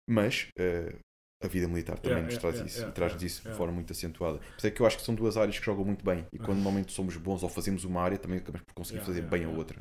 [0.08, 0.96] mas eh,
[1.42, 3.72] a vida militar também Yeah, nos yeah, traz yeah, isso e traz-nos isso de forma
[3.72, 4.38] muito acentuada.
[4.38, 6.38] Por isso é que eu acho que são duas áreas que jogam muito bem e
[6.38, 9.48] quando normalmente somos bons ou fazemos uma área também acabamos por conseguir fazer bem a
[9.48, 9.78] outra.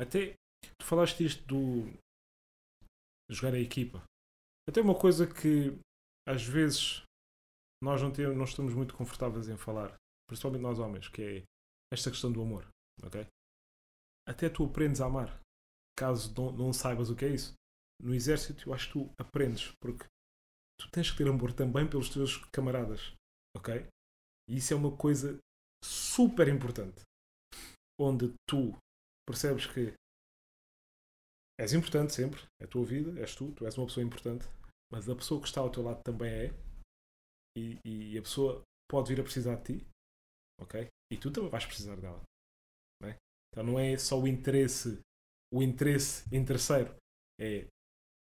[0.00, 0.34] Até
[0.78, 1.92] tu falaste isto do
[3.28, 4.02] jogar a equipa.
[4.68, 5.76] Até uma coisa que
[6.28, 7.02] às vezes
[7.82, 9.96] nós não, temos, não estamos muito confortáveis em falar,
[10.28, 11.42] principalmente nós homens, que é
[11.92, 12.66] esta questão do amor.
[13.02, 13.26] ok?
[14.28, 15.40] Até tu aprendes a amar,
[15.98, 17.54] caso não, não saibas o que é isso.
[18.00, 20.06] No exército, eu acho que tu aprendes, porque
[20.82, 23.14] tu tens que ter amor também pelos teus camaradas.
[23.56, 23.86] ok?
[24.48, 25.38] E isso é uma coisa
[25.84, 27.02] super importante
[28.00, 28.76] onde tu
[29.26, 29.94] percebes que
[31.60, 34.46] és importante sempre, é a tua vida, és tu, tu és uma pessoa importante,
[34.90, 36.50] mas a pessoa que está ao teu lado também é,
[37.56, 39.86] e, e a pessoa pode vir a precisar de ti,
[40.60, 40.88] ok?
[41.12, 42.22] E tu também vais precisar dela,
[43.00, 43.16] não é?
[43.50, 44.98] Então não é só o interesse,
[45.52, 46.96] o interesse interesseiro,
[47.40, 47.66] é,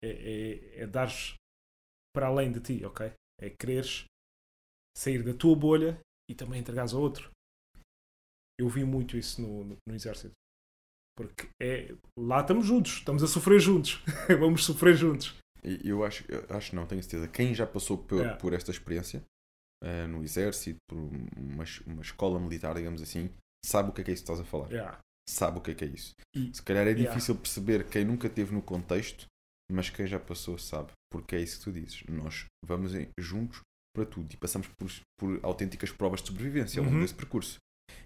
[0.03, 1.35] é, é, é dares
[2.13, 3.11] para além de ti, ok?
[3.39, 4.05] É quereres
[4.97, 5.99] sair da tua bolha
[6.29, 7.31] e também entregares ao outro.
[8.59, 10.33] Eu vi muito isso no, no, no exército.
[11.17, 14.01] Porque é, lá estamos juntos, estamos a sofrer juntos.
[14.39, 15.35] Vamos sofrer juntos.
[15.83, 17.27] Eu acho, eu acho não, tenho certeza.
[17.27, 18.37] Quem já passou por, Yeah.
[18.39, 19.23] por esta experiência
[19.83, 23.29] eh, no exército, por uma, uma escola militar, digamos assim,
[23.65, 24.69] sabe o que é que é isso que estás a falar.
[24.71, 24.99] Yeah.
[25.29, 26.13] Sabe o que é que é isso.
[26.35, 29.25] E- Se calhar é difícil perceber quem nunca teve no contexto,
[29.71, 30.91] mas quem já passou sabe.
[31.11, 32.03] Porque é isso que tu dizes.
[32.07, 33.61] Nós vamos em- juntos
[33.95, 37.01] para tudo e passamos por, por autênticas provas de sobrevivência ao longo Uhum.
[37.03, 37.57] desse percurso.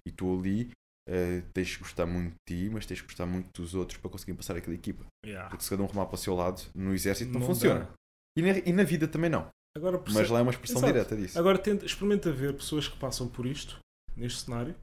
[0.06, 0.70] E tu ali
[1.08, 4.10] eh, tens de gostar muito de ti, mas tens de gostar muito dos outros para
[4.10, 5.04] conseguir passar aquela equipa.
[5.24, 5.48] Yeah.
[5.48, 7.88] Porque se cada um remar para o seu lado, no exército não, Não funciona.
[8.36, 9.48] E na, e na vida também não.
[9.76, 10.92] Agora, Mas lá é uma expressão Exato.
[10.92, 11.38] direta disso.
[11.38, 13.78] Agora tenta, experimenta ver pessoas que passam por isto,
[14.16, 14.74] neste cenário,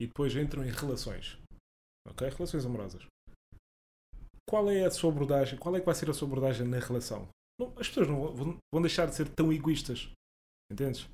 [0.00, 1.38] e depois entram em relações.
[2.06, 2.28] Ok?
[2.28, 3.06] Relações amorosas.
[4.48, 5.58] Qual é a sua abordagem?
[5.58, 7.28] Qual é que vai ser a sua abordagem na relação?
[7.60, 10.10] Não- as pessoas não vão, vão deixar de ser tão egoístas.
[10.70, 11.08] Entendes?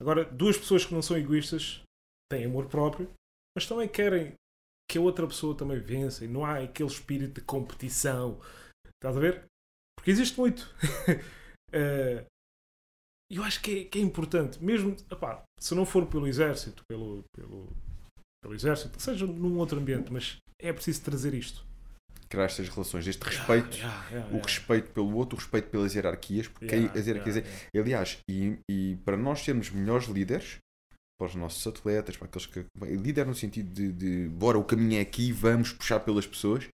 [0.00, 1.82] Agora, duas pessoas que não são egoístas
[2.30, 3.10] têm amor próprio,
[3.56, 4.34] mas também querem
[4.90, 8.40] que a outra pessoa também vença e não há aquele espírito de competição.
[8.94, 9.44] Estás a ver?
[9.96, 10.68] Porque existe muito.
[11.70, 12.24] Eh,
[13.30, 17.22] eu acho que é, que é importante, mesmo epá, se não for pelo exército, pelo,
[17.36, 17.68] pelo,
[18.42, 21.62] pelo exército, que seja num outro ambiente, mas é preciso trazer isto.
[22.28, 24.46] Criar estas relações, este respeito, Yeah, yeah, o yeah.
[24.46, 27.78] respeito pelo outro, o respeito pelas hierarquias, porque as hierarquias é-.
[27.78, 30.58] Aliás, e, e para nós sermos melhores líderes,
[31.18, 32.64] para os nossos atletas, para aqueles que.
[32.82, 36.68] Líder no sentido de, de bora, o caminho é aqui, vamos puxar pelas pessoas,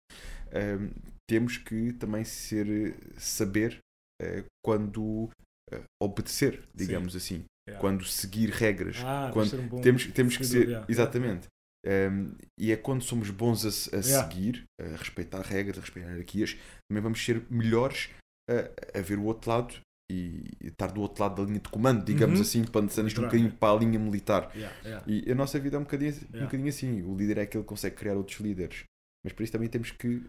[0.53, 0.89] hum,
[1.29, 2.95] temos que também ser.
[3.17, 3.79] saber
[4.21, 5.29] eh, quando
[5.71, 7.45] eh, obedecer, digamos assim.
[7.67, 7.79] Yeah.
[7.79, 8.97] Quando seguir regras.
[9.03, 10.67] Ah, quando um temos, temos que ser.
[10.67, 10.85] yeah.
[10.89, 11.47] Exatamente.
[11.85, 14.23] Um, e é quando somos bons a, a Yeah.
[14.29, 16.55] seguir, a respeitar regras, a respeitar hierarquias,
[16.89, 18.09] também vamos ser melhores
[18.49, 19.75] a, a ver o outro lado
[20.11, 22.41] e estar do outro lado da linha de comando, digamos Uhum.
[22.41, 24.49] assim, passando isto um bocadinho para a linha militar.
[24.55, 25.05] Yeah, yeah.
[25.07, 27.01] E a nossa vida é um bocadinho, um bocadinho assim.
[27.01, 28.83] O líder é aquele que consegue criar outros líderes.
[29.25, 30.21] Mas para isso também temos que,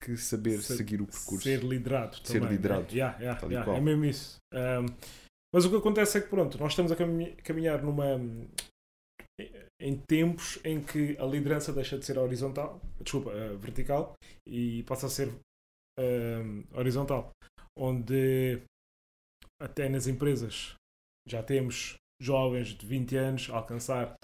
[0.00, 1.42] que saber Ser- seguir o percurso.
[1.42, 2.42] Ser liderado Ser também.
[2.42, 2.50] né?
[2.56, 2.96] liderado.
[3.74, 4.36] É mesmo isso.
[4.52, 4.86] Um,
[5.54, 8.18] mas o que acontece é que pronto, nós estamos a cami- caminhar numa
[9.82, 14.14] em tempos em que a liderança deixa de ser horizontal, desculpa, eh, vertical
[14.46, 15.28] e passa a ser
[15.98, 17.30] um, horizontal,
[17.76, 18.62] onde
[19.60, 20.74] até nas empresas
[21.28, 24.14] já temos jovens de 20 anos a alcançar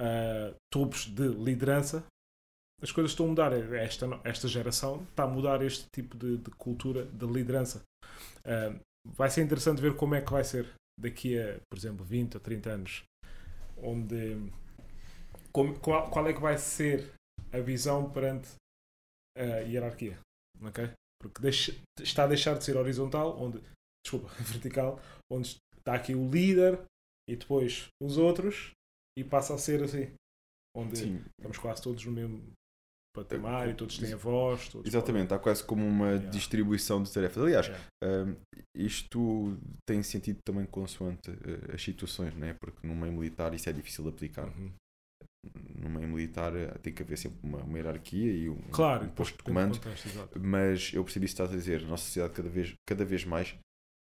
[0.00, 2.04] uh, topos de liderança.
[2.80, 3.52] As coisas estão a mudar.
[3.52, 7.82] Esta, esta geração está a mudar este tipo de, de cultura de liderança.
[8.40, 8.80] Uh,
[9.16, 10.68] vai ser interessante ver como é que vai ser
[10.98, 13.02] daqui a, por exemplo, 20 ou 30 anos,
[13.76, 14.36] onde
[15.52, 17.12] como- qual, qual é que vai ser
[17.52, 18.48] a visão perante
[19.36, 20.18] a hierarquia?
[21.20, 23.60] Porque deixa- está a deixar de ser horizontal, onde,
[24.04, 25.00] desculpa, vertical,
[25.30, 26.82] onde está aqui o líder
[27.28, 28.72] e depois os outros
[29.18, 30.12] e passa a ser assim,
[30.76, 32.42] onde Sim, estamos quase todos no mesmo
[33.14, 34.70] patamar e todos têm a voz.
[34.86, 35.24] Exatamente.
[35.24, 36.30] Está quase como uma Yeah.
[36.30, 37.42] distribuição de tarefas.
[37.42, 37.88] Aliás, Yeah.
[38.04, 38.36] hum,
[38.74, 42.54] isto tem sentido também consoante eh, as situações, né?
[42.58, 44.48] porque no meio militar isso é difícil de aplicar.
[44.48, 44.72] Uhum.
[45.76, 49.08] No meio militar eh, tem que haver sempre uma, uma hierarquia e um, Claro, um
[49.08, 49.76] posto de comando.
[49.78, 50.08] contexto,
[50.38, 51.82] mas eu percebi isso que estás a dizer.
[51.82, 53.56] A nossa sociedade cada vez, cada vez mais.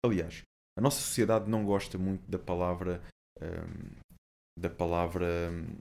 [0.05, 0.43] Aliás,
[0.77, 3.01] a nossa sociedade não gosta muito da palavra.
[3.40, 3.97] hum,
[4.59, 5.51] da palavra.
[5.52, 5.77] hum,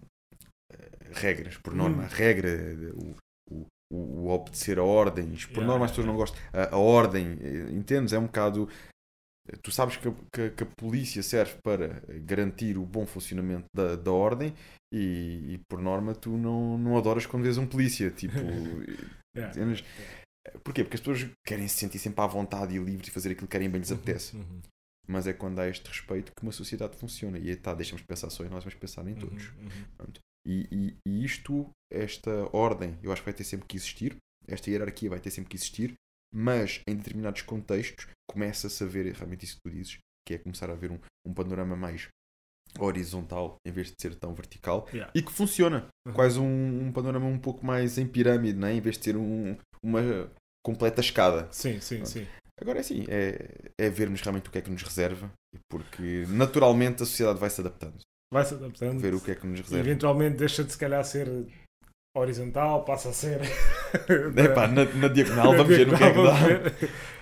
[0.72, 2.04] eh, regras, por norma.
[2.04, 2.08] Hum.
[2.12, 2.50] Regra,
[2.94, 3.16] o,
[3.50, 5.46] o, o, obedecer a ordens.
[5.46, 6.40] Por Yeah, norma as yeah, pessoas não gostam.
[6.54, 8.14] A, a ordem, eh, entendes?
[8.14, 8.70] É um bocado.
[9.62, 13.96] Tu sabes que, a- que, que a polícia serve para garantir o bom funcionamento da,
[13.96, 14.54] da ordem
[14.94, 18.10] e, e, por norma tu não, não adoras quando vês um polícia.
[18.12, 18.36] Tipo,
[19.38, 19.54] Yeah.
[20.64, 20.84] Porquê?
[20.84, 23.52] Porque as pessoas querem se sentir sempre à vontade e livres e fazer aquilo que
[23.52, 24.36] querem bem lhes apetece.
[24.36, 24.62] Uhum,
[25.08, 27.38] Mas é quando há este respeito que uma sociedade funciona.
[27.38, 29.50] E tá, deixamos de pensar só em nós, mas pensar em todos.
[29.50, 29.66] uhum,
[30.00, 30.14] uhum.
[30.48, 34.16] E, e- e isto, esta ordem, eu acho que vai ter sempre que existir.
[34.48, 35.94] Esta hierarquia vai ter sempre que existir.
[36.34, 39.98] Mas em determinados contextos começa-se a ver realmente isso que tu dizes,
[40.28, 42.08] que é começar a ver um, um panorama mais
[42.80, 45.12] horizontal em vez de ser tão vertical Yeah.
[45.16, 45.88] e que funciona.
[46.08, 46.14] Uhum.
[46.14, 48.74] Quase um, um panorama um pouco mais em pirâmide, né?
[48.74, 50.02] em vez de ser um- uma
[50.66, 51.48] completa escada.
[51.52, 52.28] Sim, sim, sim.
[52.60, 55.32] Agora é assim, é, é vermos realmente o que é que nos reserva,
[55.70, 58.00] porque naturalmente a sociedade vai se adaptando.
[58.34, 59.00] Vai se adaptando.
[59.00, 59.88] Ver o que é que nos reserva.
[59.88, 61.28] eventualmente deixa de se calhar ser
[62.20, 63.40] horizontal, passa a ser.
[64.38, 66.32] Epá, na, na diagonal, vamos ver no que é que dá.
[66.34, 66.74] ver.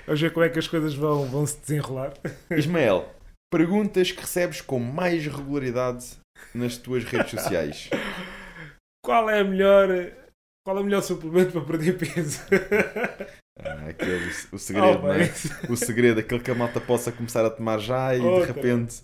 [0.05, 2.13] Vamos ver como é que as coisas vão, vão se desenrolar.
[2.51, 3.09] Ismael,
[3.51, 6.05] perguntas que recebes com mais regularidade
[6.53, 7.89] nas tuas redes sociais.
[9.03, 9.87] Qual é a melhor.
[10.65, 12.41] Qual é o melhor suplemento para perder peso?
[13.59, 15.71] Ah, aquele, o segredo, Oh, é?
[15.71, 19.01] O segredo, aquele que a malta possa começar a tomar já e de repente.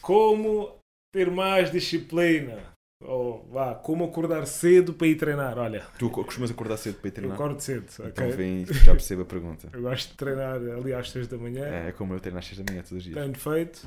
[0.00, 0.74] Como
[1.14, 2.73] ter mais disciplina?
[3.02, 5.58] Ou vá, como acordar cedo para ir treinar?
[5.58, 7.34] Olha, Tu costumas acordar cedo para ir eu treinar?
[7.36, 8.36] acordo cedo, Então ok?
[8.36, 9.68] vem, já percebo a pergunta.
[9.72, 12.46] Eu gosto de treinar ali às 6 da manhã, É, é como eu treino às
[12.46, 13.14] 6 da manhã todos os dias.
[13.16, 13.86] tenho feito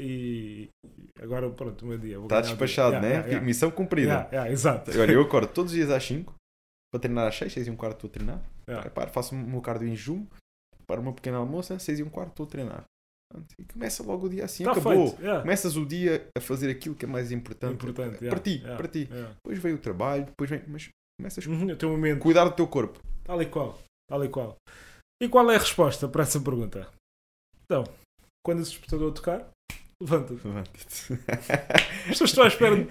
[0.00, 0.68] e
[1.20, 2.18] agora pronto, o meu dia.
[2.18, 3.14] Está despachado, Yeah, né?
[3.14, 3.46] yeah, yeah.
[3.46, 4.28] Missão cumprida.
[4.50, 4.90] Exato.
[4.98, 6.34] Olha, eu acordo todos os dias às 5
[6.92, 8.82] para treinar às 6, 6 e um quarto estou a treinar.
[8.82, 10.26] Reparo, faço o meu cardio em junho,
[10.86, 12.84] para o meu pequeno almoço, 6 e um quarto estou a treinar.
[13.58, 15.08] E começa logo o dia assim, Tá acabou.
[15.08, 15.20] feito.
[15.22, 15.40] yeah.
[15.42, 17.74] Começas o dia a fazer aquilo que é mais importante.
[17.74, 19.04] Importante, para yeah, ti, yeah, para ti.
[19.06, 20.62] Depois vem o trabalho, depois vem.
[20.68, 20.88] Mas
[21.18, 23.00] começas a Uhum, o teu momento, cuidar do teu corpo.
[23.24, 23.78] tal e qual,
[24.08, 24.56] tal e qual.
[25.22, 26.88] E qual é a resposta para essa pergunta?
[27.64, 27.84] Então,
[28.44, 29.48] quando o despertador tocar,
[30.04, 30.40] levanta-te.
[30.46, 31.12] Levanta-te.
[32.04, 32.86] As pessoas estão à espera de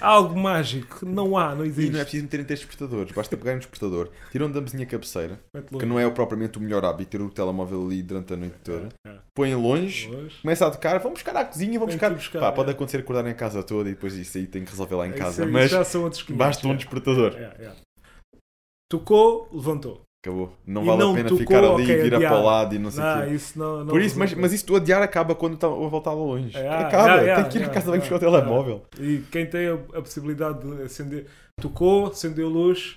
[0.00, 1.04] algo mágico.
[1.06, 1.90] Não há, não E existe.
[1.92, 5.40] não é preciso meterem três despertadores, basta pegar um despertador, tiram da mesinha cabeceira,
[5.78, 8.88] que não é propriamente o melhor hábito ter o telemóvel ali durante a noite toda,
[9.06, 9.18] É, é.
[9.34, 10.08] põem longe,
[10.42, 12.10] começa a tocar, vamos buscar à cozinha, vamos buscar.
[12.14, 12.52] buscar, Pá, é.
[12.52, 15.10] pode acontecer acordarem a casa toda e depois isso aí tem que resolver lá em
[15.10, 16.76] Isso casa, aí mas já são outros 500, basta um é.
[16.76, 17.34] despertador.
[17.36, 17.72] É, é.
[18.90, 20.02] Tocou, levantou.
[20.22, 20.54] Acabou.
[20.66, 22.32] Não E vale não a pena tocou, ficar ali ok, e virar adiar.
[22.32, 23.34] para o lado e não sei o quê.
[23.34, 26.12] isso não, não Por isso, mas, mas isso tu adiar acaba quando está a voltar
[26.12, 26.54] longe.
[26.56, 28.86] É, acaba, yeah, yeah, tem que ir a casa bem buscar o telemóvel.
[28.98, 31.26] E quem tem a, a possibilidade de acender,
[31.60, 32.96] tocou, acendeu luz.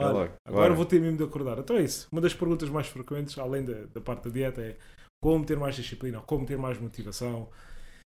[0.00, 1.58] Olha, logo, agora vou ter mesmo de acordar.
[1.58, 2.08] Então é isso.
[2.10, 4.76] Uma das perguntas mais frequentes, além da, da parte da dieta, é
[5.22, 7.48] como ter mais disciplina, como ter mais motivação.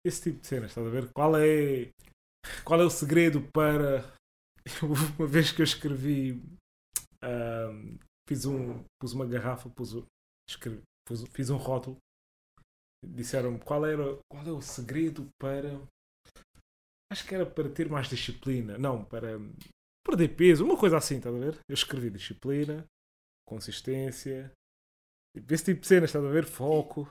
[0.04, 1.10] Esse tipo de cenas, estás a ver?
[1.14, 1.90] Qual é,
[2.66, 4.04] qual é o segredo para.
[5.20, 6.42] Uma vez que eu escrevi.
[7.24, 7.98] ahm,
[8.28, 8.84] fiz um.
[9.02, 9.94] Pus uma garrafa, pus,
[10.50, 11.98] escrevi, pus- fiz um rótulo.
[13.06, 15.80] Disseram-me qual era qual é o segredo para.
[17.12, 18.78] Acho que era para ter mais disciplina.
[18.78, 19.38] Não, para
[20.06, 21.60] perder peso, uma coisa assim, estás a ver?
[21.70, 22.86] Eu escrevi disciplina,
[23.48, 24.52] consistência
[25.36, 26.46] Tipo, esse tipo de cenas, estás a ver?
[26.46, 27.08] Foco.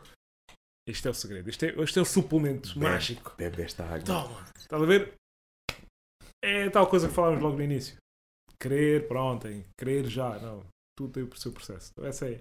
[0.88, 1.48] Este é o segredo.
[1.48, 2.80] Este é, este é o suplemento Bebe.
[2.80, 3.34] mágico.
[3.36, 4.04] Bebe esta água.
[4.04, 4.44] Toma.
[4.56, 5.14] Estás a ver?
[6.44, 7.96] É tal coisa que falámos logo no início.
[8.60, 9.64] Querer para ontem.
[9.78, 10.38] Querer já.
[10.40, 10.66] Não.
[10.96, 11.90] Tudo tem o seu processo.
[11.92, 12.40] Então, essa é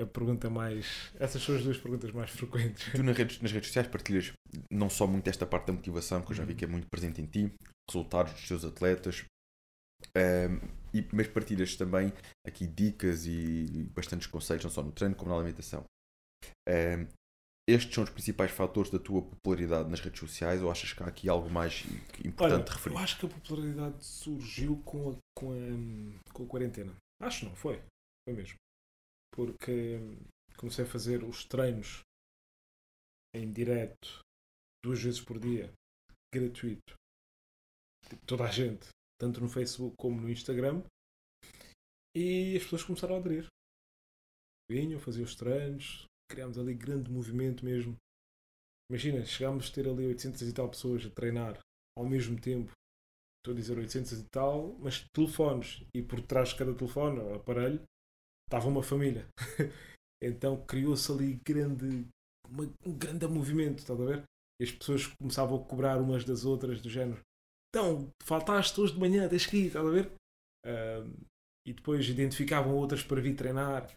[0.00, 1.12] a pergunta mais.
[1.18, 2.92] Essas são as duas perguntas mais frequentes.
[2.92, 4.32] Tu nas redes, nas redes sociais partilhas
[4.70, 7.20] não só muito esta parte da motivação, que eu já vi que é muito presente
[7.20, 7.52] em ti,
[7.88, 9.24] resultados dos teus atletas,
[10.14, 10.58] ehm,
[10.92, 12.12] e, mas partilhas também
[12.46, 15.84] aqui dicas e bastantes conselhos, não só no treino como na alimentação.
[16.68, 17.06] Ehm,
[17.68, 21.06] estes são os principais fatores da tua popularidade nas redes sociais ou achas que há
[21.06, 21.84] aqui algo mais
[22.24, 22.94] importante Olha, referir?
[22.96, 26.92] Eu acho que a popularidade surgiu com a, com a, com a quarentena.
[27.20, 27.76] Acho não, foi.
[28.24, 28.56] Foi mesmo.
[29.32, 30.16] Porque hum,
[30.56, 32.00] comecei a fazer os treinos
[33.34, 34.20] em direto
[34.82, 35.72] duas vezes por dia,
[36.34, 36.94] gratuito.
[38.08, 38.88] Tipo, toda a gente,
[39.20, 40.82] tanto no Facebook como no Instagram.
[42.16, 43.46] E as pessoas começaram a aderir.
[44.70, 47.96] Vinham, faziam os treinos, criámos ali grande movimento mesmo.
[48.90, 51.60] Imagina, chegámos a ter ali 800 e tal pessoas a treinar
[51.96, 52.72] ao mesmo tempo.
[53.40, 55.82] Estou a dizer 800 e tal, mas telefones.
[55.94, 57.80] E por trás de cada telefone, ou aparelho,
[58.46, 59.26] estava uma família.
[60.22, 62.06] então criou-se ali grande,
[62.48, 64.24] uma, um grande movimento, estás a ver?
[64.60, 67.20] E as pessoas começavam a cobrar umas das outras do género.
[67.74, 70.12] Então, faltaste hoje de manhã, tens que ir, estás a ver?
[70.66, 71.14] Ahm,
[71.66, 73.90] e depois identificavam outras para vir treinar.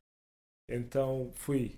[0.69, 1.75] Então fui.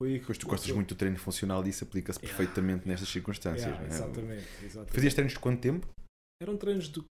[0.00, 2.36] Foi aí que Pois tu gostas muito do treino funcional e isso aplica-se Yeah.
[2.36, 3.66] perfeitamente nestas circunstâncias.
[3.66, 3.98] Yeah, não é?
[3.98, 4.94] exatamente, exatamente.
[4.94, 5.88] Fazias treinos de quanto tempo?
[6.40, 7.02] Eram treinos de.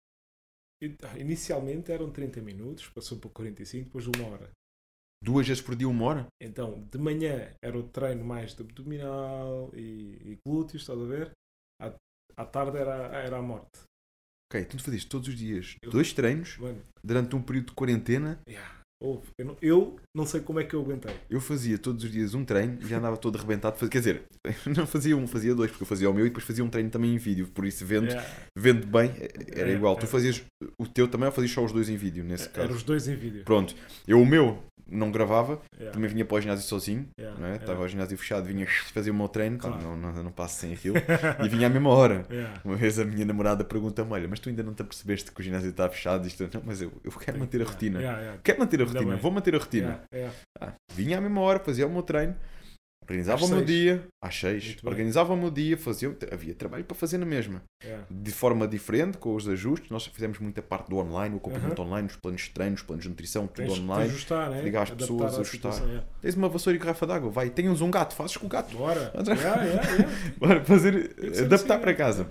[1.19, 4.51] Inicialmente eram 30 minutos, passou para 45, depois de uma hora.
[5.25, 6.27] Duas vezes por dia, uma hora?
[6.41, 11.33] Então, de manhã era o treino mais de abdominal e, e glúteos, estás a ver?
[11.81, 11.95] À,
[12.37, 13.81] à tarde era, era a morte.
[14.49, 17.75] Ok, então tu fazias todos os dias Eu- dois treinos Mano, durante um período de
[17.75, 18.41] quarentena.
[18.47, 18.83] yeah.
[19.01, 21.13] Eu, não, eu não sei como é que eu aguentei.
[21.29, 23.77] Eu fazia todos os dias um treino e já andava todo arrebentado.
[23.89, 24.23] Quer dizer,
[24.77, 26.91] não fazia um, fazia dois, porque eu fazia o meu e depois fazia um treino
[26.91, 27.49] também em vídeo.
[27.49, 29.13] Por isso, vendo, Yeah, vendo bem,
[29.55, 29.95] era É, igual.
[29.97, 30.01] é.
[30.01, 30.43] Tu fazias
[30.79, 32.67] o teu também ou fazias só os dois em vídeo, nesse caso?
[32.69, 33.43] Eram os dois em vídeo.
[33.45, 33.75] Pronto,
[34.07, 37.57] eu o meu não gravava, Yeah, também vinha para o ginásio sozinho, yeah, não é?
[37.57, 38.65] Estava ao ginásio fechado, vinha
[38.95, 39.83] fazer o meu treino, Claro.
[39.83, 40.95] não, não, não passo sem aquilo,
[41.45, 42.25] e vinha à mesma hora.
[42.31, 42.61] Yeah.
[42.65, 45.43] Uma vez a minha namorada pergunta-me: Olha, mas tu ainda não te apercebeste que o
[45.43, 46.27] ginásio está fechado?
[46.29, 48.01] Isto, não, mas eu, eu quero manter a rotina.
[48.45, 49.23] Quero manter a Ainda rotina, bem.
[49.23, 49.87] vou manter a rotina.
[49.87, 50.35] Yeah, yeah.
[50.61, 52.35] Ah, vinha à mesma hora, fazia o meu treino,
[53.03, 53.71] organizava Às o meu seis.
[53.71, 54.79] dia, às seis, bem.
[54.85, 57.63] organizava o meu dia, fazia, havia trabalho para fazer na mesma.
[57.85, 58.05] Yeah.
[58.11, 61.91] De forma diferente, com os ajustes, nós fizemos muita parte do online, o acompanhamento Aham.
[61.91, 64.05] online, os planos de treino, os planos de nutrição, tudo Tens online.
[64.11, 64.61] ajustar, né?
[64.63, 65.73] ligar às Adaptar pessoas, ajustar.
[65.73, 66.05] situação.
[66.21, 68.77] Tens uma vassoura e garrafa d'água, vai, tens um gato, fazes com o gato.
[68.77, 69.13] Bora.
[70.39, 71.15] Bora fazer,
[71.45, 71.95] adaptar assim, para é.
[71.95, 72.27] casa.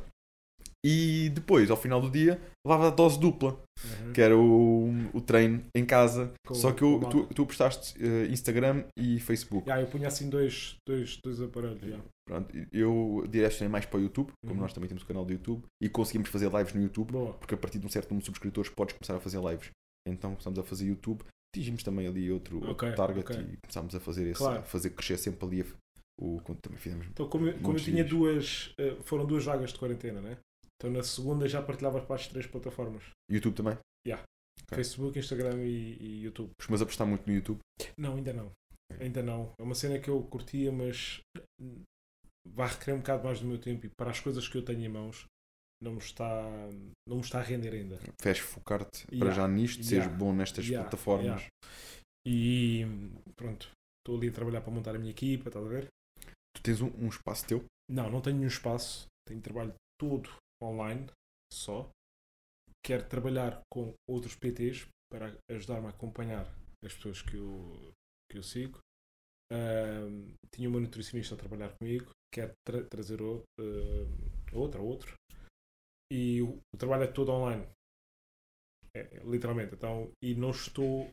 [0.88, 4.14] E depois, ao final do dia, levava a dose dupla, Uhum.
[4.14, 6.32] que era o, o treino em casa.
[6.46, 9.68] Com- Só que eu, tu, tu prestaste eh, Instagram e Facebook.
[9.68, 11.82] Yeah, eu punha assim dois, dois, dois aparelhos.
[11.82, 12.04] yeah.
[12.28, 14.62] Pronto, eu direcionei mais para o YouTube, como Uhum.
[14.62, 17.34] nós também temos o canal do YouTube, e conseguimos fazer lives no YouTube, Boa.
[17.34, 19.70] porque a partir de um certo número de subscritores podes começar a fazer lives.
[20.08, 23.36] Então começamos a fazer YouTube, atingimos também ali outro, outro Ok, target ok.
[23.54, 24.60] e começámos a fazer esse, Claro.
[24.60, 25.66] a fazer crescer sempre ali
[26.20, 27.08] o quando também fizemos.
[27.08, 28.10] Então, como, eu- como eu tinha dias.
[28.10, 28.74] duas.
[28.80, 30.38] eh, foram duas vagas de quarentena, né?
[30.78, 33.78] Então, na segunda já partilhava para as três plataformas: YouTube também.
[34.64, 34.78] Ok.
[34.78, 36.52] Facebook, Instagram e, e YouTube.
[36.58, 37.60] Costumas apostar muito no YouTube.
[37.98, 38.52] Não, ainda não.
[39.00, 39.54] Ainda não.
[39.60, 41.20] É uma cena que eu curtia, mas
[42.48, 44.82] vai requerer um bocado mais do meu tempo e para as coisas que eu tenho
[44.82, 45.26] em mãos
[45.82, 46.44] não me está,
[47.08, 48.00] não me está a render ainda.
[48.22, 51.42] Queres focar-te para Yeah, já nisto, yeah, seres bom nestas yeah, plataformas.
[51.42, 51.50] yeah.
[52.26, 52.86] E
[53.36, 53.70] pronto,
[54.00, 55.88] estou ali a trabalhar para montar a minha equipa, estás a ver?
[56.56, 57.64] Tu tens um, um espaço teu.
[57.90, 60.30] Não, não tenho nenhum espaço, tenho trabalho todo
[60.64, 61.08] online,
[61.52, 61.90] só.
[62.84, 66.46] Quero trabalhar com outros PTs para ajudar-me a acompanhar
[66.84, 67.92] as pessoas que eu,
[68.32, 68.80] que eu sigo.
[69.52, 75.14] Ahm, tinha uma nutricionista a trabalhar comigo, quero tra- trazer o- ah, outra, outro.
[76.12, 77.68] E o, o trabalho é todo online.
[78.96, 79.76] É, é, literalmente.
[79.76, 81.10] Então, e não estou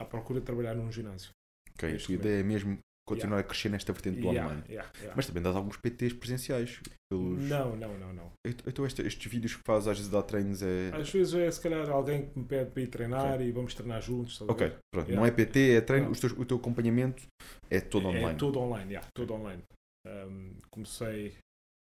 [0.00, 1.30] à procura de trabalhar num ginásio.
[1.74, 2.78] Ok, a tua ideia é mesmo
[3.08, 3.46] continuar Yeah.
[3.46, 4.64] a crescer nesta vertente do Yeah, online.
[4.68, 4.90] yeah.
[5.16, 6.80] Mas também dás alguns PTs presenciais.
[7.10, 7.42] Pelos...
[7.48, 8.32] Não, não, não, não.
[8.66, 10.90] Então estes, estes vídeos que fazes às vezes dá treinos é.
[10.94, 14.02] Às vezes é se calhar alguém que me pede para ir treinar e vamos treinar
[14.02, 14.40] juntos.
[14.42, 15.10] Ok, pronto.
[15.12, 16.12] Não é PT, é treino.
[16.14, 17.22] Teus- o teu acompanhamento
[17.70, 18.26] é todo online.
[18.30, 19.62] É todo online, yeah, todo online.
[20.06, 21.34] Um, comecei,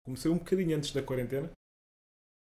[0.06, 1.50] comecei um bocadinho antes da quarentena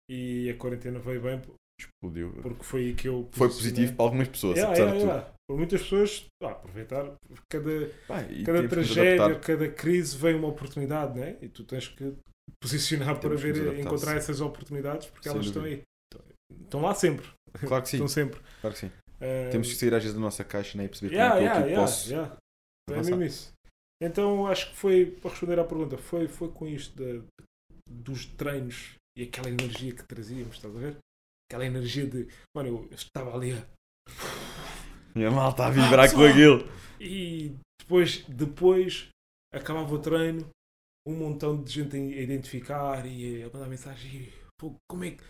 [0.08, 1.40] e a quarentena veio bem
[1.80, 2.32] Explodiu.
[2.42, 5.04] porque foi aí que eu Foi posicionei- positivo para algumas pessoas, Yeah, apesar yeah, de
[5.06, 5.16] tudo.
[5.18, 5.34] yeah.
[5.50, 7.12] Por muitas pessoas, ah, aproveitar
[7.48, 11.38] cada, Pá, cada tragédia, cada crise vem uma oportunidade, né?
[11.42, 12.14] E tu tens que
[12.62, 15.82] posicionar para ver, encontrar essas oportunidades porque Sem elas estão dúvida.
[15.82, 16.62] aí.
[16.62, 17.26] Estão lá sempre.
[17.66, 18.40] Claro que sim, Estão sempre.
[18.60, 18.92] claro que sim.
[19.50, 21.50] Temos que sair às vezes da nossa caixa né, e perceber Yeah, como é que
[21.50, 22.36] eu yeah, yeah, posso yeah.
[22.88, 23.52] É mesmo isso.
[24.00, 27.24] Então acho que foi, para responder à pergunta, foi, foi com isto de,
[27.90, 30.96] dos treinos e aquela energia que trazíamos, estás a ver?
[31.50, 33.66] Aquela energia de, mano, eu estava ali a.
[35.14, 36.68] Minha mal está a vibrar com aquilo.
[37.00, 39.08] E depois, depois
[39.52, 40.48] acabava o treino,
[41.06, 44.32] um montão de gente a identificar e a mandar mensagem.
[44.88, 45.22] Como é que.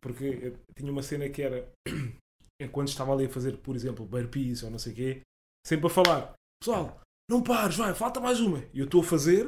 [0.00, 1.68] Porque tinha uma cena que era.
[2.60, 5.20] Enquanto estava ali a fazer, por exemplo, burpees ou não sei o quê,
[5.66, 7.00] sempre a falar: Pessoal,
[7.30, 8.64] não pares, vai, falta mais uma.
[8.72, 9.44] E eu estou a fazer,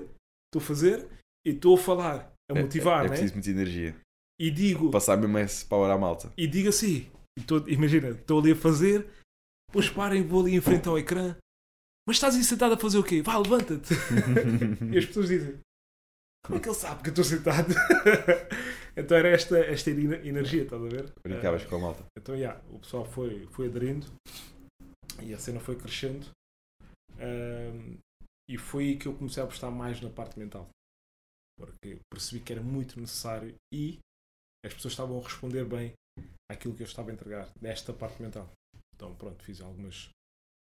[0.46, 1.08] estou a fazer
[1.44, 3.16] e estou a falar, a motivar, é, é, é né?
[3.16, 3.96] preciso muita energia.
[4.40, 6.32] E digo, Passar mesmo esse power à malta.
[6.36, 7.10] e digo assim:
[7.46, 9.08] tô- imagina, estou ali a fazer,
[9.70, 11.36] depois parem, vou ali em frente ao ecrã.
[12.06, 13.22] Mas estás aí sentado a fazer o quê?
[13.22, 13.94] Vá, levanta-te.
[14.92, 15.60] E as pessoas dizem:
[16.44, 17.68] Como é que ele sabe que eu estou sentado?
[18.96, 21.12] então era esta, esta ener- energia, estás a ver?
[21.22, 22.04] Brincavas com a malta.
[22.18, 24.06] Então, yeah, o pessoal foi, foi aderindo
[25.22, 26.26] e a cena foi crescendo.
[27.20, 27.98] Ahm,
[28.50, 30.68] e foi aí que eu comecei a apostar mais na parte mental.
[31.56, 33.98] Porque percebi que era muito necessário e
[34.66, 35.92] as pessoas estavam a responder bem
[36.50, 38.50] àquilo que eu estava a entregar nesta parte mental.
[39.00, 40.10] Então, pronto, fiz algumas.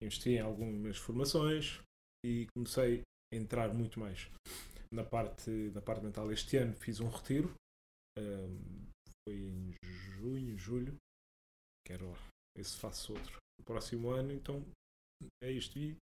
[0.03, 1.80] investi em algumas formações
[2.26, 3.02] e comecei
[3.34, 4.28] a entrar muito mais
[4.91, 6.32] na parte, na parte mental.
[6.32, 7.53] Este ano fiz um retiro.
[8.20, 8.86] ahm,
[9.28, 10.98] foi em junho, julho.
[11.86, 12.14] Quero
[12.57, 14.66] esse faço outro no próximo ano, então
[15.44, 15.80] é isto.
[15.80, 15.98] E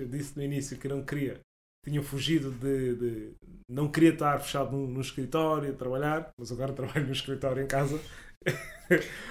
[0.00, 1.40] eu disse no início que não queria,
[1.84, 3.34] tinha fugido de, de-
[3.70, 7.98] não queria estar fechado no escritório a trabalhar, mas agora trabalho no escritório em casa.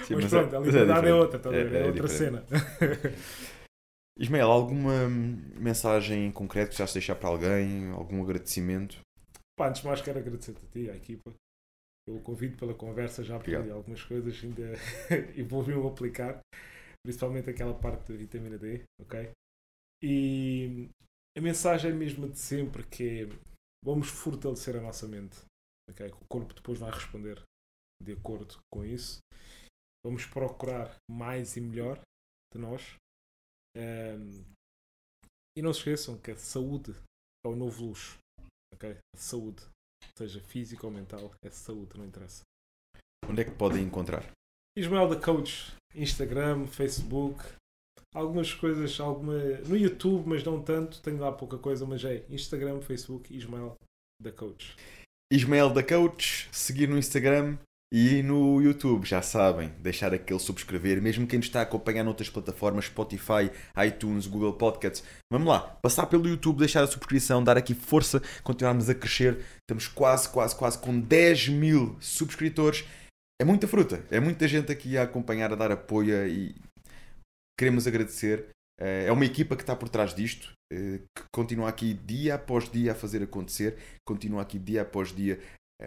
[0.07, 1.13] Sim, mas, mas pronto, é- a é liberdade é, diferente.
[1.13, 1.49] outra, tá?
[1.53, 2.17] É- é, é outra diferente.
[2.17, 2.45] cena.
[4.19, 7.89] Ismael, alguma mensagem em concreto que já se deixar para alguém?
[7.91, 8.99] Algum agradecimento?
[9.57, 11.33] Pá, antes de mais quero agradecer-te a ti, à equipa,
[12.07, 13.77] pelo convite, pela conversa, já aprendi Obrigado.
[13.77, 14.73] algumas coisas, ainda
[15.35, 16.39] evolvi-me a aplicar,
[17.03, 19.31] principalmente aquela parte da vitamina D, ok?
[20.03, 20.89] E
[21.37, 23.29] a mensagem é mesmo de sempre que é,
[23.83, 25.39] vamos fortalecer a nossa mente,
[25.89, 26.09] ok?
[26.09, 27.41] Que o corpo depois vai responder
[28.03, 29.19] de acordo com isso.
[30.05, 31.99] Vamos procurar mais e melhor
[32.53, 32.95] de nós.
[33.75, 34.43] Ehm,
[35.57, 36.93] e não se esqueçam que a saúde
[37.45, 38.17] é o novo luxo.
[38.73, 38.97] Ok?
[39.15, 39.63] A saúde,
[40.17, 42.43] seja física ou mental, é saúde, não interessa.
[43.27, 44.29] Onde é que podem encontrar?
[44.77, 47.43] Ismael da Coach, Instagram, Facebook,
[48.13, 52.81] algumas coisas, alguma no YouTube, mas não tanto, tenho lá pouca coisa, mas é Instagram,
[52.81, 53.75] Facebook, Ismael
[54.21, 54.75] da Coach.
[55.31, 57.57] Ismael da Coach, seguir no Instagram
[57.95, 62.27] e no YouTube, já sabem, deixar aquele subscrever, mesmo quem nos está a acompanhar noutras
[62.27, 63.51] plataformas, Spotify,
[63.85, 65.03] iTunes, Google Podcasts.
[65.31, 69.45] Vamos lá, passar pelo YouTube, deixar a subscrição, dar aqui força, continuarmos a crescer.
[69.59, 72.83] Estamos quase, quase, quase com 10 mil subscritores.
[73.39, 76.55] É muita fruta, é muita gente aqui a acompanhar, a dar apoio e
[77.59, 78.49] queremos agradecer.
[78.81, 82.67] Eh, É uma equipa que está por trás disto, eh, que continua aqui dia após
[82.71, 85.39] dia a fazer acontecer, continua aqui dia após dia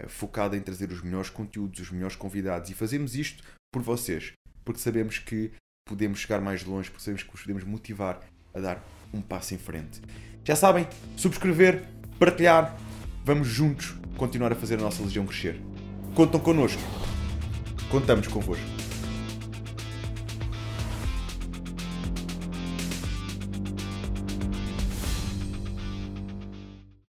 [0.08, 3.42] focada em trazer os melhores conteúdos, os melhores convidados e fazemos isto
[3.72, 4.32] por vocês,
[4.64, 5.52] porque sabemos que
[5.86, 8.20] podemos chegar mais longe, porque sabemos que vos podemos motivar
[8.54, 10.00] a dar um passo em frente.
[10.44, 10.86] Já sabem,
[11.16, 11.82] subscrever,
[12.18, 12.76] partilhar,
[13.24, 15.60] vamos juntos continuar a fazer a nossa legião crescer.
[16.14, 16.82] Contam connosco,
[17.90, 18.95] contamos convosco.